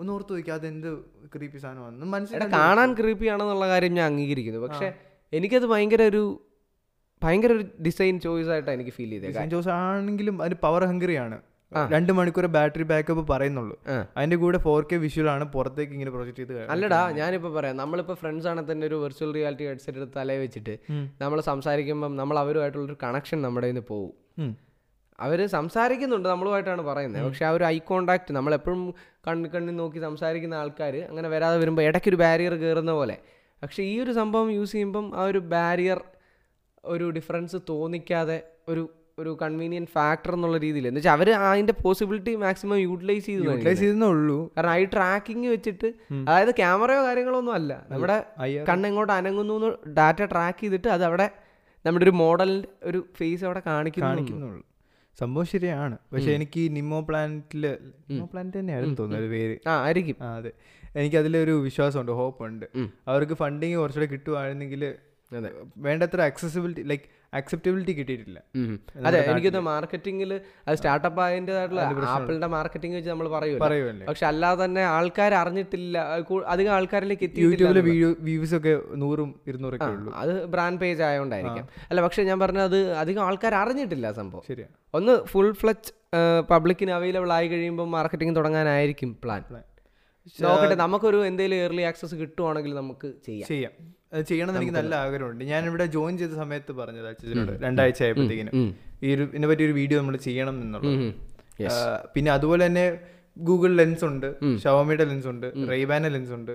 ഒന്ന് 0.00 0.10
ഓർത്ത് 0.14 0.32
നോക്കി 0.36 0.50
അതെന്ത് 0.56 0.88
ക്രീപ്പി 1.34 1.58
സാധനമാണ് 1.58 1.94
എടാ 1.98 2.08
മനസ്സിലായി 2.14 2.52
കാണാൻ 2.58 2.90
ക്രീപ്പി 2.98 3.26
ആണെന്നുള്ള 3.34 3.66
കാര്യം 3.72 3.92
ഞാൻ 3.98 4.06
അംഗീകരിക്കുന്നു. 4.12 4.60
പക്ഷെ 4.66 4.88
എനിക്കത് 5.32 5.66
ഭയങ്കര 5.72 6.02
ഒരു 6.12 6.22
ഭയങ്കര 7.22 7.52
ഒരു 7.58 7.64
ഡിസൈൻ 7.86 8.14
ചോയ്സ് 8.26 8.50
ആയിട്ടാണ് 8.54 8.76
എനിക്ക് 8.78 8.94
ഫീൽ 8.98 9.10
ചെയ്തത് 9.14 9.30
ഡിസൈൻ 9.30 9.50
ചോയ്സ് 9.54 9.72
ആണെങ്കിലും 9.78 10.36
അതിന് 10.44 10.58
പവർ 10.66 10.84
ഹംഗറിയാണ് 10.90 11.38
രണ്ട് 11.92 12.10
മണിക്കൂർ 12.16 12.46
ബാറ്ററി 12.54 12.84
ബാക്കപ്പ് 12.90 13.22
പറയുന്നുള്ളൂ. 13.30 13.76
അതിന്റെ 14.16 14.36
കൂടെ 14.42 14.58
ഫോർ 14.64 14.82
കെ 14.88 14.96
വിഷ്വൽ 15.04 15.28
ആണ് 15.34 15.44
പുറത്തേക്ക് 15.54 15.94
ഇങ്ങനെ 15.96 16.10
പ്രൊജക്ട് 16.14 16.40
ചെയ്ത് 16.40 16.58
അല്ലടാ 16.72 16.98
ഞാനിപ്പോ 17.18 17.50
പറയാം. 17.54 17.76
നമ്മളിപ്പോ 17.82 18.14
ഫ്രണ്ട്സ് 18.22 18.48
ആണെങ്കിൽ 18.50 18.72
തന്നെ 18.72 18.84
ഒരു 18.90 18.96
വെർച്വൽ 19.04 19.30
റിയാലിറ്റി 19.36 19.66
ഹെഡ്സെറ്റ് 19.70 19.98
എടുത്ത് 20.00 20.16
തലയിൽ 20.18 20.42
വെച്ചിട്ട് 20.44 20.74
നമ്മൾ 21.22 21.40
സംസാരിക്കുമ്പോൾ 21.50 22.10
നമ്മൾ 22.20 22.38
അവരുമായിട്ടുള്ള 22.42 22.84
ഒരു 22.90 22.98
കണക്ഷൻ 23.04 23.40
നമ്മുടെ 23.46 23.70
ഇന്ന് 23.72 23.80
നിന്ന് 23.80 23.92
പോകും 23.92 24.12
അവർ 25.18 25.38
അവർ 25.38 25.40
സംസാരിക്കുന്നുണ്ട് 25.56 26.28
നമ്മളുമായിട്ടാണ് 26.32 26.82
പറയുന്നത് 26.90 27.24
പക്ഷെ 27.26 27.44
ആ 27.48 27.50
ഒരു 27.56 27.64
ഐ 27.74 27.76
കോണ്ടാക്ട് 27.90 28.32
നമ്മളെപ്പോഴും 28.38 28.82
കണ്ണ് 29.26 29.48
കണ്ണിൽ 29.54 29.76
നോക്കി 29.82 29.98
സംസാരിക്കുന്ന 30.06 30.54
ആൾക്കാർ 30.62 30.94
അങ്ങനെ 31.10 31.28
വരാതെ 31.34 31.56
വരുമ്പോൾ 31.62 31.84
ഇടയ്ക്കൊരു 31.88 32.18
ബാരിയർ 32.24 32.54
കയറുന്ന 32.62 32.92
പോലെ. 33.00 33.16
പക്ഷെ 33.62 33.80
ഈ 33.90 33.94
ഒരു 34.04 34.12
സംഭവം 34.20 34.48
യൂസ് 34.58 34.72
ചെയ്യുമ്പം 34.72 35.06
ആ 35.18 35.24
ഒരു 35.32 35.40
ബാരിയർ 35.54 35.98
ഒരു 36.84 37.10
ഡിഫറൻസ് 37.10 37.56
തോന്നിക്കാതെ 37.68 38.42
ഒരു 38.68 38.82
ഒരു 39.18 39.38
കൺവീനിയൻ 39.42 39.86
ഫാക്ടർ 39.86 40.34
എന്നുള്ള 40.34 40.58
രീതിയിൽ 40.58 40.86
എന്ന് 40.88 40.98
വെച്ചാൽ 40.98 41.12
അവർ 41.12 41.30
അതിന്റെ 41.30 41.72
പോസിബിലിറ്റി 41.82 42.34
മാക്സിമം 42.34 42.76
യൂട്ടിലൈസ് 42.76 43.26
ചെയ്ത് 43.26 43.44
യൂട്ടിലൈസ് 43.44 43.80
ചെയ്യുന്നേ 43.80 44.06
ഉള്ളൂ. 44.06 44.50
കാരണം 44.56 44.70
ഐ 44.70 44.84
ട്രാക്കിംഗ് 44.84 45.48
വെച്ചിട്ട് 45.48 45.86
അതായത് 46.28 46.50
ക്യാമറയോ 46.50 47.04
കാര്യങ്ങളോ 47.04 47.38
ഒന്നും 47.38 47.52
അല്ല. 47.52 47.86
നമ്മുടെ. 47.90 48.16
കണ്ണെങ്ങോട്ട് 48.68 49.12
അനങ്ങുന്നു 49.12 49.92
ഡാറ്റ 49.92 50.24
ട്രാക്ക് 50.24 50.60
ചെയ്തിട്ട് 50.60 50.88
അത് 50.88 51.04
അവിടെ 51.04 51.30
നമ്മുടെ 51.86 52.04
ഒരു 52.04 52.10
മോഡലിന്റെ 52.10 52.68
ഒരു 52.82 53.06
ഫേസ് 53.16 53.44
അവിടെ 53.44 53.62
കാണിക്കുന്നു 53.66 54.08
കാണിക്കുന്നുള്ളൂ. 54.08 54.62
സംഭവം 55.18 55.46
ശരിയാണ്. 55.46 55.98
പക്ഷെ 56.12 56.30
എനിക്ക് 56.30 56.76
നിമോ 56.76 57.00
പ്ലാനറ്റിൽ 57.00 57.78
നിമോ 58.10 58.26
പ്ലാനറ്റ് 58.26 58.58
തന്നെയായിരുന്നു 58.58 58.94
തോന്നുന്നത് 58.94 59.30
പേര്. 59.30 59.68
ആ 59.68 59.82
ആയിരിക്കും. 59.82 60.22
അതെ. 60.22 60.52
എനിക്ക് 60.96 61.16
അതിലൊരു 61.16 61.62
വിശ്വാസമുണ്ട് 61.62 62.12
ഹോപ്പ് 62.12 62.44
ഉണ്ട് 62.44 62.66
അവർക്ക് 63.08 63.32
ഫണ്ടിങ് 63.32 63.76
കുറച്ചുകൂടെ 63.76 64.10
കിട്ടുവായിരുന്നെങ്കിൽ 64.10 64.94
അതെ. 65.32 65.50
വേണ്ടത്ര 65.84 66.20
അക്സസിബിലിറ്റി 66.28 66.82
ലൈക്ക് 66.90 67.06
അക്സെപ്റ്റബിലിറ്റി 67.32 67.92
കിട്ടിയിട്ടില്ല. 67.98 68.38
അതെ 69.02 69.18
എനിക്കൊന്ന് 69.30 69.62
മാർക്കറ്റിംഗിൽ 69.68 70.30
അത് 70.64 70.74
സ്റ്റാർട്ടപ്പ് 70.78 71.20
ആയതിന്റെതായിട്ടുള്ള 71.24 71.82
ആപ്പിളിന്റെ 72.12 72.48
മാർക്കറ്റിംഗ് 72.54 72.96
വെച്ച് 72.96 73.10
നമ്മൾ 73.10 73.28
പറയുമല്ലോ 73.34 73.64
പറയുമല്ലേ 73.64 74.06
പക്ഷെ 74.10 74.26
അല്ലാതെ 74.30 74.60
തന്നെ 74.64 74.82
ആൾക്കാർ 74.92 75.34
അറിഞ്ഞിട്ടില്ല 75.34 75.96
അധികം 76.52 76.72
ആൾക്കാരിലേക്ക് 76.76 77.26
എത്തി 77.28 77.40
യൂട്യൂബിലെ 77.46 77.82
വ്യൂസ് 78.26 78.54
ഒക്കെ 78.58 78.74
നൂറും 79.02 79.30
ഇരുന്നൂറൊക്കെ 79.46 79.88
ഉള്ളൂ. 79.94 80.10
അത് 80.22 80.34
ബ്രാൻഡ് 80.54 80.80
പേജ് 80.82 81.02
ആയതുകൊണ്ടായിരിക്കാം 81.08 81.66
അല്ല 81.90 82.00
പക്ഷെ 82.06 82.24
ഞാൻ 82.30 82.38
പറഞ്ഞത് 82.40 82.66
അത് 82.70 82.98
അധികം 83.02 83.22
ആൾക്കാർ 83.28 83.54
അറിഞ്ഞിട്ടില്ല 83.62 84.06
സംഭവം. 84.20 84.44
ശരിയാണ് 84.50 84.74
ഒന്ന് 84.94 85.16
ഫുൾ 85.32 85.50
ഫ്ലച്ച് 85.60 85.90
പബ്ലിക്കിന് 86.50 86.92
അവൈലബിൾ 86.92 87.30
ആയി 87.32 87.46
കഴിയുമ്പോൾ 87.48 87.88
മാർക്കറ്റിംഗ് 87.94 88.36
തുടങ്ങാനായിരിക്കും 88.38 89.12
പ്ലാൻ 89.22 89.42
നോക്കട്ടെ 90.44 90.76
നമുക്കൊരു 90.82 91.18
എന്തെങ്കിലും 91.28 91.58
ഏർലി 91.62 91.84
ആക്സസ് 91.88 92.14
കിട്ടുവാണെങ്കിൽ 92.20 92.72
നമുക്ക് 92.74 93.08
ചെയ്യാം. 93.26 93.46
ചെയ്യാം. 93.48 93.72
ചെയ്യണമെന്ന് 94.28 94.60
എനിക്ക് 94.60 94.76
നല്ല 94.78 94.94
ആഗ്രഹമുണ്ട്. 95.04 95.42
ഞാൻ 95.52 95.62
ഇവിടെ 95.70 95.86
ജോയിൻ 95.96 96.14
ചെയ്ത 96.20 96.34
സമയത്ത് 96.42 96.72
പറഞ്ഞത് 96.80 97.08
അച്ഛനോട് 97.10 97.52
രണ്ടാഴ്ച 97.64 98.00
ആയപ്പോഴത്തേക്കിനും. 98.06 98.54
ഈ 99.04 99.14
ഒരു 99.14 99.24
ഇതിനെ 99.32 99.48
പറ്റി 99.50 99.64
ഒരു 99.68 99.74
വീഡിയോ 99.80 99.98
നമ്മൾ 100.00 100.16
ചെയ്യണം 100.28 100.56
എന്നുള്ളത്. 100.64 101.14
പിന്നെ 102.14 102.30
അതുപോലെ 102.36 102.62
തന്നെ 102.68 102.86
ഗൂഗിൾ 103.48 103.72
ലെൻസ് 103.80 104.04
ഉണ്ട് 104.10 104.28
ഷവമിയുടെ 104.62 105.04
ലെൻസ് 105.10 105.28
ഉണ്ട് 105.32 105.46
റെയ്ബാന 105.72 106.08
ലെൻസ് 106.14 106.34
ഉണ്ട്. 106.38 106.52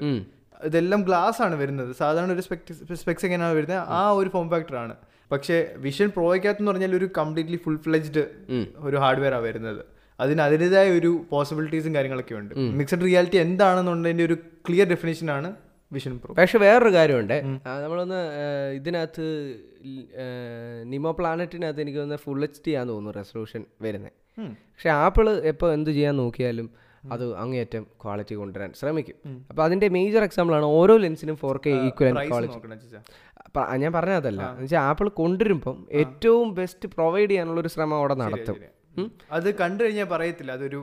ഇതെല്ലാം 0.67 1.01
ഗ്ലാസ് 1.07 1.39
ആണ് 1.45 1.55
വരുന്നത്. 1.61 1.91
സാധാരണ 2.01 2.31
ഒരു 2.37 2.43
സ്പെക്സ് 3.01 3.25
എങ്ങനെയാണ് 3.27 3.55
വരുന്നത് 3.59 3.81
ആ 3.99 4.01
ഒരു 4.19 4.29
ഫോം 4.35 4.47
ഫാക്ടർ 4.53 4.75
ആണ്. 4.83 4.95
പക്ഷേ 5.33 5.57
വിഷൻ 5.85 6.09
പ്രോയ്ക്കകത്തെന്ന് 6.15 6.71
പറഞ്ഞാൽ 6.71 6.93
ഒരു 6.99 7.07
കംപ്ലീറ്റ്ലി 7.17 7.57
ഫുൾ 7.63 7.77
ഫ്ലെജ്ഡ് 7.85 8.23
ഒരു 8.87 8.97
ഹാർഡ്വെയർ 9.03 9.33
ആണ് 9.37 9.45
വരുന്നത്. 9.47 9.81
അതിന് 10.19 10.41
അതിന്റെതായ 10.47 10.87
ഒരു 10.99 11.09
പോസിബിലിറ്റീസും 11.31 11.91
കാര്യങ്ങളൊക്കെ 11.95 12.35
ഉണ്ട്. 12.41 12.53
മിക്സഡ് 12.79 13.05
റിയാലിറ്റി 13.07 13.39
എന്താണെന്നുള്ളതിന്റെ 13.45 14.25
ഒരു 14.29 14.35
ക്ലിയർ 14.67 14.87
ഡെഫിനേഷൻ 14.93 15.27
ആണ് 15.37 15.49
വിഷൻ 15.91 16.13
പ്രോ 16.21 16.33
പക്ഷെ 16.37 16.57
വേറൊരു 16.63 16.91
കാര്യമുണ്ട്. 16.95 17.37
നമ്മളൊന്ന് 17.83 18.19
ഇതിനകത്ത് 18.79 19.27
നിമോ 20.93 21.11
പ്ലാനറ്റിനകത്ത് 21.19 21.81
എനിക്ക് 21.85 21.99
തോന്നുന്നത് 21.99 22.23
ഫുൾ 22.25 22.41
എച്ച് 22.47 22.61
ഡി 22.65 22.73
ആന്ന് 22.79 22.93
തോന്നുന്നു 22.93 23.17
റെസൊല്യൂഷൻ 23.19 23.63
വരുന്നത് 23.85 24.13
പക്ഷെ 24.73 24.89
ആപ്പിൾ 25.03 25.27
എപ്പോൾ 25.51 25.69
എന്ത് 25.77 25.91
ചെയ്യാൻ 25.97 26.15
നോക്കിയാലും 26.23 26.67
അത് 27.13 27.23
അങ്ങേയറ്റം 27.41 27.83
ക്വാളിറ്റി 28.03 28.35
കൊണ്ടുവരാൻ 28.39 28.69
ശ്രമിക്കും. 28.79 29.17
അപ്പോൾ 29.49 29.63
അതിന്റെ 29.67 29.87
മേജർ 29.95 30.21
എക്സാമ്പിൾ 30.27 30.53
ആണ് 30.59 30.67
ഓരോ 30.77 30.93
ലെൻസിനും 31.03 31.37
ഫോർ 31.43 31.57
കെ 31.65 31.73
ഈക്വൽ 31.87 32.17
ക്വാളിറ്റി 32.31 32.59
ഞാൻ 33.83 33.91
പറഞ്ഞതല്ല. 33.97 34.41
എന്ന് 34.51 34.63
വെച്ചാൽ 34.63 34.81
ആപ്പിൾ 34.89 35.07
കൊണ്ടുവരുമ്പം 35.21 35.77
ഏറ്റവും 36.01 36.47
ബെസ്റ്റ് 36.59 36.87
പ്രൊവൈഡ് 36.95 37.29
ചെയ്യാനുള്ള 37.31 37.59
ഒരു 37.63 37.71
ശ്രമം 37.75 37.95
അവിടെ 37.99 38.15
നടത്തും. 38.23 38.57
അത് 39.37 39.47
കണ്ടു 39.61 39.81
കഴിഞ്ഞാൽ 39.83 40.07
പറയത്തില്ല. 40.15 40.51
അതൊരു 40.57 40.81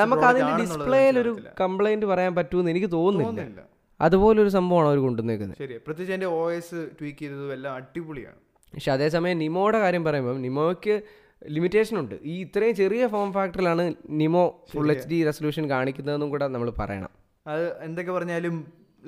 നമുക്ക് 0.00 0.26
അതിന്റെ 0.30 0.52
ഡിസ്പ്ലേയിൽ 0.62 1.16
ഒരു 1.22 1.32
കംപ്ലൈന്റ് 1.60 2.06
പറയാൻ 2.12 2.32
പറ്റുമെന്ന് 2.38 2.72
എനിക്ക് 2.74 2.90
തോന്നുന്നില്ല. 2.98 3.62
അതുപോലൊരു 4.00 4.48
സംഭവമാണ് 4.48 4.88
അവർ 4.88 4.98
കൊണ്ടുവന്നേക്കുന്നത്. 4.98 5.58
ശരി 5.58 5.76
പ്രത്യേകിച്ച് 5.76 6.12
എന്റെ 6.12 6.26
ഒ 6.26 6.42
എസ് 6.50 6.80
ട്വീക്ക് 7.00 7.18
ചെയ്തതും 7.18 7.52
എല്ലാം 7.52 7.74
അടിപൊളിയാണ്. 7.74 8.40
പക്ഷെ 8.74 8.92
അതേസമയം 8.92 9.38
നിമോയുടെ 9.38 9.78
കാര്യം 9.78 10.04
പറയുമ്പോൾ 10.04 10.36
നിമോയ്ക്ക് 10.46 11.02
ലിമിറ്റേഷൻ 11.48 11.98
ഉണ്ട്. 11.98 12.14
ഈ 12.22 12.34
ഇത്രയും 12.44 12.74
ചെറിയ 12.76 13.06
ഫോം 13.06 13.32
ഫാക്ടറിലാണ് 13.32 13.84
നിമോ 14.22 14.44
ഫുൾ 14.72 14.90
എച്ച് 14.92 15.08
ഡി 15.08 15.18
റെസൊല്യൂഷൻ 15.24 15.70
കാണിക്കുന്നതെന്നും 15.70 16.30
കൂടെ 16.30 16.46
നമ്മൾ 16.54 16.70
പറയണം. 16.70 17.12
അത് 17.46 17.64
എന്തൊക്കെ 17.84 18.12
പറഞ്ഞാലും 18.12 18.56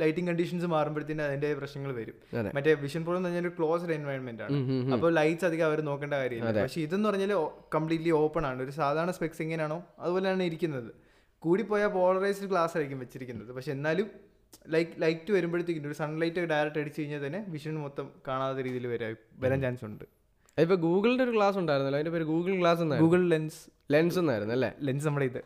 ലൈറ്റിംഗ് 0.01 0.29
കണ്ടീഷൻസ് 0.31 0.67
മാറുമ്പോഴത്തേനും 0.67 1.25
അതിന്റെ 1.25 1.49
പ്രശ്നങ്ങൾ 1.55 1.91
വരും. 1.93 2.17
മറ്റേ 2.57 2.75
വിഷൻ 2.75 3.05
പ്രോ 3.05 3.17
എന്ന് 3.17 3.29
പറഞ്ഞാൽ 3.29 3.47
ഒരു 3.47 3.53
ക്ലോസ്ഡ് 3.59 3.93
എൻവയോൺമെന്റ് 3.93 4.43
ആണ്. 4.43 4.59
അപ്പോൾ 4.95 5.11
ലൈറ്റ്സ് 5.15 5.45
അധികം 5.45 5.67
അവർ 5.67 5.81
നോക്കേണ്ട 5.89 6.15
കാര്യമില്ല. 6.15 6.63
പക്ഷേ 6.63 6.81
ഇതെന്ന് 6.81 7.09
പറഞ്ഞാൽ 7.09 7.33
കംപ്ലീറ്റ്ലി 7.75 8.11
ഓപ്പൺ 8.23 8.47
ആണ്. 8.47 8.63
ഒരു 8.63 8.71
സാധാരണ 8.71 9.11
സ്പെക്സ് 9.11 9.43
എങ്ങനെയാണോ 9.43 9.79
അതുപോലെയാണ് 9.99 10.43
ഇരിക്കുന്നത്. 10.43 10.91
കൂടിപ്പോയാൽ 11.45 11.89
പോളറൈസ്ഡ് 11.99 12.49
ഗ്ലാസ് 12.49 12.77
ആയിരിക്കും 12.77 12.99
വെച്ചിരിക്കുന്നത്. 12.99 13.53
പക്ഷെ 13.57 13.73
എന്നാലും 13.73 14.09
ലൈറ്റ് 14.75 15.03
ലൈറ്റ് 15.03 15.33
വരുമ്പോഴത്തേക്കും 15.33 15.89
ഒരു 15.91 15.99
സൺലൈറ്റ് 16.03 16.41
ഡയറക്റ്റ് 16.53 16.81
അടിച്ചു 16.83 17.01
കഴിഞ്ഞാൽ 17.01 17.21
തന്നെ 17.27 17.41
വിഷൻ 17.49 17.77
മൊത്തം 17.85 18.07
കാണാത്ത 18.29 18.65
രീതിയിൽ 18.67 18.87
വരാൻ 18.87 19.17
വരാൻ 19.45 19.61
ചാൻസ് 19.67 19.85
ഉണ്ട്. 19.85 20.05
അതിപ്പോൾ 20.59 20.79
ഗൂഗിളിന്റെ 20.87 21.25
ഒരു 21.25 21.35
ക്ലാസ് 21.37 21.59
ഉണ്ടായിരുന്നല്ലോ? 21.59 21.99
അതിന്റെ 21.99 22.13
പേര് 22.17 22.27
Google 22.33 22.55
class 22.61 22.83
Google 23.03 23.23
Lens 23.29 23.61
lens 23.95 24.19
എന്നായിരുന്നു 24.19 24.55
അല്ലേ? 24.55 24.71
ലെൻസ് 24.81 25.07
നമ്മുടെ 25.07 25.27
ഇത്. 25.27 25.41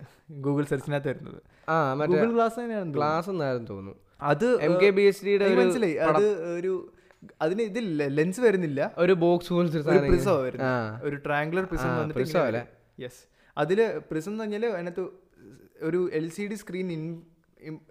ഗൂഗിൾ 0.47 0.65
സെർച്ചിനകത്ത് 0.65 1.09
വരുന്നത്. 1.09 1.39
ആ 1.69 1.95
മറ്റേ 1.99 2.13
ഗൂഗിൾ 2.13 2.31
ക്ലാസ് 2.35 2.57
തന്നെയാണ് 2.61 2.95
ക്ലാസ് 2.97 3.31
എന്നായിരുന്നു 3.35 3.69
തോന്നുന്നു. 3.69 3.95
അത് 4.31 4.47
എം 4.67 4.75
കെ 4.83 4.91
ബി 4.99 5.03
എസ് 5.11 5.25
ഡിയുടെ 5.27 5.49
മനസ്സിലായി. 5.55 5.97
അത് 6.11 6.27
ഒരു 6.59 6.73
അതിന് 7.43 7.63
ഇതില്ല 7.63 8.07
ലെൻസ് 8.19 8.41
വരുന്നില്ല. 8.41 8.81
ഒരു 8.99 9.13
ബോക്സ് 9.13 9.53
ഒരു 9.53 9.69
പ്രിസം. 10.09 10.41
വരുന്നത് 10.47 11.21
ട്രാങ്കുലർ 11.27 11.65
പ്രിസം 12.15 12.43
അല്ലേ? 12.49 12.65
യെസ് 13.05 13.23
അതിൽ 13.57 13.81
പ്രിസം 14.11 14.33
എന്ന് 14.33 14.45
പറഞ്ഞാൽ 14.45 14.67
അതിനകത്ത് 14.67 15.05
ഒരു 15.89 16.11
L 16.13 16.27
C 16.37 16.45
D 16.51 16.55
screen 16.55 16.91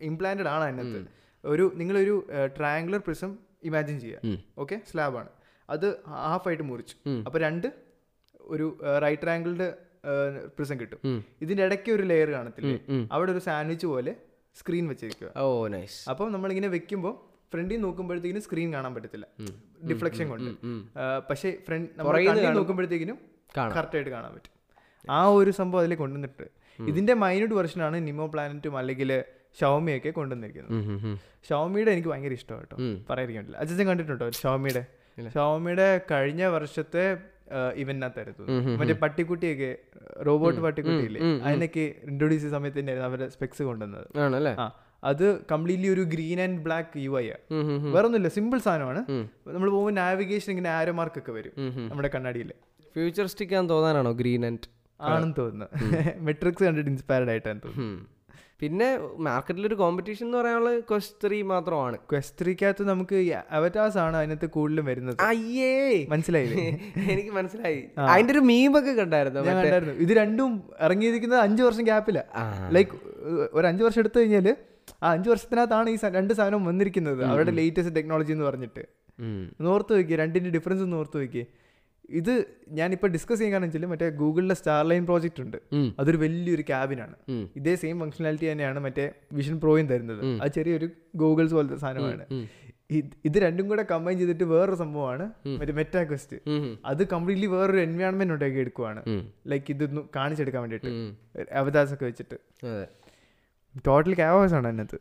implanted 0.02 0.48
ആണ് 0.48 0.64
അതിനകത്ത്. 0.64 1.02
ഒരു 1.46 1.72
നിങ്ങളൊരു 1.76 2.16
ട്രയാങ്കുലർ 2.58 3.00
പ്രിസം 3.00 3.38
ഇമാജിൻ 3.64 4.00
ചെയ്യുക. 4.00 4.38
ഓക്കെ? 4.58 4.82
സ്ലാബ് 4.92 5.18
ആണ്. 5.18 5.30
അത് 5.70 5.88
ഹാഫായിട്ട് 6.08 6.64
മുറിച്ചു. 6.64 6.96
അപ്പൊ 7.26 7.40
രണ്ട് 7.40 7.68
ഒരു 8.54 8.68
റൈറ്റ് 9.04 9.22
ട്രാങ്കിളിന്റെ 9.22 9.74
പ്രിസം 10.56 10.80
കിട്ടും. 10.80 11.26
ഇതിന്റെ 11.42 11.64
ഇടയ്ക്ക് 11.64 11.92
ഒരു 11.92 12.04
ലെയർ 12.04 12.30
കാണത്തില്ലേ? 12.30 12.80
അവിടെ 13.12 13.32
ഒരു 13.32 13.40
സാൻഡ്വിച്ച് 13.40 13.88
പോലെ 13.88 14.16
സ്ക്രീൻ 14.56 14.88
വെച്ചിരിക്കുക 14.88 15.30
ഓ 15.38 15.68
നൈസ് 15.68 16.10
അപ്പം 16.10 16.32
നമ്മളിങ്ങനെ 16.32 16.68
വെക്കുമ്പോൾ 16.68 17.14
ഫ്രണ്ടിൽ 17.52 17.80
നോക്കുമ്പോഴത്തേക്കിനും 17.82 18.42
സ്ക്രീൻ 18.42 18.74
കാണാൻ 18.74 18.96
പറ്റത്തില്ല. 18.96 19.26
ഡിഫ്ലക്ഷൻ 19.90 20.30
കൊണ്ട്. 20.30 20.52
പക്ഷേ 21.30 21.58
ഫ്രണ്ട് 21.68 21.90
നമ്മൾ. 21.98 22.52
നോക്കുമ്പോഴത്തേക്കിനും 22.56 23.16
കറക്റ്റായിട്ട് 23.16 23.76
കറക്റ്റ് 23.76 23.96
ആയിട്ട് 23.96 24.10
കാണാൻ 24.10 24.34
പറ്റും. 24.34 24.52
ആ 25.12 25.26
ഒരു 25.28 25.52
സംഭവം 25.52 25.82
അതിൽ 25.82 25.96
കൊണ്ടുവന്നിട്ട് 25.96 26.46
ഇതിന്റെ 26.80 27.14
മൈന്യൂട്ട് 27.14 27.56
വെർഷനാണ് 27.56 28.08
നിമോ 28.08 28.28
പ്ലാനറ്റും 28.28 28.78
അല്ലെങ്കിൽ 28.78 29.24
ഷവമിയൊക്കെ 29.60 30.10
കൊണ്ടുവന്നിരിക്കുന്നത് 30.10 30.74
ഷവമിയുടെ 31.50 31.92
എനിക്ക് 31.96 32.10
ഭയങ്കര 32.10 32.34
ഇഷ്ടം 32.40 32.60
കേട്ടോ. 32.60 32.78
പറയാതിരിക്കാൻ 33.10 33.44
പറ്റില്ല 33.44 33.60
അച്ഛൻ 33.64 33.88
കണ്ടിട്ടുണ്ടോ 33.90 34.30
ഷവമിയുടെ 34.44 34.84
ഷോമിയുടെ? 35.36 35.88
കഴിഞ്ഞ 36.12 36.44
വർഷത്തെ 36.46 37.04
ഇവന്റിനകത്തായിരുന്നു. 37.82 38.46
മറ്റേ 38.80 38.94
പട്ടിക്കുട്ടിയൊക്കെ 39.04 39.72
റോബോട്ട് 40.28 40.62
പട്ടിക്കുട്ടിയില്ലേ? 40.66 41.20
അതിനൊക്കെ 41.48 41.84
ഇൻട്രൊഡ്യൂസ് 42.12 42.44
ചെയ്ത 42.44 42.54
സമയത്ത് 42.56 42.80
തന്നെയായിരുന്നു 42.80 43.10
അവരുടെ 43.10 43.28
സ്പെക്സ് 43.36 43.64
കൊണ്ടുവന്നത്. 43.70 44.08
ആണല്ലേ? 44.26 44.54
അത് 45.04 45.26
കംപ്ലീറ്റ്ലി 45.52 45.90
ഒരു 45.96 46.02
green 46.14 46.42
and 46.42 46.60
black 46.68 47.04
U 47.06 47.14
I 47.22 47.26
വേറെ 47.96 48.06
ഒന്നുമില്ല 48.08 48.28
സിമ്പിൾ 48.28 48.60
സാധനമാണ്. 48.68 49.02
നമ്മൾ 49.56 49.70
പോകുമ്പോൾ 49.70 49.96
നാവിഗേഷൻ 50.02 50.52
ഇങ്ങനെ 50.52 50.70
ആരോ 50.70 50.94
മാർക്ക് 51.00 51.20
ഒക്കെ 51.22 51.32
വരും 51.32 51.54
നമ്മുടെ 51.90 52.10
കണ്ണാടിയിൽ 52.16 52.52
ഫ്യൂച്ചറിസ്റ്റിക് 52.96 53.54
ആണെന്ന് 53.56 53.74
തോന്നാനാണോ 53.74 54.12
ഗ്രീൻ 54.22 54.46
ആൻഡ് 54.50 54.70
ആണെന്ന് 55.00 55.36
തോന്നുന്നു. 55.38 55.68
മെട്രിക്സ് 56.28 56.64
കണ്ടിട്ട് 56.68 56.92
ഇൻസ്പയർഡ് 56.92 57.30
ആയിട്ടാണ് 57.30 57.62
തോന്നുന്നു. 57.66 58.06
പിന്നെ 58.60 58.88
മാർക്കറ്റിൽ 59.20 59.68
ഒരു 59.68 59.74
കോമ്പറ്റീഷൻ 59.74 60.26
എന്ന് 60.26 60.38
പറയാനുള്ളത് 60.38 60.80
ക്വസ്റ്റ് 60.90 61.16
ത്രീ 61.24 61.42
മാത്രമാണ്. 61.44 61.98
ക്വസ്ത്രിക്കകത്ത് 62.12 62.84
നമുക്ക് 62.88 63.18
അവറ്റാസ് 63.52 63.98
ആണ് 63.98 64.18
അതിനകത്ത് 64.18 64.48
കൂടുതലും 64.48 64.86
വരുന്നത്. 64.86 65.18
അയ്യേ! 65.22 65.72
മനസ്സിലായില്ലേ? 66.10 66.66
എനിക്ക് 67.14 67.32
മനസ്സിലായി. 67.32 67.82
അതിന്റെ 68.08 68.34
ഒരു 68.34 68.40
മീമൊക്കെ 68.50 68.94
കണ്ടായിരുന്നു 68.94 69.42
ഞാൻ 69.42 69.58
കണ്ടായിരുന്നു. 69.58 69.96
ഇത് 70.00 70.14
രണ്ടും 70.14 70.52
ഇറങ്ങിയിരിക്കുന്നത് 70.80 71.40
അഞ്ചു 71.40 71.64
വർഷം 71.64 71.84
ഗ്യാപ്പില്ല 71.84 72.22
ലൈക്ക് 72.72 72.96
ഒരു 73.54 73.68
അഞ്ചു 73.68 73.84
വർഷം 73.84 74.00
എടുത്തു 74.00 74.20
കഴിഞ്ഞാൽ 74.20 74.48
ആ 75.04 75.12
അഞ്ചു 75.12 75.30
വർഷത്തിനകത്താണ് 75.30 75.90
ഈ 75.90 75.98
രണ്ട് 76.14 76.34
സാധനവും 76.34 76.66
വന്നിരിക്കുന്നത് 76.66 77.24
അവരുടെ 77.24 77.52
ലേറ്റസ്റ്റ് 77.52 77.96
ടെക്നോളജി 77.96 78.32
എന്ന് 78.32 78.46
പറഞ്ഞിട്ട്. 78.46 78.84
നോർത്ത് 79.20 79.72
ഓർത്ത് 79.74 79.94
നോക്കിയേ 79.94 80.18
രണ്ടിന്റെ 80.18 80.50
ഡിഫറൻസ് 80.50 80.84
ഒന്ന് 80.84 80.98
ഓർത്ത് 80.98 81.18
നോക്കിയേ. 81.18 81.46
ഇത് 82.10 82.46
ഞാനിപ്പോൾ 82.70 83.08
ഡിസ്കസ് 83.08 83.40
ചെയ്യാൻ 83.40 83.54
കാരണം 83.54 83.68
വെച്ചാൽ 83.68 83.86
മറ്റേ 83.86 84.10
ഗൂഗിളിലെ 84.10 84.56
സ്റ്റാർലൈൻ 84.56 85.06
പ്രോജക്റ്റ് 85.06 85.42
ഉണ്ട്. 85.44 85.58
അതൊരു 86.00 86.18
വലിയൊരു 86.18 86.62
ക്യാബിനാണ് 86.62 87.16
ഇതേ 87.56 87.76
സെയിം 87.76 88.00
ഫംഗ്ഷനാലിറ്റി 88.00 88.52
തന്നെയാണ് 88.52 88.80
മറ്റേ 88.80 89.12
വിഷൻ 89.34 89.60
പ്രോയും 89.60 89.88
തരുന്നത്. 89.88 90.42
അത് 90.42 90.52
ചെറിയൊരു 90.52 90.90
ഗൂഗിൾസ് 91.16 91.54
പോലത്തെ 91.54 91.76
സാധനമാണ്. 91.76 92.26
ഇത് 93.26 93.38
രണ്ടും 93.38 93.70
കൂടെ 93.70 93.84
കമ്പൈൻ 93.92 94.18
ചെയ്തിട്ട് 94.18 94.44
വേറൊരു 94.44 94.76
സംഭവമാണ് 94.76 95.26
മറ്റേ 95.60 95.74
മെറ്റാ 95.74 96.04
ക്വസ്റ്റ് 96.04 96.38
അത് 96.86 97.08
കംപ്ലീറ്റ്ലി 97.08 97.48
വേറൊരു 97.48 97.78
എൻവയോൺമെന്റ് 97.78 98.34
ഉണ്ടാക്കി 98.34 98.58
എടുക്കുവാണ്. 98.58 99.04
ലൈക്ക് 99.48 99.72
ഇതൊന്നും 99.74 100.10
കാണിച്ചെടുക്കാൻ 100.16 100.62
വേണ്ടിട്ട് 100.62 100.92
അവതാസൊക്കെ 101.52 102.06
വെച്ചിട്ട്. 102.06 102.38
ടോട്ടൽ 103.88 104.14
ക്യാവസ് 104.14 104.54
ആണ് 104.54 104.68
അതിനകത്ത്. 104.68 105.00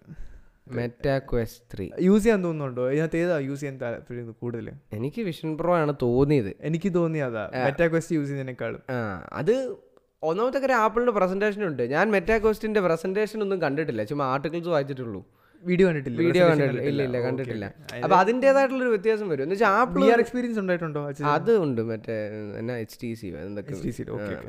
യൂസ് 2.00 2.22
ചെയ്യാൻ 2.22 2.44
തോന്നുന്നുണ്ടോ? 2.44 2.90
ഇതിനകത്ത് 2.90 3.16
ഏതാ 3.16 3.38
യൂസ് 3.38 3.60
ചെയ്യാൻ 3.60 3.80
താല്പര്യം 3.80 4.32
കൂടുതൽ 4.32 4.70
എനിക്ക് 4.92 5.22
വിഷൻ 5.22 5.58
പ്രോ 5.58 5.76
ആണ് 5.76 5.94
തോന്നിയത്. 6.02 6.50
എനിക്ക് 6.60 6.94
തോന്നിയതാ 6.94 7.50
മെറ്റാ 7.64 7.86
ക്വസ്റ്റ് 7.88 8.14
യൂസ് 8.16 8.28
ചെയ്യുന്നതിനേക്കാളും. 8.28 8.82
അത് 9.32 9.54
ഒന്നാമത്തെ 10.22 10.58
കാര്യം 10.58 10.76
ആപ്പിളിന്റെ 10.76 11.12
പ്രസന്റേഷൻ 11.12 11.66
ഉണ്ട്. 11.66 11.82
ഞാൻ 11.90 12.10
മെറ്റാ 12.10 12.38
ക്വസ്റ്റിന്റെ 12.38 12.80
പ്രസന്റേഷൻ 12.80 13.42
ഒന്നും 13.42 13.62
കണ്ടിട്ടില്ല. 13.62 14.04
ചുമ്മാ 14.04 14.26
ആർട്ടിക്കിൾസ് 14.26 14.68
വായിച്ചിട്ടുള്ളൂ. 14.68 15.22
വീഡിയോ 15.62 15.86
കണ്ടിട്ടില്ല. 15.88 16.18
വീഡിയോ 16.22 16.44
കണ്ടിട്ടില്ല. 16.50 16.82
ഇല്ല 16.90 17.02
ഇല്ല 17.08 17.18
കണ്ടിട്ടില്ല. 17.26 17.66
അപ്പൊ 18.04 18.16
അതിന്റേതായിട്ടുള്ള 18.16 18.82
ഒരു 18.84 18.92
വ്യത്യാസം 18.94 19.26
വരും. 19.32 19.42
എന്ന് 19.46 19.54
വെച്ചാൽ 19.56 19.74
ആപ്പിൾ 19.80 20.04
എക്സ്പീരിയൻസ് 20.24 20.60
ഉണ്ടായിട്ടുണ്ടോ 20.62 21.02
അത് 21.34 21.50
ഉണ്ട്. 21.64 21.80
മറ്റേ 21.90 22.16
എന്നാ 22.60 22.76
എച്ച് 22.84 22.98
ടി 23.02 23.10
സി 23.20 23.28
എന്തൊക്കെ 23.42 23.74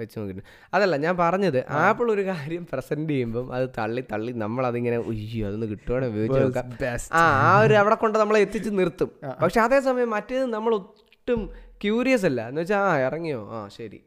വെച്ച് 0.01 0.17
നോക്കിയിട്ട്. 0.19 0.43
അതല്ല 0.73 0.97
ഞാൻ 1.05 1.17
പറഞ്ഞത് 1.23 1.59
ആപ്പിൾ 1.83 2.09
ഒരു 2.11 2.25
കാര്യം 2.31 2.65
പ്രസന്റ് 2.73 3.09
ചെയ്യുമ്പോൾ 3.09 3.45
അത് 3.57 3.67
തള്ളി 3.79 4.03
തള്ളി 4.13 4.33
നമ്മൾ 4.45 4.65
അതിങ്ങനെ 4.71 4.99
ഉയ്യോ 5.11 5.47
അതൊന്ന് 5.49 5.69
കിട്ടുവാണെ 5.73 6.07
ഉപയോഗിച്ച് 6.13 6.39
നോക്കാം. 6.39 6.71
ആ 7.13 7.23
ആ 7.47 7.51
ഒരു 7.65 7.73
അവിടെ 7.73 7.95
കൊണ്ട് 7.95 8.19
നമ്മളെ 8.19 8.41
എത്തിച്ച് 8.47 8.71
നിർത്തും. 8.81 9.11
പക്ഷെ 9.43 9.61
അതേസമയം 9.61 10.11
മറ്റേത് 10.17 10.45
നമ്മൾ 10.57 10.73
ഒട്ടും 10.79 11.41
ക്യൂരിയസ് 11.83 12.25
അല്ല. 12.25 12.41
എന്ന് 12.49 12.61
വെച്ചാൽ 12.61 12.83
ആ 12.89 12.93
ഇറങ്ങിയോ? 13.07 13.41
ആ 13.55 13.59
ശരി. 13.77 13.99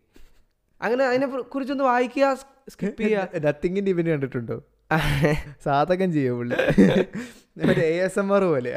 അങ്ങനെ 0.81 1.05
അതിനെ 1.05 1.27
കുറിച്ചൊന്ന് 1.53 1.85
വായിക്കുക 1.85 2.27
സ്കിപ്പ് 2.75 3.03
ചെയ്യുക. 3.03 3.40
നത്തിങ്ങിന്റെ 3.45 3.90
ഇവന് 3.95 4.11
കണ്ടിട്ടുണ്ടോ? 4.14 4.57
സാധകം 5.66 6.12
ചെയ്യും 6.12 6.37
പുള്ളി. 6.38 6.57
മറ്റേ 7.68 7.85
എ 7.92 7.94
എസ് 8.07 8.18
എം 8.18 8.29
ആർ 8.35 8.42
പോലെ. 8.53 8.72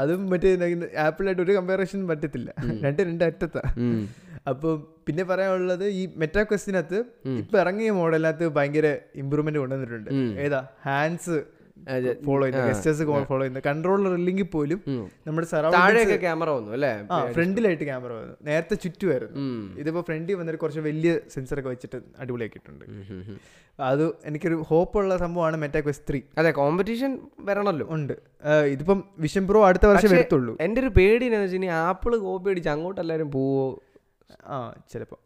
അതും 0.00 0.22
മറ്റേ 0.30 0.50
ആപ്പിളായിട്ട് 1.04 1.42
ഒരു 1.42 1.52
കമ്പാരിസൺ 1.58 2.00
പറ്റത്തില്ല. 2.10 2.50
രണ്ട് 2.84 3.00
രണ്ട് 3.02 3.24
അറ്റത്താ. 3.28 3.62
അപ്പോൾ 4.50 4.74
പിന്നെ 5.06 5.22
പറയാനുള്ളത് 5.22 5.86
ഈ 6.00 6.02
മെറ്റാ 6.16 6.42
ക്വസ്റ്റിനകത്ത് 6.42 6.98
ഇപ്പൊ 7.42 7.58
ഇറങ്ങിയ 7.58 7.90
മോഡലിനകത്ത് 7.90 8.46
ഭയങ്കര 8.58 8.86
ഇമ്പ്രൂവ്മെന്റ് 9.22 9.58
കൊണ്ടുവന്നിട്ടുണ്ട്. 9.58 10.10
ഏതാ? 10.44 10.60
ഹാൻഡ്സ് 10.88 11.38
ഫോളോ 12.26 12.42
ചെയ്യുന്ന 12.44 12.64
ഗസ്റ്റേഴ്സ് 12.70 13.04
ഫോളോ 13.30 13.40
ചെയ്യുന്ന 13.42 13.62
കൺട്രോളർ 13.68 14.14
ഇല്ലെങ്കിൽ 14.20 14.48
പോലും 14.56 14.80
നമ്മുടെ 15.26 15.46
സറൗണ്ടിങ് 15.52 16.18
ക്യാമറ 16.26 16.48
വന്നു 16.58 16.72
അല്ലേ? 16.78 16.92
ഫ്രണ്ടിലായിട്ട് 17.36 17.84
ക്യാമറ 17.84 18.12
വന്നു. 18.20 18.34
നേരത്തെ 18.48 18.78
ചുറ്റുമായിരുന്നു. 18.84 19.46
ഇതിപ്പോ 19.80 20.02
ഫ്രണ്ടിൽ 20.08 20.38
വന്നിട്ട് 20.40 20.60
കുറച്ച് 20.60 20.84
വലിയ 20.90 21.12
സെൻസറൊക്കെ 21.34 21.70
വെച്ചിട്ട് 21.74 22.00
അടിപൊളിയാക്കിയിട്ടുണ്ട് 22.20 22.84
അത് 23.88 24.04
എനിക്കൊരു 24.28 24.56
ഹോപ്പുള്ള 24.68 25.16
സംഭവമാണ് 25.16 25.56
മെറ്റാ 25.56 25.80
ക്വസ്റ്റ് 25.80 26.06
ത്രീ 26.10 26.20
അതെ 26.38 26.50
കോമ്പറ്റീഷൻ 26.50 27.12
വരണല്ലോ. 27.48 27.86
ഉണ്ട്. 27.96 28.14
ഇതിപ്പം 28.74 28.98
വിഷൻ 29.18 29.44
പ്രോ 29.48 29.60
അടുത്ത 29.68 29.86
വർഷം 29.92 30.10
വരത്തുള്ളൂ. 30.14 30.54
എന്റെ 30.60 30.80
ഒരു 30.80 30.90
പേടി 30.98 31.24
എന്താ 31.26 31.40
വെച്ചാൽ 31.40 31.70
ആപ്പിൾ 31.86 32.14
കോപ്പി 32.26 32.50
അടിച്ച് 32.50 32.70
അങ്ങോട്ട് 32.74 33.00
എല്ലാവരും 33.00 33.30
പോവോ? 33.36 33.66
ആ 34.46 34.56
ചിലപ്പോ. 34.92 35.18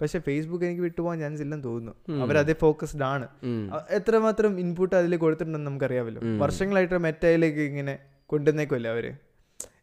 പക്ഷെ 0.00 0.18
ഫേസ്ബുക്ക് 0.18 0.64
എനിക്ക് 0.64 0.82
വിട്ടുപോകാൻ 0.82 1.18
ചാൻസ് 1.18 1.42
ഇല്ലെന്ന് 1.42 1.64
തോന്നുന്നു. 1.64 2.22
അവരതേ 2.24 2.54
ഫോക്കസ്ഡ് 2.60 3.04
ആണ്. 3.12 3.26
എത്രമാത്രം 3.90 4.52
ഇൻപുട്ട് 4.60 4.94
അതിൽ 5.00 5.16
കൊടുത്തിട്ടുണ്ടെന്ന് 5.16 5.70
നമുക്കറിയാമല്ലോ. 5.70 6.22
വർഷങ്ങളായിട്ട് 6.44 6.98
മെറ്റയിലേക്ക് 7.06 7.62
ഇങ്ങനെ 7.70 7.94
കൊണ്ടുവന്നേക്കുമല്ല 8.26 8.88
അവർ? 8.88 9.06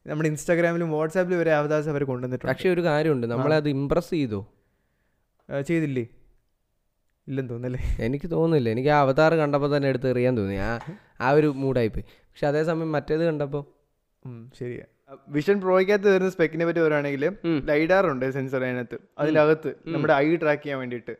നമ്മുടെ 0.07 0.29
ഇൻസ്റ്റാഗ്രാമിലും 0.29 0.89
വാട്സാപ്പിലും 0.91 1.39
വരെ 1.39 1.51
അവദാസ് 1.53 1.89
അവർ 1.93 2.03
കൊണ്ടുവന്നിട്ടുണ്ട്. 2.03 2.51
പക്ഷേ 2.53 2.69
ഒരു 2.75 2.83
കാര്യമുണ്ട്. 2.89 3.25
നമ്മളത് 3.27 3.59
അത് 3.61 3.69
ഇമ്പ്രസ് 3.69 4.09
ചെയ്തോ? 4.09 4.41
ചെയ്തില്ലേ? 5.67 6.05
ഇല്ലെന്ന് 7.27 7.51
തോന്നല്ലേ 7.53 7.81
എനിക്ക് 8.05 8.27
തോന്നുന്നില്ല. 8.31 8.67
എനിക്ക് 8.69 8.89
ആ 8.89 8.99
അവതാർ 9.05 9.31
കണ്ടപ്പോൾ 9.35 9.69
തന്നെ 9.75 9.87
എടുത്ത് 9.89 10.07
എറിയാൻ 10.09 10.33
തോന്നി. 10.37 10.57
ആ 10.67 10.69
ആ 11.21 11.29
ഒരു 11.39 11.47
മൂഡായിപ്പോയി 11.63 12.05
പക്ഷെ 12.17 12.47
അതേസമയം 12.47 12.91
മറ്റേത് 12.91 13.23
കണ്ടപ്പോൾ 13.25 13.63
ശരിയാണ് 14.25 14.59
ശരിയാ. 14.59 14.85
വിഷൻ 15.35 15.57
പ്രോയ്ക്കകത്ത് 15.63 16.09
വരുന്ന 16.13 16.31
സ്പെക്കിനെ 16.35 16.65
പറ്റി 16.67 16.81
പറയുകയാണെങ്കിൽ 16.85 17.23
ലൈഡാർ 17.69 18.05
ഉണ്ട് 18.11 18.25
സെൻസർ 18.37 18.61
അതിനകത്ത്. 18.67 18.97
അതിനകത്ത് 19.21 19.69
നമ്മുടെ 19.93 20.13
ഐ 20.23 20.27
ട്രാക്ക് 20.41 20.61
ചെയ്യാൻ 20.63 20.79
വേണ്ടിയിട്ട് 20.81 21.13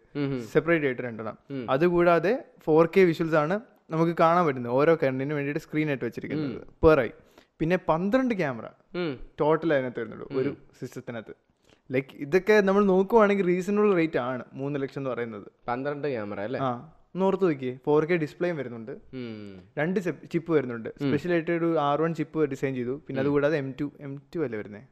സെപ്പറേറ്റ് 0.53 0.87
ആയിട്ട് 0.89 1.03
രണ്ടെണ്ണം. 1.07 1.37
അതുകൂടാതെ 1.75 2.33
ഫോർ 2.65 2.85
കെ 2.95 3.03
വിഷ്വൽസ് 3.09 3.37
ആണ് 3.43 3.57
നമുക്ക് 3.93 4.13
കാണാൻ 4.23 4.43
പറ്റുന്നത്. 4.47 4.73
ഓരോ 4.79 4.93
കണ്ണിന് 5.03 5.33
വേണ്ടിയിട്ട് 5.37 5.63
സ്ക്രീൻ 5.65 5.89
ആയിട്ട് 5.91 6.05
വെച്ചിരിക്കുന്നത് 6.07 6.57
പെർ 6.85 6.99
ഐ 7.07 7.09
പിന്നെ 7.61 7.77
പന്ത്രണ്ട് 7.91 8.33
ക്യാമറ 8.41 8.65
ടോട്ടൽ 9.41 9.69
അതിനകത്ത് 9.75 9.99
വരുന്നുള്ളൂ 10.01 10.27
ഒരു 10.39 10.51
സിസ്റ്റത്തിനകത്ത് 10.79 11.33
ലൈക്ക് 11.89 12.13
ഇതൊക്കെ 12.25 12.55
നമ്മൾ 12.67 12.83
നോക്കുവാണെങ്കിൽ 12.93 13.45
റീസണബിൾ 13.53 13.91
റേറ്റ് 13.99 14.19
ആണ് 14.27 14.43
മൂന്ന് 14.59 14.77
ലക്ഷം 14.83 15.01
എന്ന് 15.01 15.11
പറയുന്നത്. 15.13 15.47
പന്ത്രണ്ട് 15.69 16.07
ക്യാമറ 16.13 16.39
അല്ലേ? 16.47 16.59
ഓർത്ത് 17.25 17.45
നോക്കിയേ 17.49 17.73
ഫോർ 17.85 18.01
കെ 18.09 18.15
ഡിസ്പ്ലേയും 18.23 18.55
വരുന്നുണ്ട്. 18.59 18.93
രണ്ട് 19.79 19.99
ചിപ്പ് 20.33 20.51
വരുന്നുണ്ട്. 20.57 20.89
സ്പെഷ്യലായിട്ട് 21.03 21.51
ഒരു 21.59 21.69
ആർ 21.87 21.97
വൺ 22.03 22.13
ചിപ്പ് 22.19 22.45
ഡിസൈൻ 22.53 22.73
ചെയ്തു. 22.79 22.95
പിന്നെ 23.07 23.21
അതുകൂടാതെ 23.23 23.57
എം 23.63 23.69
ടു 23.81 23.87
എം 24.07 24.13
ടു 24.33 24.39
അല്ലേ 24.47 24.57
വരുന്നത് 24.61 24.85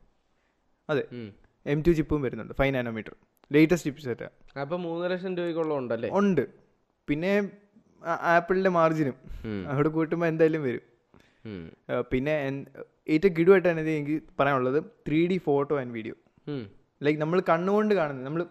അതെ. 0.89 1.03
എം 1.73 1.79
ടു 1.85 1.91
ചിപ്പും 1.99 2.21
വരുന്നുണ്ട് 2.27 2.53
five 2.61 2.73
nanometre 2.77 3.13
latest 3.51 3.89
chip 3.89 4.03
set 4.07 4.27
അപ്പൊ 4.63 4.75
മൂന്ന് 4.85 5.05
ലക്ഷം 5.11 5.33
രൂപയ്ക്കുള്ള 5.39 5.73
ഉണ്ടല്ലേ? 5.81 6.09
ഉണ്ട്. 6.19 6.43
പിന്നെ 7.07 7.31
ആപ്പിളിന്റെ 8.33 8.71
മാർജിനും 8.77 9.15
അവിടെ 9.71 9.89
കൂട്ടുമ്പോൾ 9.97 10.27
എന്തായാലും 10.31 10.61
വരും. 10.67 10.85
പിന്നെ 12.11 12.33
ഏറ്റവും 13.13 13.33
കിടുവായിട്ടാണ് 13.37 13.79
ഇത് 13.85 13.89
എനിക്ക് 13.97 14.15
പറയാനുള്ളത്. 14.39 14.79
Three 15.07 15.19
D 15.31 15.37
photo 15.47 15.73
and 15.81 15.93
video 15.97 16.15
like 17.05 17.19
നമ്മൾ 17.23 17.39
കണ്ണുകൊണ്ട് 17.51 17.93
കാണുന്നത്. 17.99 18.25
നമ്മൾ 18.27 18.41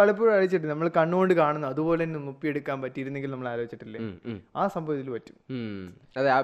പലപ്പോഴും 0.00 0.32
ആലോചിച്ചിട്ട് 0.36 0.68
നമ്മൾ 0.72 0.88
കണ്ണുകൊണ്ട് 0.98 1.34
കാണുന്ന. 1.42 1.66
അതുപോലെ 1.74 2.00
തന്നെ 2.06 2.20
മുപ്പിയെടുക്കാൻ 2.28 2.78
പറ്റിയിരുന്നെങ്കിൽ 2.84 3.32
നമ്മൾ 3.34 3.48
ആലോചിച്ചിട്ടില്ലേ. 3.52 4.00
ആ 4.60 4.64
സംഭവം 4.74 4.96
ഇതിൽ 4.98 5.10
പറ്റും. 5.16 5.36
അതെ 6.18 6.30
ആ 6.38 6.40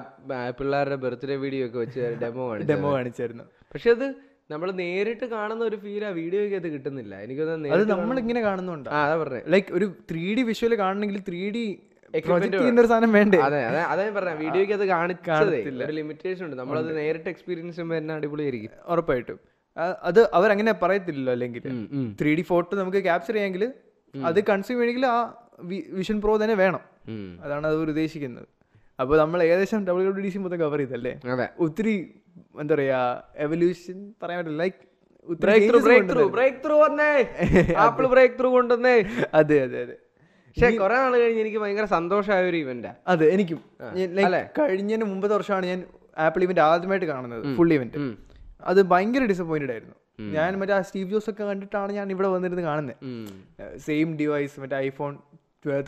പിള്ളേരുടെ 0.61 0.99
ബർത്ത്ഡേ 1.05 1.37
വീഡിയോ 1.45 1.65
ഒക്കെ 1.67 1.79
വെച്ച് 1.83 2.05
ഡെമോ 2.23 2.47
ഡെമോ 2.71 2.91
കാണിച്ചായിരുന്നു. 2.97 3.45
പക്ഷെ 3.73 3.89
അത് 3.97 4.07
നമ്മൾ 4.53 4.69
നേരിട്ട് 4.81 5.25
കാണുന്ന 5.35 5.63
ഒരു 5.69 5.77
ഫീൽ 5.83 6.03
ആ 6.09 6.11
വീഡിയോയ്ക്ക് 6.19 6.57
അത് 6.61 6.67
കിട്ടുന്നില്ല. 6.73 7.13
എനിക്ക് 7.25 7.41
അത് 7.77 7.85
നമ്മൾ 7.93 8.17
ഇങ്ങനെ 8.23 8.41
കാണുന്നുണ്ട്. 8.47 8.87
ആ 8.97 8.99
അതാ 9.07 9.15
പറഞ്ഞേ. 9.21 9.41
ലൈക്ക് 9.53 9.71
ഒരു 9.79 9.87
ത്രീ 10.11 10.25
ഡി 10.37 10.43
വിഷ്വൽ 10.49 10.75
കാണണമെങ്കിൽ 10.83 11.21
ത്രീ 11.29 11.43
ഡി 11.55 11.65
സാധനം 12.91 13.11
വേണ്ടേ? 13.17 13.39
അതെ 13.47 13.59
അതെ 13.93 14.03
പറഞ്ഞ. 14.17 14.33
വീഡിയോയ്ക്ക് 14.43 14.75
അത് 14.77 14.85
കാണിച്ചതേ. 14.93 15.59
ഒരു 15.87 15.93
ലിമിറ്റേഷൻ 15.99 16.43
ഉണ്ട്. 16.45 16.57
നമ്മളത് 16.61 16.89
നേരിട്ട് 16.99 17.29
എക്സ്പീരിയൻസ് 17.33 17.75
ചെയ്യുമ്പോൾ 17.75 17.97
തന്നെ 17.99 18.13
അടിപൊളിയായിരിക്കും. 18.19 18.71
ഉറപ്പായിട്ടും. 18.93 19.39
അത് 20.09 20.21
അവരങ്ങനെ 20.37 20.73
പറയത്തില്ലല്ലോ 20.83 21.33
അല്ലെങ്കിൽ. 21.37 21.65
ത്രീ 22.19 22.31
ഡി 22.39 22.43
ഫോട്ടോ 22.51 22.73
നമുക്ക് 22.81 23.01
ക്യാപ്ചർ 23.07 23.33
ചെയ്യാമെങ്കിൽ 23.33 23.65
അത് 24.13 24.39
കൺസ്യൂം 24.51 24.75
ചെയ്യണമെങ്കിൽ 24.77 25.05
ആ 25.13 25.17
വിഷൻ 25.99 26.17
പ്രോ 26.23 26.33
തന്നെ 26.43 26.55
വേണം. 26.63 26.83
അതാണ് 27.45 27.65
അത് 27.71 27.77
ഉദ്ദേശിക്കുന്നത്. 27.93 28.47
അപ്പോൾ 29.01 29.15
നമ്മൾ 29.21 29.39
ഏകദേശം 29.47 29.79
ഡബ്ല്യു 29.87 30.07
ഡബ്ല്യു 30.09 30.25
ഡി 30.27 30.31
സി 30.33 30.39
മൊത്തം 30.43 30.59
കവർ 30.63 30.79
ചെയ്തല്ലേ 30.83 31.13
ഒത്തിരി 31.65 31.95
എന്താ 32.61 32.73
പറയാ 32.75 32.99
എവല്യൂഷൻ 33.45 33.97
പറയാൻ 34.23 34.39
പറ്റില്ല. 34.39 34.57
Like 34.63 34.79
break 35.43 35.69
through 35.69 35.79
break 35.85 36.09
through 36.11 36.25
break 36.35 36.59
through 36.65 36.75
വന്നേ. 36.85 37.11
ആപ്പിൾ 37.85 38.05
ബ്രേക്ക് 38.13 38.35
ത്രൂ 38.39 38.49
കൊണ്ടുവന്നേ. 38.57 38.95
അതെ 39.39 39.57
അതെ 39.65 39.77
അതെ. 39.85 39.95
പക്ഷെ 40.47 40.69
കുറെ 40.81 40.95
നാൾ 41.01 41.13
കഴിഞ്ഞ് 41.21 41.41
എനിക്ക് 41.43 41.59
ഭയങ്കര 41.63 41.87
സന്തോഷമായ 41.97 42.49
ഒരു 42.51 42.57
ഇവന്റാ 42.63 42.91
അതെ 43.13 43.25
എനിക്കും. 43.33 43.59
കഴിഞ്ഞതിന് 44.59 45.07
മുമ്പത്തെ 45.11 45.35
വർഷമാണ് 45.37 45.65
ഞാൻ 45.71 45.81
ആപ്പിൾ 46.25 46.41
ഇവന്റ് 46.45 46.63
ആദ്യമായിട്ട് 46.69 47.07
കാണുന്നത്. 47.13 47.43
ഫുൾ 47.57 47.71
ഇവന്റ് 47.77 47.97
അത് 48.61 48.81
ഭയങ്കര 48.83 49.23
ഡിസപ്പോയിന്റഡ് 49.23 49.71
ആയിരുന്നു. 49.71 49.95
ഞാൻ 50.31 50.59
മറ്റേ 50.59 50.73
ആ 50.73 50.81
സ്റ്റീവ് 50.81 51.09
ജോസ് 51.09 51.29
ഒക്കെ 51.29 51.43
കണ്ടിട്ടാണ് 51.43 51.91
ഞാൻ 51.93 52.11
ഇവിടെ 52.11 52.27
വന്നിരുന്ന് 52.27 52.61
കാണുന്നത് 52.61 52.95
സെയിം 53.77 54.17
ഡിവൈസ് 54.17 54.59
മറ്റേ 54.59 54.75
ഐഫോൺ 54.77 55.17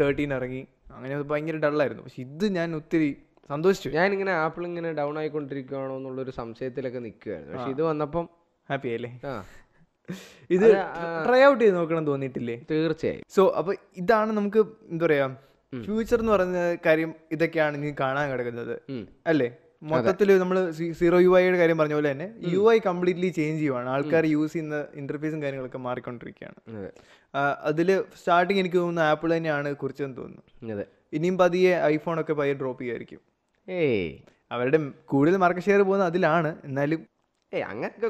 തേർട്ടീൻ 0.01 0.33
ഇറങ്ങി. 0.33 0.67
അങ്ങനെ 0.93 1.21
ഭയങ്കര 1.21 1.57
ഡള്ളായിരുന്നു 1.57 2.03
പക്ഷെ 2.03 2.21
ഇത് 2.21 2.45
ഞാൻ 2.51 2.75
ഒത്തിരി 2.75 3.09
സന്തോഷിച്ചു. 3.49 3.89
ഞാൻ 3.89 4.13
ഇങ്ങനെ 4.13 4.31
ആപ്പിൾ 4.31 4.65
ഇങ്ങനെ 4.65 4.93
ഡൗൺ 4.93 5.17
ആയിക്കൊണ്ടിരിക്കുകയാണോ 5.17 5.97
എന്നുള്ളൊരു 5.97 6.31
സംശയത്തിലൊക്കെ 6.31 6.99
നിൽക്കുകയായിരുന്നു 6.99 7.57
പക്ഷെ 7.57 7.71
ഇത് 7.71 7.81
വന്നപ്പം 7.81 8.29
ഹാപ്പി 8.69 9.09
ആ. 9.25 9.43
ഇത് 10.49 10.65
ട്രൈ 11.25 11.41
ഔട്ട് 11.43 11.63
ചെയ്ത് 11.63 11.75
നോക്കണം 11.75 12.07
തോന്നിയിട്ടില്ലേ? 12.07 12.61
തീർച്ചയായും. 12.71 13.23
സോ 13.29 13.47
അപ്പൊ 13.49 13.73
ഇതാണ് 13.97 14.31
നമുക്ക് 14.31 14.59
എന്താ 14.91 15.05
പറയാ 15.05 15.27
ഫ്യൂച്ചർ 15.73 16.19
എന്ന് 16.19 16.31
പറയുന്ന 16.31 16.77
കാര്യം 16.85 17.15
ഇതൊക്കെയാണ് 17.31 17.77
ഇനി 17.77 17.95
കാണാൻ 17.99 18.31
കിടക്കുന്നത്. 18.31 18.75
അല്ലേ? 19.27 19.49
മൊത്തത്തിൽ 19.81 20.29
നമ്മൾ 20.41 20.57
സീറോ 20.99 21.17
യു 21.25 21.31
ഐയുടെ 21.39 21.57
കാര്യം 21.59 21.77
പറഞ്ഞ 21.81 21.95
പോലെ 21.97 22.09
തന്നെ 22.11 22.27
യു 22.53 22.61
ഐ 22.71 22.77
കംപ്ലീറ്റ്ലി 22.87 23.29
ചേഞ്ച് 23.37 23.59
ചെയ്യുവാണ്. 23.61 23.87
ആൾക്കാർ 23.93 24.23
യൂസ് 24.33 24.51
ചെയ്യുന്ന 24.53 24.77
ഇന്റർഫേസും 25.01 25.39
കാര്യങ്ങളൊക്കെ 25.43 25.79
മാറിക്കൊണ്ടിരിക്കുകയാണ്. 25.85 26.59
അതെ. 26.77 26.89
അതിൽ 27.69 27.89
സ്റ്റാർട്ടിങ് 28.21 28.61
എനിക്ക് 28.63 28.79
തോന്നുന്നു 28.81 29.03
ആപ്പിൾ 29.11 29.29
തന്നെയാണ് 29.35 29.69
കുറിച്ചെന്ന് 29.83 30.17
തോന്നുന്നു. 30.21 30.85
ഇനിയും 31.17 31.37
പതിയെ 31.41 31.73
ഐഫോൺ 31.93 32.17
ഒക്കെ 32.23 32.33
പതിയെ 32.39 32.55
ഡ്രോപ്പ് 32.61 32.81
ചെയ്യായിരിക്കും. 32.83 33.21
ഏയ്. 33.67 34.09
അവരുടെ 34.51 34.79
കൂടുതൽ 35.11 35.37
മാർക്കറ്റ് 35.43 35.67
ഷെയർ 35.69 35.81
പോകുന്ന 35.89 36.05
അതിലാണ്. 36.11 36.51
എന്നാലും 36.67 37.01
ഏയ് 37.51 37.65
അങ്ങനൊക്കെ 37.71 38.09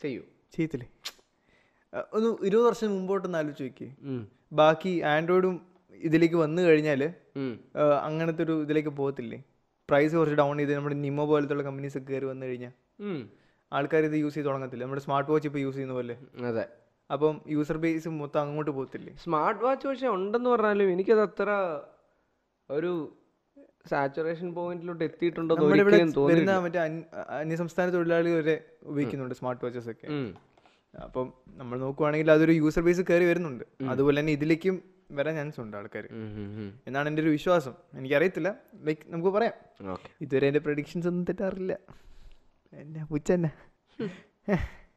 ചെയ്യൂ. 0.00 0.22
ചെയ്യത്തില്ലേ? 0.56 0.88
ഒന്ന് 2.16 2.28
ഇരുപത് 2.48 2.66
വർഷം 2.68 2.88
മുമ്പോട്ടൊന്ന് 2.94 3.38
ആലോചിച്ച് 3.40 3.64
നോക്കി 3.66 3.86
ബാക്കി 4.60 4.92
ആൻഡ്രോയിഡും 5.12 5.54
ഇതിലേക്ക് 6.08 6.38
വന്നു 6.44 6.60
കഴിഞ്ഞാൽ 6.62 7.00
അങ്ങനത്തെ 8.08 8.42
ഒരു 8.46 8.54
ഇതിലേക്ക് 8.64 8.92
പോകത്തില്ലേ? 8.98 9.38
പ്രൈസ് 9.88 10.16
കുറച്ച് 10.16 10.36
ഡൗൺ 10.36 10.58
ചെയ്ത് 10.58 10.74
നമ്മുടെ 10.74 10.94
നിമോ 10.94 11.26
പോലത്തുള്ള 11.26 11.62
കമ്പനീസ് 11.62 11.98
ഒക്കെ 11.98 12.12
കയറി 12.12 12.24
വന്നു 12.24 12.46
കഴിഞ്ഞാൽ 12.46 12.72
ആൾക്കാർ 13.72 14.02
ഇത് 14.02 14.12
യൂസ് 14.12 14.34
ചെയ്ത് 14.34 14.48
തുടങ്ങത്തില്ല. 14.48 14.84
നമ്മുടെ 14.84 15.02
സ്മാർട്ട് 15.02 15.30
വാച്ച് 15.30 15.48
ഇപ്പോൾ 15.48 15.58
യൂസ് 15.58 15.76
ചെയ്യുന്ന 15.76 15.94
പോലെ. 15.94 16.18
അതെ. 16.44 16.66
അപ്പം 17.12 17.40
യൂസർ 17.48 17.76
ബേസ് 17.76 18.08
മൊത്തം 18.08 18.40
അങ്ങോട്ട് 18.40 18.70
പോകത്തില്ലേ? 18.70 19.14
സ്മാർട്ട് 19.14 19.64
വാച്ച് 19.64 19.86
പക്ഷേ 19.86 20.08
ഉണ്ടെന്ന് 20.08 20.50
പറഞ്ഞാലും 20.50 20.90
എനിക്കത് 20.90 21.22
അത്ര 21.22 21.50
ഒരു 22.70 23.16
സാച്ചുറേഷൻ 23.90 24.54
പോയിന്റിലോട്ട് 24.54 25.04
എത്തിയിട്ടുണ്ടോ 25.04 25.54
വരുന്ന 26.26 26.58
മറ്റേ 26.58 26.78
അന്യ- 26.78 27.16
അന്യസംസ്ഥാന 27.28 27.90
തൊഴിലാളികൾ 27.90 28.36
വരെ 28.36 28.64
ഉപയോഗിക്കുന്നുണ്ട് 28.82 29.34
സ്മാർട്ട് 29.34 29.64
വാച്ചസ് 29.64 29.88
ഒക്കെ. 29.90 30.06
അപ്പം 31.02 31.32
നമ്മൾ 31.48 31.78
നോക്കുവാണെങ്കിൽ 31.78 32.30
അതൊരു 32.30 32.52
യൂസർ 32.52 32.82
ബേസ് 32.82 33.00
കയറി 33.10 33.24
വരുന്നുണ്ട്. 33.24 33.64
അതുപോലെ 33.90 34.20
തന്നെ 34.20 34.32
ഇതിലേക്കും 34.32 34.82
വരാൻ 35.10 35.34
ചാൻസ് 35.34 35.60
ഉണ്ട് 35.60 35.76
ആൾക്കാർ. 35.76 36.08
എന്നാണ് 36.86 37.08
എന്റെ 37.08 37.22
ഒരു 37.22 37.28
വിശ്വാസം. 37.28 37.74
എനിക്കറിയത്തില്ല. 37.94 38.54
ലൈക്ക് 38.74 39.02
നമുക്ക് 39.08 39.30
പറയാം. 39.30 39.98
ഇതുവരെ 40.20 40.46
എന്റെ 40.46 40.60
പ്രഡിക്ഷൻസ് 40.60 41.08
ഒന്നും 41.08 41.24
തെറ്റാറില്ല. 41.24 41.78
എന്നാ 42.72 43.04
പുച്ച 43.04 43.32
തന്നെ 43.32 43.50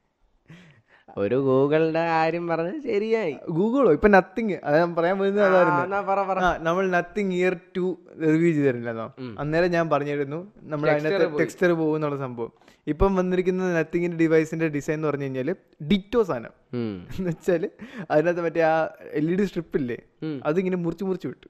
ഒരു 1.18 1.36
ഗൂഗിളിന്റെ 1.36 2.00
കാര്യം 2.00 2.48
പറഞ്ഞത് 2.48 2.82
ശരിയായി. 2.84 3.34
ഗൂഗിളോ? 3.50 3.92
ഇപ്പൊ 3.94 4.08
നത്തിങ് 4.08 4.58
അത് 4.64 4.78
ഞാൻ 4.78 4.96
പറയാൻ 4.96 5.18
പോയിരുന്നു 5.20 5.44
അതായിരുന്നു. 5.44 6.52
നമ്മൾ 6.64 6.90
നത്തിങ് 6.90 7.34
ഇയർ 7.34 7.54
ടു 7.78 7.86
റിവ്യൂ 8.22 8.52
ചെയ്തിരുന്നല്ലോ. 8.54 9.14
അന്നേരം 9.40 9.72
ഞാൻ 9.72 9.90
പറഞ്ഞിരുന്നു 9.90 10.52
നമ്മൾ 10.62 10.90
അതിനകത്ത് 10.90 11.40
ടെക്സ്ചർ 11.40 11.72
പോകുന്നുള്ള 11.72 12.18
സംഭവം. 12.18 12.52
ഇപ്പം 12.88 13.16
വന്നിരിക്കുന്ന 13.16 13.80
നത്തിങ്ങിന്റെ 13.80 14.18
ഡിവൈസിന്റെ 14.18 14.68
ഡിസൈൻ 14.68 14.94
എന്ന് 14.94 15.08
പറഞ്ഞു 15.08 15.24
കഴിഞ്ഞാൽ 15.24 15.50
ഡിറ്റോ 15.92 16.24
സാധനം. 16.24 16.54
എന്ന് 16.76 17.30
വെച്ചാൽ 17.30 17.70
അതിനകത്ത് 18.12 18.42
മറ്റേ 18.42 18.62
ആ 18.62 18.76
എൽ 19.12 19.32
ഇ 19.32 19.36
ഡി 19.36 19.44
സ്ട്രിപ്പ് 19.44 19.78
ഇല്ലേ? 19.78 19.98
അതിങ്ങനെ 20.46 20.78
മുറിച്ച് 20.78 21.04
മുറിച്ച് 21.04 21.28
വിട്ടു. 21.28 21.48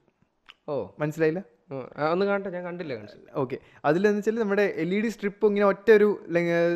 ഓ. 0.68 0.86
മനസ്സിലായില്ല? 0.98 1.42
ഒന്ന് 2.12 2.26
കാണട്ടെ 2.26 2.50
ഞാൻ 2.50 2.64
കണ്ടില്ല 2.64 2.94
ഓക്കെ. 3.34 3.58
അതിലെന്ന് 3.84 4.18
വെച്ചാൽ 4.18 4.38
നമ്മുടെ 4.38 4.74
എൽ 4.76 4.94
ഇ 4.94 5.00
ഡി 5.00 5.08
സ്ട്രിപ്പ് 5.08 5.46
ഇങ്ങനെ 5.46 5.66
ഒറ്റ 5.66 5.90
ഒരു 5.90 6.08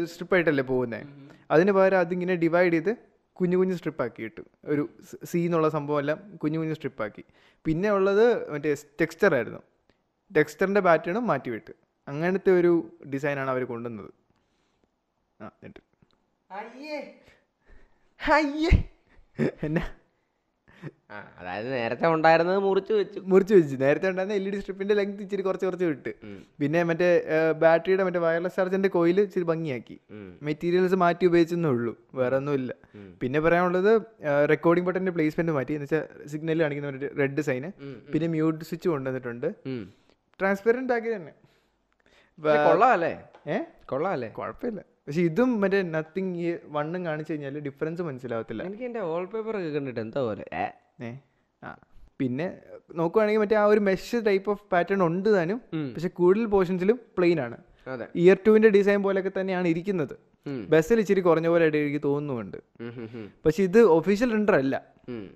സ്ട്രിപ്പായിട്ടല്ലേ 0.04 0.64
പോകുന്നത് 0.64 1.25
അതിന് 1.50 1.72
പകരം 1.72 1.98
അതിങ്ങനെ 1.98 2.34
ഡിവൈഡ് 2.34 2.72
ചെയ്ത് 2.72 2.96
കുഞ്ഞു 3.32 3.56
കുഞ്ഞു 3.56 3.74
സ്ട്രിപ്പാക്കി 3.74 4.22
ഇട്ടു. 4.22 4.40
ഒരു 4.64 4.88
സി 5.24 5.38
എന്നുള്ള 5.38 5.68
സംഭവം 5.68 5.98
എല്ലാം 5.98 6.36
കുഞ്ഞു 6.36 6.58
കുഞ്ഞു 6.58 6.74
സ്ട്രിപ്പാക്കി 6.74 7.24
പിന്നെ 7.64 7.90
ഉള്ളത് 7.90 8.50
മറ്റേ 8.50 8.74
ടെക്സ്ചർ 9.00 9.34
ആയിരുന്നു. 9.34 9.58
ടെക്സ്ചറിന്റെ 10.36 10.80
പാറ്റേണും 10.80 11.26
മാറ്റി 11.26 11.50
വിട്ട്. 11.50 11.72
അങ്ങനത്തെ 12.08 12.50
ഒരു 12.50 12.98
ഡിസൈനാണ് 13.14 13.50
അവർ 13.50 13.66
കൊണ്ടുവന്നത്. 13.66 14.10
ആ 15.42 15.46
എന്നിട്ട്. 15.46 15.80
അയ്യേ. 18.32 18.90
എന്നാ? 19.62 19.94
ആ 21.14 21.18
അതായത് 21.40 21.68
നേരത്തെ 21.74 22.06
ഉണ്ടായിരുന്നത് 22.14 22.58
മുറിച്ച് 22.66 22.92
വെച്ചു. 23.00 23.18
മുറിച്ച് 23.32 23.54
വെച്ചു. 23.58 23.74
നേരത്തെ 23.82 24.06
ഉണ്ടായിരുന്ന 24.12 24.36
എൽ 24.40 24.46
ഇ 24.48 24.50
ഡി 24.54 24.58
സ്ട്രിപ്പിന്റെ 24.62 24.94
ലെങ്ത് 24.98 25.20
ഇച്ചിരി 25.24 25.42
കുറച്ച് 25.48 25.66
കുറച്ച് 25.68 25.86
വിട്ട്. 25.90 26.12
പിന്നെ 26.60 26.80
മറ്റേ 26.90 27.08
ബാറ്ററിയുടെ 27.62 28.04
മറ്റേ 28.08 28.20
വയർലെസ് 28.26 28.56
ചാർജറിന്റെ 28.58 28.90
കോയിൽ 28.96 29.20
ഇച്ചിരി 29.26 29.46
ഭംഗിയാക്കി. 29.52 29.96
മെറ്റീരിയൽസ് 30.48 30.98
മാറ്റി 31.04 31.26
ഉപയോഗിച്ചെന്നേ 31.30 31.70
ഉള്ളൂ. 31.76 31.94
വേറെ 32.20 32.36
ഒന്നുമില്ല 32.40 32.72
പിന്നെ 33.22 33.40
പറയാനുള്ളത് 33.46 33.92
റെക്കോർഡിംഗ് 34.54 34.88
ബട്ടന്റെ 34.88 35.14
പ്ലേസ്മെന്റ് 35.18 35.54
മാറ്റി. 35.58 35.74
എന്ന് 35.78 35.88
വെച്ചാൽ 35.88 36.04
സിഗ്നൽ 36.32 36.60
കാണിക്കുന്ന 36.64 36.92
ഒരു 36.94 37.10
റെഡ് 37.22 37.44
സൈന് 37.50 37.70
പിന്നെ 38.12 38.28
മ്യൂട്ട് 38.34 38.62
സ്വിച്ച് 38.70 38.90
കൊണ്ടുവന്നിട്ടുണ്ട്. 38.94 39.48
ട്രാൻസ്പെറന്റ് 40.40 40.94
ആക്കി 40.96 41.10
തന്നെ. 41.16 41.32
കൊള്ളാം 42.68 42.90
അല്ലേ? 42.96 43.14
ഏഹ് 43.54 43.64
കൊള്ളാം 43.90 44.12
അല്ലേ? 44.16 44.28
കുഴപ്പമില്ല 44.38 44.80
പക്ഷെ 45.06 45.20
ഇതും 45.22 45.60
മറ്റേ 45.60 45.82
നത്തിങ് 45.82 46.36
ഈ 46.36 46.56
വണ്ണും 46.64 47.04
കാണിച്ചു 47.04 47.32
കഴിഞ്ഞാൽ 47.32 47.58
ഡിഫറൻസ് 47.58 48.02
മനസ്സിലാവത്തില്ല. 48.02 48.62
എനിക്ക് 48.62 48.82
എന്റെ 48.82 49.00
വാൾപേപ്പർ 49.00 49.56
ഒക്കെ 49.56 49.68
കണ്ടിട്ട് 49.68 50.00
എന്താ 50.00 50.20
പോലെ? 50.20 50.44
ഏ? 51.02 51.14
ആ. 51.64 51.76
പിന്നെ 52.18 52.58
നോക്കുവാണെങ്കിൽ 52.94 53.40
മറ്റേ 53.40 53.56
ആ 53.56 53.64
ഒരു 53.64 53.80
മെഷ് 53.80 54.26
ടൈപ്പ് 54.26 54.50
ഓഫ് 54.50 54.62
പാറ്റേൺ 54.72 55.02
ഉണ്ട് 55.02 55.34
താനും. 55.34 55.62
പക്ഷെ 55.94 56.08
കൂടുതൽ 56.08 56.46
പോർഷൻസിലും 56.46 57.00
പ്ലെയിൻ 57.16 57.40
ആണ്. 57.40 57.56
ഇയർ 58.16 58.36
ടുവിന്റെ 58.46 58.68
ഡിസൈൻ 58.68 59.02
പോലെയൊക്കെ 59.02 59.40
തന്നെയാണ് 59.40 59.68
ഇരിക്കുന്നത്. 59.68 60.35
ബസ്സിൽ 60.72 60.98
ഇച്ചിരി 61.02 61.20
കുറഞ്ഞ 61.20 61.48
പോലെ 61.52 61.64
ആയിട്ട് 61.66 61.78
എനിക്ക് 61.84 62.00
തോന്നുന്നുണ്ട്. 62.04 62.58
പക്ഷെ 63.46 63.60
ഇത് 63.68 63.80
ഒഫീഷ്യൽ 63.96 64.30
ടെൻഡർ 64.34 64.56
അല്ല. 64.62 64.76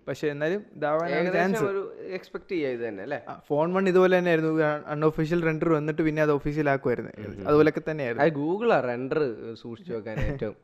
പക്ഷെ 0.08 0.26
എന്നാലും 0.28 0.62
ഇതാവാനാണ് 0.76 1.32
ചാൻസ് 1.34 1.64
എക്സ്പെക്ട് 2.18 2.50
ചെയ്യാതെ 2.52 2.82
തന്നെ 2.88 3.02
അല്ലേ? 3.06 3.18
ഫോൺ 3.48 3.66
വൺ 3.74 3.84
ഇതുപോലെ 3.88 4.14
തന്നെയായിരുന്നു. 4.18 4.52
അൺഒഫീഷ്യൽ 4.94 5.42
റെൻഡർ 5.48 5.68
വന്നിട്ട് 5.78 6.02
പിന്നെ 6.08 6.22
അത് 6.22 6.32
ഒഫീഷ്യൽ 6.38 6.70
ആക്കുമായിരുന്നു. 6.70 7.12
അതുപോലൊക്കെ 7.48 7.82
തന്നെയായിരുന്നു. 7.90 8.34
ഗൂഗിൾ 8.40 8.72
ആ 8.78 8.80
റെൻഡർ 8.90 9.20
സൂക്ഷിച്ചു 9.62 9.92
വെക്കാൻ 9.92 10.18
ഏറ്റവും. 10.20 10.56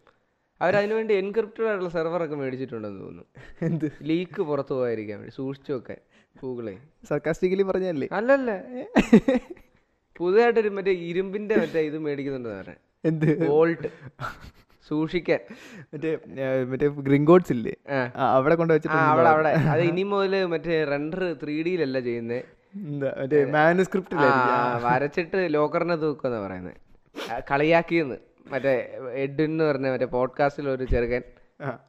അവർ 0.60 0.74
അതിനുവേണ്ടി 0.76 1.14
എൻക്രിപ്റ്റഡ് 1.22 1.66
ആയിട്ടുള്ള 1.68 1.90
സെർവറൊക്കെ 1.96 2.36
മേടിച്ചിട്ടുണ്ടെന്ന് 2.42 3.00
തോന്നുന്നു. 3.00 3.24
എന്ത്? 3.68 3.88
ലീക്ക് 4.10 4.42
പുറത്തു 4.50 4.74
പോകാതിരിക്കാൻ 4.74 5.18
വേണ്ടി 5.20 5.34
സൂക്ഷിച്ചു 5.36 5.72
വെക്കാൻ 5.72 6.00
ഗൂഗിളെ 6.36 6.74
സർക്കാസ്റ്റിക്കലി 7.10 7.64
പറഞ്ഞല്ലേ 7.70 8.08
അല്ലല്ല. 8.12 8.50
പുതുതായിട്ടൊരു 10.16 10.70
മറ്റേ 10.76 10.92
ഇരുമ്പിന്റെ 11.10 11.54
മറ്റേ 11.62 11.80
ഇത് 11.80 11.98
മേടിക്കുന്നുണ്ടെന്ന് 11.98 12.58
പറഞ്ഞ. 12.60 12.74
എന്ത്? 13.06 13.28
വോൾട്ട് 13.48 13.88
സൂക്ഷിക്കാൻ. 14.86 15.40
മറ്റേ 15.92 16.10
മറ്റേ 16.70 16.88
ഗ്രിങ്കോട്സ് 17.06 17.52
ഇല്ലേ? 17.54 17.72
അവിടെ 18.34 18.54
കൊണ്ട് 18.54 18.72
വെച്ചിട്ട് 18.74 18.98
അവിടെ 19.04 19.30
അവിടെ. 19.30 19.52
അത് 19.72 19.82
ഇനി 19.88 20.04
മുതൽ 20.10 20.34
മറ്റേ 20.52 20.76
റെൻഡർ 20.92 21.22
ത്രീ 21.40 21.54
ഡിയിലല്ല 21.66 21.98
ചെയ്യുന്നത് 22.06 22.42
മറ്റേ 23.14 23.38
മാനുസ്ക്രിപ്റ്റ് 23.54 24.16
വരച്ചിട്ട് 24.86 25.40
ലോക്കറിനെ 25.54 25.96
തൂക്കുന്ന 26.02 26.38
പറയുന്നത് 26.44 26.76
കളിയാക്കിയെന്ന് 27.50 28.18
മറ്റേ 28.52 28.74
എഡ്വിൻ 29.22 29.50
എന്ന് 29.50 29.64
പറഞ്ഞ 29.64 29.88
മറ്റേ 29.94 30.08
പോഡ്കാസ്റ്റിൽ 30.14 30.66
ഒരു 30.74 30.84
ചെറുകൻ 30.92 31.22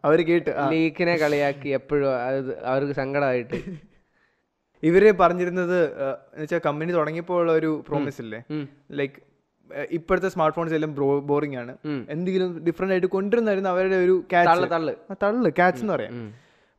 അവർ 0.04 0.20
കേട്ട് 0.30 0.52
ലീക്കിനെ 0.72 1.16
കളിയാക്കി 1.24 1.70
എപ്പോഴും 1.80 2.10
അത് 2.28 2.40
അവർക്ക് 2.66 2.96
സങ്കടമായിട്ട് 3.00 3.58
ഇവർ 4.84 5.04
പറഞ്ഞിരുന്നത് 5.22 5.78
വെച്ചാൽ 6.40 6.62
കമ്പനി 6.66 6.92
തുടങ്ങിയപ്പോൾ 6.92 7.38
ഉള്ള 7.42 7.52
ഒരു 7.60 7.70
പ്രോമിസ് 7.88 8.20
ഇല്ലേ? 8.24 8.40
ലൈക്ക് 8.98 9.20
ഇപ്പോഴത്തെ 9.92 10.30
സ്മാർട്ട് 10.30 10.56
ഫോൺസ് 10.56 10.74
എല്ലാം 10.74 10.96
ബോറിംഗ് 11.32 11.58
ആണ്. 11.58 11.74
എന്തെങ്കിലും 12.10 12.64
ഡിഫറെന്റ് 12.64 12.94
ആയിട്ട് 12.94 13.08
കൊണ്ടുവരുന്നായിരുന്നു 13.08 13.70
അവരുടെ 13.70 13.96
ഒരു 13.96 14.24
തള്ള് 14.50 14.72
തള്ളു. 14.72 14.94
തള്ള് 15.24 15.50
ക്യാച്ച് 15.50 15.82
എന്ന് 15.84 15.94
പറയാം. 15.94 16.34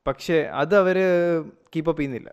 പക്ഷെ 0.07 0.37
അത് 0.63 0.75
അവർ 0.77 0.99
കീപ്പ് 1.77 1.91
അപ്പ് 1.91 2.03
ചെയ്യുന്നില്ല. 2.03 2.31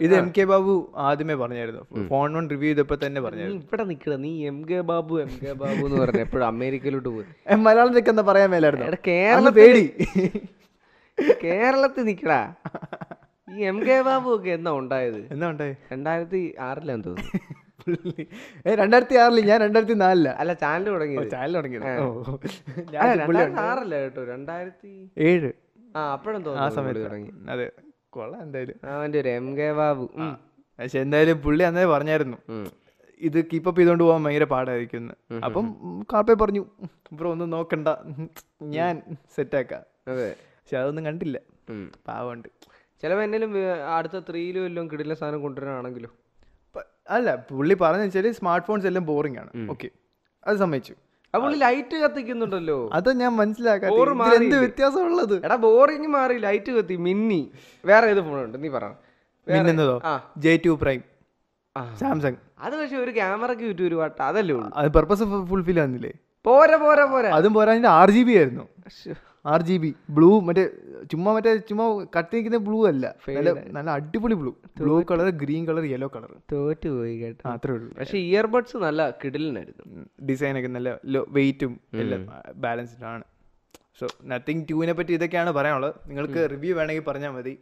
ഇത് 0.00 0.14
എം 0.14 0.32
കെ 0.38 0.44
ബാബു 0.44 0.92
ആദ്യമേ 0.96 1.34
പറഞ്ഞായിരുന്നു. 1.34 1.82
ഫോൺ 2.08 2.34
വൺ 2.34 2.50
റിവ്യൂ 2.50 2.68
ചെയ്തപ്പോ 2.68 2.96
തന്നെ 3.06 3.20
പറഞ്ഞു 3.20 3.42
ഇവിടെ 3.42 3.84
നിക്കണ 3.84 4.14
നീ 4.14 4.46
M 4.46 4.58
K 4.68 4.80
Babu 4.80 5.20
M 5.20 5.30
K 5.44 5.52
Babu 5.52 5.84
എന്ന് 5.86 6.00
പറഞ്ഞ 6.00 6.20
എപ്പോഴും 6.20 6.46
അമേരിക്കയിലോട്ട് 6.46 7.08
പോയി 7.08 7.24
മലയാളം 7.24 7.62
മലയാളത്തിലേക്ക് 7.64 8.08
എന്താ 8.08 8.22
പറയാൻ 8.22 8.50
മേലായിരുന്നു. 8.50 8.96
കേരള 9.06 9.48
പേടി. 9.48 9.84
കേരളത്തിൽ 11.44 12.02
നിക്കടാ. 12.02 12.40
ഈ 13.54 13.64
എം 13.70 13.78
കെ 13.86 13.96
ബാബു 14.00 14.28
ഒക്കെ 14.36 14.50
എന്നാ 14.50 14.72
ഉണ്ടായത്? 14.72 15.20
എന്നാ 15.32 15.50
ഉണ്ടായത് 15.50 15.76
രണ്ടായിരത്തി 15.92 16.54
ആറിലാന്ന് 16.60 17.04
തോന്നുന്നു. 17.04 17.40
രണ്ടായിരത്തി 18.66 19.16
ആറിൽ 19.16 19.40
ഞാൻ 19.40 19.60
രണ്ടായിരത്തി 19.60 19.94
നാലിൽ 19.94 20.28
അല്ല 20.28 20.52
ചാനൽ 20.54 20.86
തുടങ്ങി 20.86 21.28
ചാനൽ 21.28 21.54
തുടങ്ങി 21.56 21.78
ആറല്ല 23.60 23.94
കേട്ടോ? 23.94 24.24
രണ്ടായിരത്തി 24.24 25.10
ഏഴ്. 25.18 25.52
ആ 25.96 26.12
അപ്പോഴും 26.12 26.38
ആ 26.38 26.42
തോന്നുന്നു 26.42 26.68
പുള്ളി 26.68 26.92
സമയത്ത്. 26.92 27.10
തുടങ്ങി. 27.10 27.50
അതെ. 27.50 27.70
കൊള്ളാം 28.10 28.42
എന്തായാലും. 28.42 28.88
അവന്റെ 28.88 29.20
ഒരു 29.20 29.28
എം 29.28 29.58
കെ 29.58 29.72
ബാബു. 29.72 30.10
പക്ഷെ 30.78 30.98
എന്തായാലും 30.98 31.38
പുള്ളി 31.38 31.64
അന്നേ 31.64 31.84
പറഞ്ഞായിരുന്നു. 31.84 32.36
ഇത് 33.20 33.44
കീപ്പപ്പ് 33.44 33.80
ചെയ്തോണ്ട് 33.80 34.04
പോകാൻ 34.04 34.24
ഭയങ്കര 34.24 34.44
പാടായിരിക്കും 34.44 35.04
അപ്പം 35.44 35.66
കാപ്പേ 36.12 36.34
പറഞ്ഞു 36.34 36.66
ബ്രോ 37.12 37.30
ഒന്നും 37.30 37.50
നോക്കണ്ട. 37.50 37.88
ഞാൻ 38.62 39.02
സെറ്റാക്കാം 39.36 39.82
അതെ. 40.08 40.30
പക്ഷെ 40.40 40.76
അതൊന്നും 40.76 41.04
കണ്ടില്ല. 41.04 41.38
പാവണ്ട് 41.38 41.98
പാവമുണ്ട് 42.08 42.48
ചിലപ്പോ 43.02 43.24
എന്തെങ്കിലും 43.24 43.52
വേ- 43.52 43.76
അടുത്ത 43.96 44.18
ത്രീയിലും 44.30 44.66
എല്ലാം 44.66 44.90
കിടില 44.90 45.14
സാധനം 45.14 45.40
കൊണ്ടുവരാണെങ്കിലോ 45.40 46.08
പ- 46.08 46.21
അല്ല 47.10 47.36
പുള്ളി 47.50 47.74
പറഞ്ഞു 47.80 48.02
വെച്ചാൽ 48.02 48.32
സ്മാർട്ട് 48.32 48.66
ഫോൺസ് 48.66 48.86
എല്ലാം 48.86 49.04
ബോറിംഗ് 49.06 49.38
ആണ്. 49.38 49.50
ഓക്കെ 49.70 49.88
അത് 50.46 50.56
സമ്മതിച്ചു. 50.56 50.94
അപ്പോൾ 51.34 51.52
ലൈറ്റ് 51.56 51.96
കത്തിക്കുന്നുണ്ടല്ലോ. 51.96 52.90
അത് 52.92 53.08
ഞാൻ 53.20 53.32
മനസ്സിലാക്കാത്ത 53.36 54.34
എന്ത് 54.40 54.56
വ്യത്യാസമുള്ളത്? 54.58 55.44
എടാ 55.44 55.56
ബോറിംഗ് 55.68 56.06
മാറി 56.06 56.36
ലൈറ്റ് 56.38 56.72
കത്തി 56.72 56.96
മിന്നി. 56.96 57.42
വേറെ 57.84 58.10
ഏത് 58.12 58.20
ഫോണുണ്ട് 58.20 58.62
നീ 58.64 58.68
പറ. 58.68 58.84
മിന്നുന്നതോ? 59.48 59.96
J 60.38 60.52
two 60.66 60.74
Prime. 60.82 61.02
സാംസങ് 62.00 62.38
അത് 62.58 62.74
പക്ഷെ 62.80 62.96
ഒരു 62.96 63.10
ക്യാമറക്ക് 63.10 63.64
ചുറ്റും 63.68 63.86
ഒരു 63.86 63.94
വട്ടം. 63.94 64.24
അതല്ലേ 64.24 64.54
ഉള്ളൂ. 64.54 64.70
അത് 64.76 64.88
പർപ്പസ് 64.96 65.24
ഫുൾഫിൽ 65.50 65.80
ആകുന്നില്ലേ 65.80 66.12
പോരാ 66.44 66.76
പോരാ 66.76 67.04
പോരാ. 67.04 67.30
അതും 67.38 67.54
പോരാ 67.54 67.74
ആർ 67.90 68.10
ജി 68.10 68.22
ബി 68.22 68.34
ആയിരുന്നു. 68.36 68.64
ആർ 69.44 69.62
ജി 69.62 69.76
ബി 69.76 69.94
ബ്ലൂ 70.10 70.40
മറ്റേ 70.40 70.64
ചുമ്മാ 71.10 71.32
മറ്റേ 71.32 71.56
ചുമ്മാ 71.56 71.84
കട്ടി 72.16 72.34
നിൽക്കുന്ന 72.36 72.56
ബ്ലൂ 72.56 72.86
അല്ല. 72.86 73.06
നല്ല 73.28 73.50
നല്ല 73.76 73.90
അടിപൊളി 73.90 74.34
blue. 74.34 74.52
Blue 74.80 75.02
colour 75.10 75.28
green 75.42 75.66
colour 75.68 75.84
yellow 75.84 76.08
colour 76.16 76.30
തോറ്റ് 76.52 76.88
പോയി 76.88 77.14
കേട്ടോ. 77.22 77.42
അത്രേ 77.50 77.74
ഉള്ളൂ. 77.74 77.94
പക്ഷെ 77.98 78.18
ഇയർബഡ്സ് 78.18 78.76
നല്ല 78.76 79.10
കിടിലിനായിരുന്നു. 79.10 80.04
ഡിസൈൻ 80.26 80.58
ഒക്കെ 80.58 80.68
നല്ല 80.68 80.98
വെയിറ്റും 81.28 81.80
എല്ലാം 81.94 82.24
ബാലൻസ്ഡ് 82.54 83.04
ആണ്. 83.04 83.24
സോ 84.00 84.06
നത്തിങ് 84.24 84.62
ടൂവിനെ 84.70 84.92
പറ്റി 84.98 85.12
ഇതൊക്കെയാണ് 85.12 85.50
പറയാനുള്ളത്. 85.50 85.94
നിങ്ങൾക്ക് 86.08 86.40
റിവ്യൂ 86.52 86.72
വേണമെങ്കിൽ 86.78 87.04
പറഞ്ഞാൽ 87.08 87.30
മതി. 87.30 87.52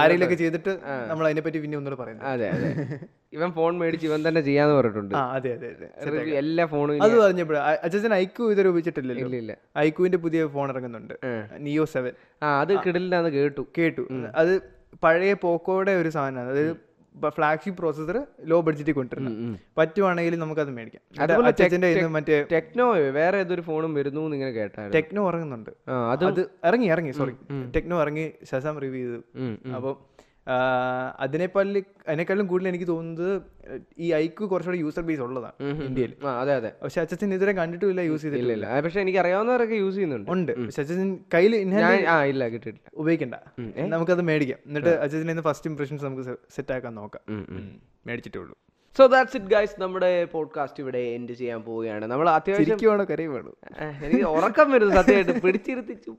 ആരെങ്കിലൊക്കെ 0.00 0.34
ചെയ്തിട്ട് 0.34 0.72
നമ്മൾ 1.10 1.24
അതിനെ 1.28 1.42
പറ്റി 1.46 1.58
പിന്നെ 1.64 1.76
ഒന്നുകൂടെ 1.80 1.98
പറയുന്നത്. 2.02 2.26
അതെ 2.32 2.48
അതെ. 2.54 2.70
ഇവൻ 3.36 3.50
ഫോൺ 3.58 3.72
മേടിച്ച് 3.80 4.06
ഇവൻ 4.06 4.20
തന്നെ 4.28 4.40
ചെയ്യാന്ന് 4.48 4.74
പറഞ്ഞിട്ടുണ്ട്. 4.78 5.14
അതെ 5.36 5.50
അതെ 5.56 5.68
അതെ. 5.74 5.88
എല്ലാ 6.42 6.64
ഫോണും 6.72 7.02
അത് 7.04 7.14
പറഞ്ഞപ്പോഴാണ് 7.22 7.78
അച്ഛൻ 7.86 8.14
ഐക്യു 8.14 8.50
ഇതുവരെ 8.52 8.68
ഉപയോഗിച്ചിട്ടില്ലല്ലോ. 8.72 9.28
ഇല്ല 9.42 9.52
ഐക്യുവിന്റെ 9.86 10.18
പുതിയ 10.24 10.46
ഫോൺ 10.56 10.68
ഇറങ്ങുന്നുണ്ട്. 10.74 11.14
നിയോ 11.66 11.84
സെവൻ 11.94 12.12
ആ 12.42 12.48
അത് 12.62 12.72
കിടിലിനാന്ന് 12.86 13.30
കേട്ടു. 13.38 13.64
കേട്ടു. 13.78 14.04
അത് 14.42 14.52
പഴയ 15.04 15.34
പോക്കോയുടെ 15.44 15.92
ഒരു 16.02 16.10
സാധനമാണ്. 16.16 16.50
അതായത് 16.52 16.74
ഫ്ലാഗ്ഷിപ്പ് 17.36 17.78
പ്രോസസർ 17.78 18.16
ലോ 18.50 18.58
ബഡ്ജറ്റിൽ 18.66 18.94
കൊണ്ടുവരുന്നത്. 18.98 19.58
പറ്റുവാണെങ്കിൽ 19.78 20.34
നമുക്കത് 20.38 20.70
മേടിക്കാം. 20.78 21.02
അതുപോലെ 21.20 22.08
മറ്റേ 22.16 22.36
ടെക്നോ 22.52 22.86
വേറെ 23.18 23.38
ഏതൊരു 23.38 23.62
ഫോണും 23.68 23.92
വരുന്നു 23.94 24.20
എന്ന് 24.20 24.36
ഇങ്ങനെ 24.36 24.52
കേട്ടാ 24.52 24.86
ടെക്നോ 24.94 25.24
ഇറങ്ങുന്നുണ്ട് 25.28 25.70
അത് 26.12 26.24
അത് 26.30 26.40
ഇറങ്ങി 26.68 26.88
ഇറങ്ങി 26.94 27.12
സോറി 27.20 27.34
ടെക്നോ 27.76 27.98
ഇറങ്ങി 28.00 28.26
ശശാം 28.52 28.78
റിവ്യൂ 28.86 29.04
ചെയ്തു. 29.04 29.20
അപ്പം 29.76 29.94
അതിനേക്കാളും 31.18 31.84
അതിനേക്കാളും 32.08 32.46
കൂടുതൽ 32.46 32.68
എനിക്ക് 32.68 32.86
തോന്നുന്നത് 32.86 33.42
ഈ 33.98 34.12
ഐക്ക് 34.12 34.44
കുറച്ചുകൂടെ 34.44 34.78
യൂസർ 34.78 35.02
ബേസ് 35.02 35.20
ഉള്ളതാണ് 35.20 35.82
ഇന്ത്യയിൽ. 35.82 36.26
അതെ 36.26 36.54
അതെ. 36.54 36.72
പക്ഷെ 36.82 37.00
അച്ഛൻ 37.00 37.34
ഇതുവരെ 37.34 37.52
കണ്ടിട്ടില്ല 37.52 38.00
യൂസ് 38.00 38.22
ചെയ്തിട്ടില്ല 38.22 38.80
പക്ഷെ 38.80 39.00
എനിക്ക് 39.00 39.18
അറിയാവുന്നവരൊക്കെ 39.18 39.74
യൂസ് 39.74 39.94
ചെയ്യുന്നുണ്ട്. 39.94 40.30
ഉണ്ട്. 40.30 40.52
പക്ഷെ 40.64 40.82
അച്ഛൻ 40.82 41.18
കയ്യിൽ 41.34 41.56
ഇല്ല 41.56 42.48
കിട്ടിയിട്ടില്ല. 42.48 42.90
ഉപയോഗിക്കണ്ട. 42.94 43.34
നമുക്കത് 43.84 44.22
മേടിക്കാം. 44.22 44.58
എന്നിട്ട് 44.66 44.88
അച്ഛൻ 44.88 45.40
ഫസ്റ്റ് 45.40 45.70
ഇംപ്രഷൻസ് 45.70 46.04
നമുക്ക് 46.04 46.36
സെറ്റ് 46.50 46.72
ആക്കാൻ 46.72 46.94
നോക്കാം. 46.94 47.48
മേടിച്ചിട്ടേ 48.06 48.38
ഉള്ളൂ. 48.38 48.58
സോ 48.98 49.06
ദാറ്റ്സ് 49.06 49.36
ഇറ്റ് 49.36 49.46
ഗൈസ് 49.46 49.80
നമ്മുടെ 49.80 50.24
പോഡ്കാസ്റ്റ് 50.24 50.80
ഇവിടെ 50.82 50.98
എൻഡ് 50.98 51.32
ചെയ്യാൻ 51.32 51.62
പോവുകയാണ്. 51.62 52.04
നമ്മൾ 52.06 52.30
അത്യാവശ്യം 52.30 52.74
എനിക്ക് 54.04 54.24
ഉറക്കം 54.24 54.70
വരുന്നു 54.72 54.94
സത്യമായിട്ട്. 54.94 55.42
പിടിച്ചിരുത്തിച്ചു. 55.42 56.12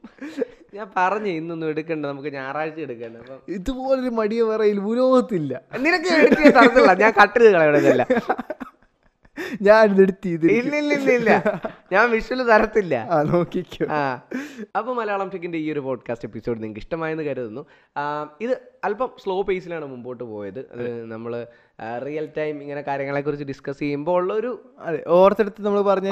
ഞാൻ 0.74 0.88
പറഞ്ഞു 0.98 1.28
ഇന്നൊന്നും 1.28 1.68
എടുക്കണ്ട 1.68 2.06
നമുക്ക് 2.06 2.34
ഞായറാഴ്ച 2.34 2.80
എടുക്കണ്ട. 2.80 3.18
അപ്പം 3.18 3.54
ഇതുപോലൊരു 3.54 4.10
മടിയ 4.10 4.44
പറയിൽ 4.44 4.80
ഭൂലോകത്തില്ല 4.80 5.62
നിനക്ക് 5.80 6.10
തരത്തില്ല 6.56 6.94
ഞാൻ 6.94 7.14
കട്ട് 7.22 7.40
ചെയ്ത് 7.40 8.06
ഞാൻ 9.62 10.02
എടുത്ത് 10.02 10.28
ഇത് 10.28 10.46
ഇല്ല 10.46 10.76
ഇല്ല 10.76 10.94
ഇല്ല 10.94 11.12
ഇല്ല. 11.12 11.30
ഞാൻ 11.92 12.12
വിഷ്വൽ 12.12 12.44
തരത്തില്ല. 12.44 12.96
അപ്പൊ 12.96 13.24
നോക്കിക്കോ. 13.32 13.86
ആ. 13.94 14.00
അപ്പോൾ 14.78 14.96
മലയാളം 14.96 15.30
ടെക്കിന്റെ 15.30 15.58
ഈ 15.58 15.72
ഒരു 15.72 15.80
പോഡ്കാസ്റ്റ് 15.80 16.28
എപ്പിസോഡ് 16.28 16.58
നിങ്ങൾക്ക് 16.58 16.80
ഇഷ്ടമായെന്ന് 16.80 17.24
കരുതുന്നു. 17.24 17.66
ഇത് 18.42 18.54
അല്പം 18.84 19.12
സ്ലോ 19.24 19.42
പേസിലാണ് 19.42 19.86
മുമ്പോട്ട് 19.86 20.24
പോയത്. 20.24 20.62
നമ്മൾ 21.06 21.34
നമ്മൾ 21.34 21.36
റിയൽ 22.06 22.26
ടൈം 22.38 22.56
ഇങ്ങനെ 22.64 22.82
കാര്യങ്ങളെ 22.88 23.22
കുറിച്ച് 23.26 23.46
ഡിസ്കസ് 23.52 23.80
ചെയ്യുമ്പോൾ 23.84 24.16
ഉള്ള 24.22 24.32
ഒരു 24.42 24.52
അതെ 24.88 25.00
ഓർത്തെടുത്ത് 25.18 25.66
നമ്മൾ 25.68 25.82
പറഞ്ഞ 25.90 26.08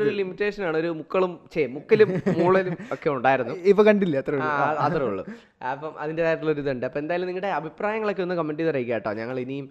ഒരു 0.00 0.10
ലിമിറ്റേഷൻ 0.20 0.62
ആണ്. 0.68 0.76
ഒരു 0.82 0.90
മുക്കളും 1.00 1.32
ചേ 1.54 1.62
മുക്കലും 1.76 2.10
മൂളലും 2.38 2.76
ഒക്കെ 2.96 3.08
ഉണ്ടായിരുന്നു. 3.16 3.54
ഇപ്പൊ 3.72 3.84
കണ്ടില്ല? 3.90 4.16
അത്രേ 4.22 4.40
അത്രേ 4.86 5.04
ഉള്ളൂ. 5.10 5.24
അപ്പം 5.72 5.94
അതിന്റെതായിട്ടുള്ള 6.04 6.52
ഒരു 6.54 6.62
ഇതുണ്ട്. 6.64 6.86
അപ്പം 6.88 7.00
എന്തായാലും 7.02 7.28
നിങ്ങളുടെ 7.30 7.50
അഭിപ്രായങ്ങളൊക്കെ 7.60 8.22
ഒന്ന് 8.26 8.36
കമന്റ് 8.40 8.62
ചെയ്ത് 8.62 8.72
അറിയിക്കുക 8.74 8.98
കേട്ടോ 8.98 9.12
ഞങ്ങൾ 9.22 9.38
ഇനിയും 9.46 9.66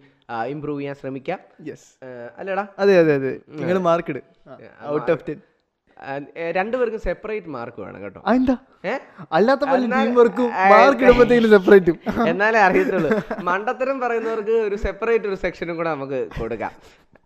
ഇമ്പ്രൂവ് 0.56 0.80
ചെയ്യാൻ 0.82 0.98
ശ്രമിക്കാം. 1.04 1.40
യെസ് 1.70 1.88
അല്ലേടാ? 2.40 2.66
അതെ 2.84 2.94
അതെ 3.04 3.14
അതെ. 3.22 3.34
നിങ്ങൾ 3.62 3.80
മാർക്ക് 3.90 4.12
ഇട്. 4.16 4.22
ഔട്ട് 4.96 5.12
ഓഫ് 5.16 5.26
ടെൻ 5.30 5.40
രണ്ടുപേർക്കും 6.58 7.02
സെപ്പറേറ്റ് 7.08 7.50
മാർക്ക് 7.56 7.80
വേണം 7.82 8.00
കേട്ടോ. 8.04 8.22
എന്താ 8.36 8.56
അല്ലാത്ത 9.38 9.66
മാർക്ക് 9.72 11.50
സെപ്പറേറ്റും 11.56 11.98
എന്നാലേ 12.32 12.60
അറിയത്തുള്ളൂ. 12.68 13.12
മണ്ടത്തരം 13.50 14.00
പറയുന്നവർക്ക് 14.06 14.56
ഒരു 14.70 14.80
സെപ്പറേറ്റ് 14.86 15.28
ഒരു 15.34 15.40
സെക്ഷനും 15.44 15.78
കൂടെ 15.82 15.90
നമുക്ക് 15.96 16.22
കൊടുക്കാം. 16.40 16.72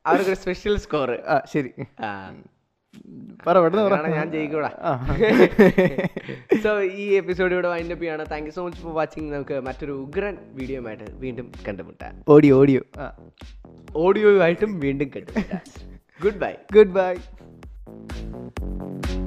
അവർക്ക് 0.09 0.32
ഒരു 0.34 0.41
സ്പെഷ്യൽ 0.41 0.76
സ്കോർ 0.88 1.11
ശരി. 1.53 1.71
ഞാൻ 4.17 4.28
ജയിക്കൂടാ. 4.34 4.69
സോ 6.63 6.71
ഈ 7.01 7.05
എപ്പിസോഡ് 7.21 7.53
ഇവിടെ 7.55 7.69
വൈൻഡപ്പ് 7.73 8.03
ചെയ്യാണ്. 8.03 8.23
Thank 8.32 8.47
you 8.49 8.53
so 8.57 8.63
much 8.67 8.80
for 8.84 8.93
watching 8.99 9.30
നമുക്ക് 9.34 9.55
മറ്റൊരു 9.67 9.93
ഉഗ്രൻ 10.03 10.38
വീഡിയോയുമായിട്ട് 10.59 11.03
ആയിട്ട് 11.03 11.21
വീണ്ടും 11.23 11.47
കണ്ടുമുട്ടാം. 11.67 12.13
Audio 12.36 12.53
audio. 12.61 12.82
ഓഡിയോ 14.03 14.03
ഓഡിയോയുമായിട്ടും 14.05 14.71
വീണ്ടും 14.86 15.09
കണ്ടുമുട്ടാം. 15.15 15.61
Goodbye 16.43 16.53
goodbye 16.99 17.13
Yeah. 17.88 19.25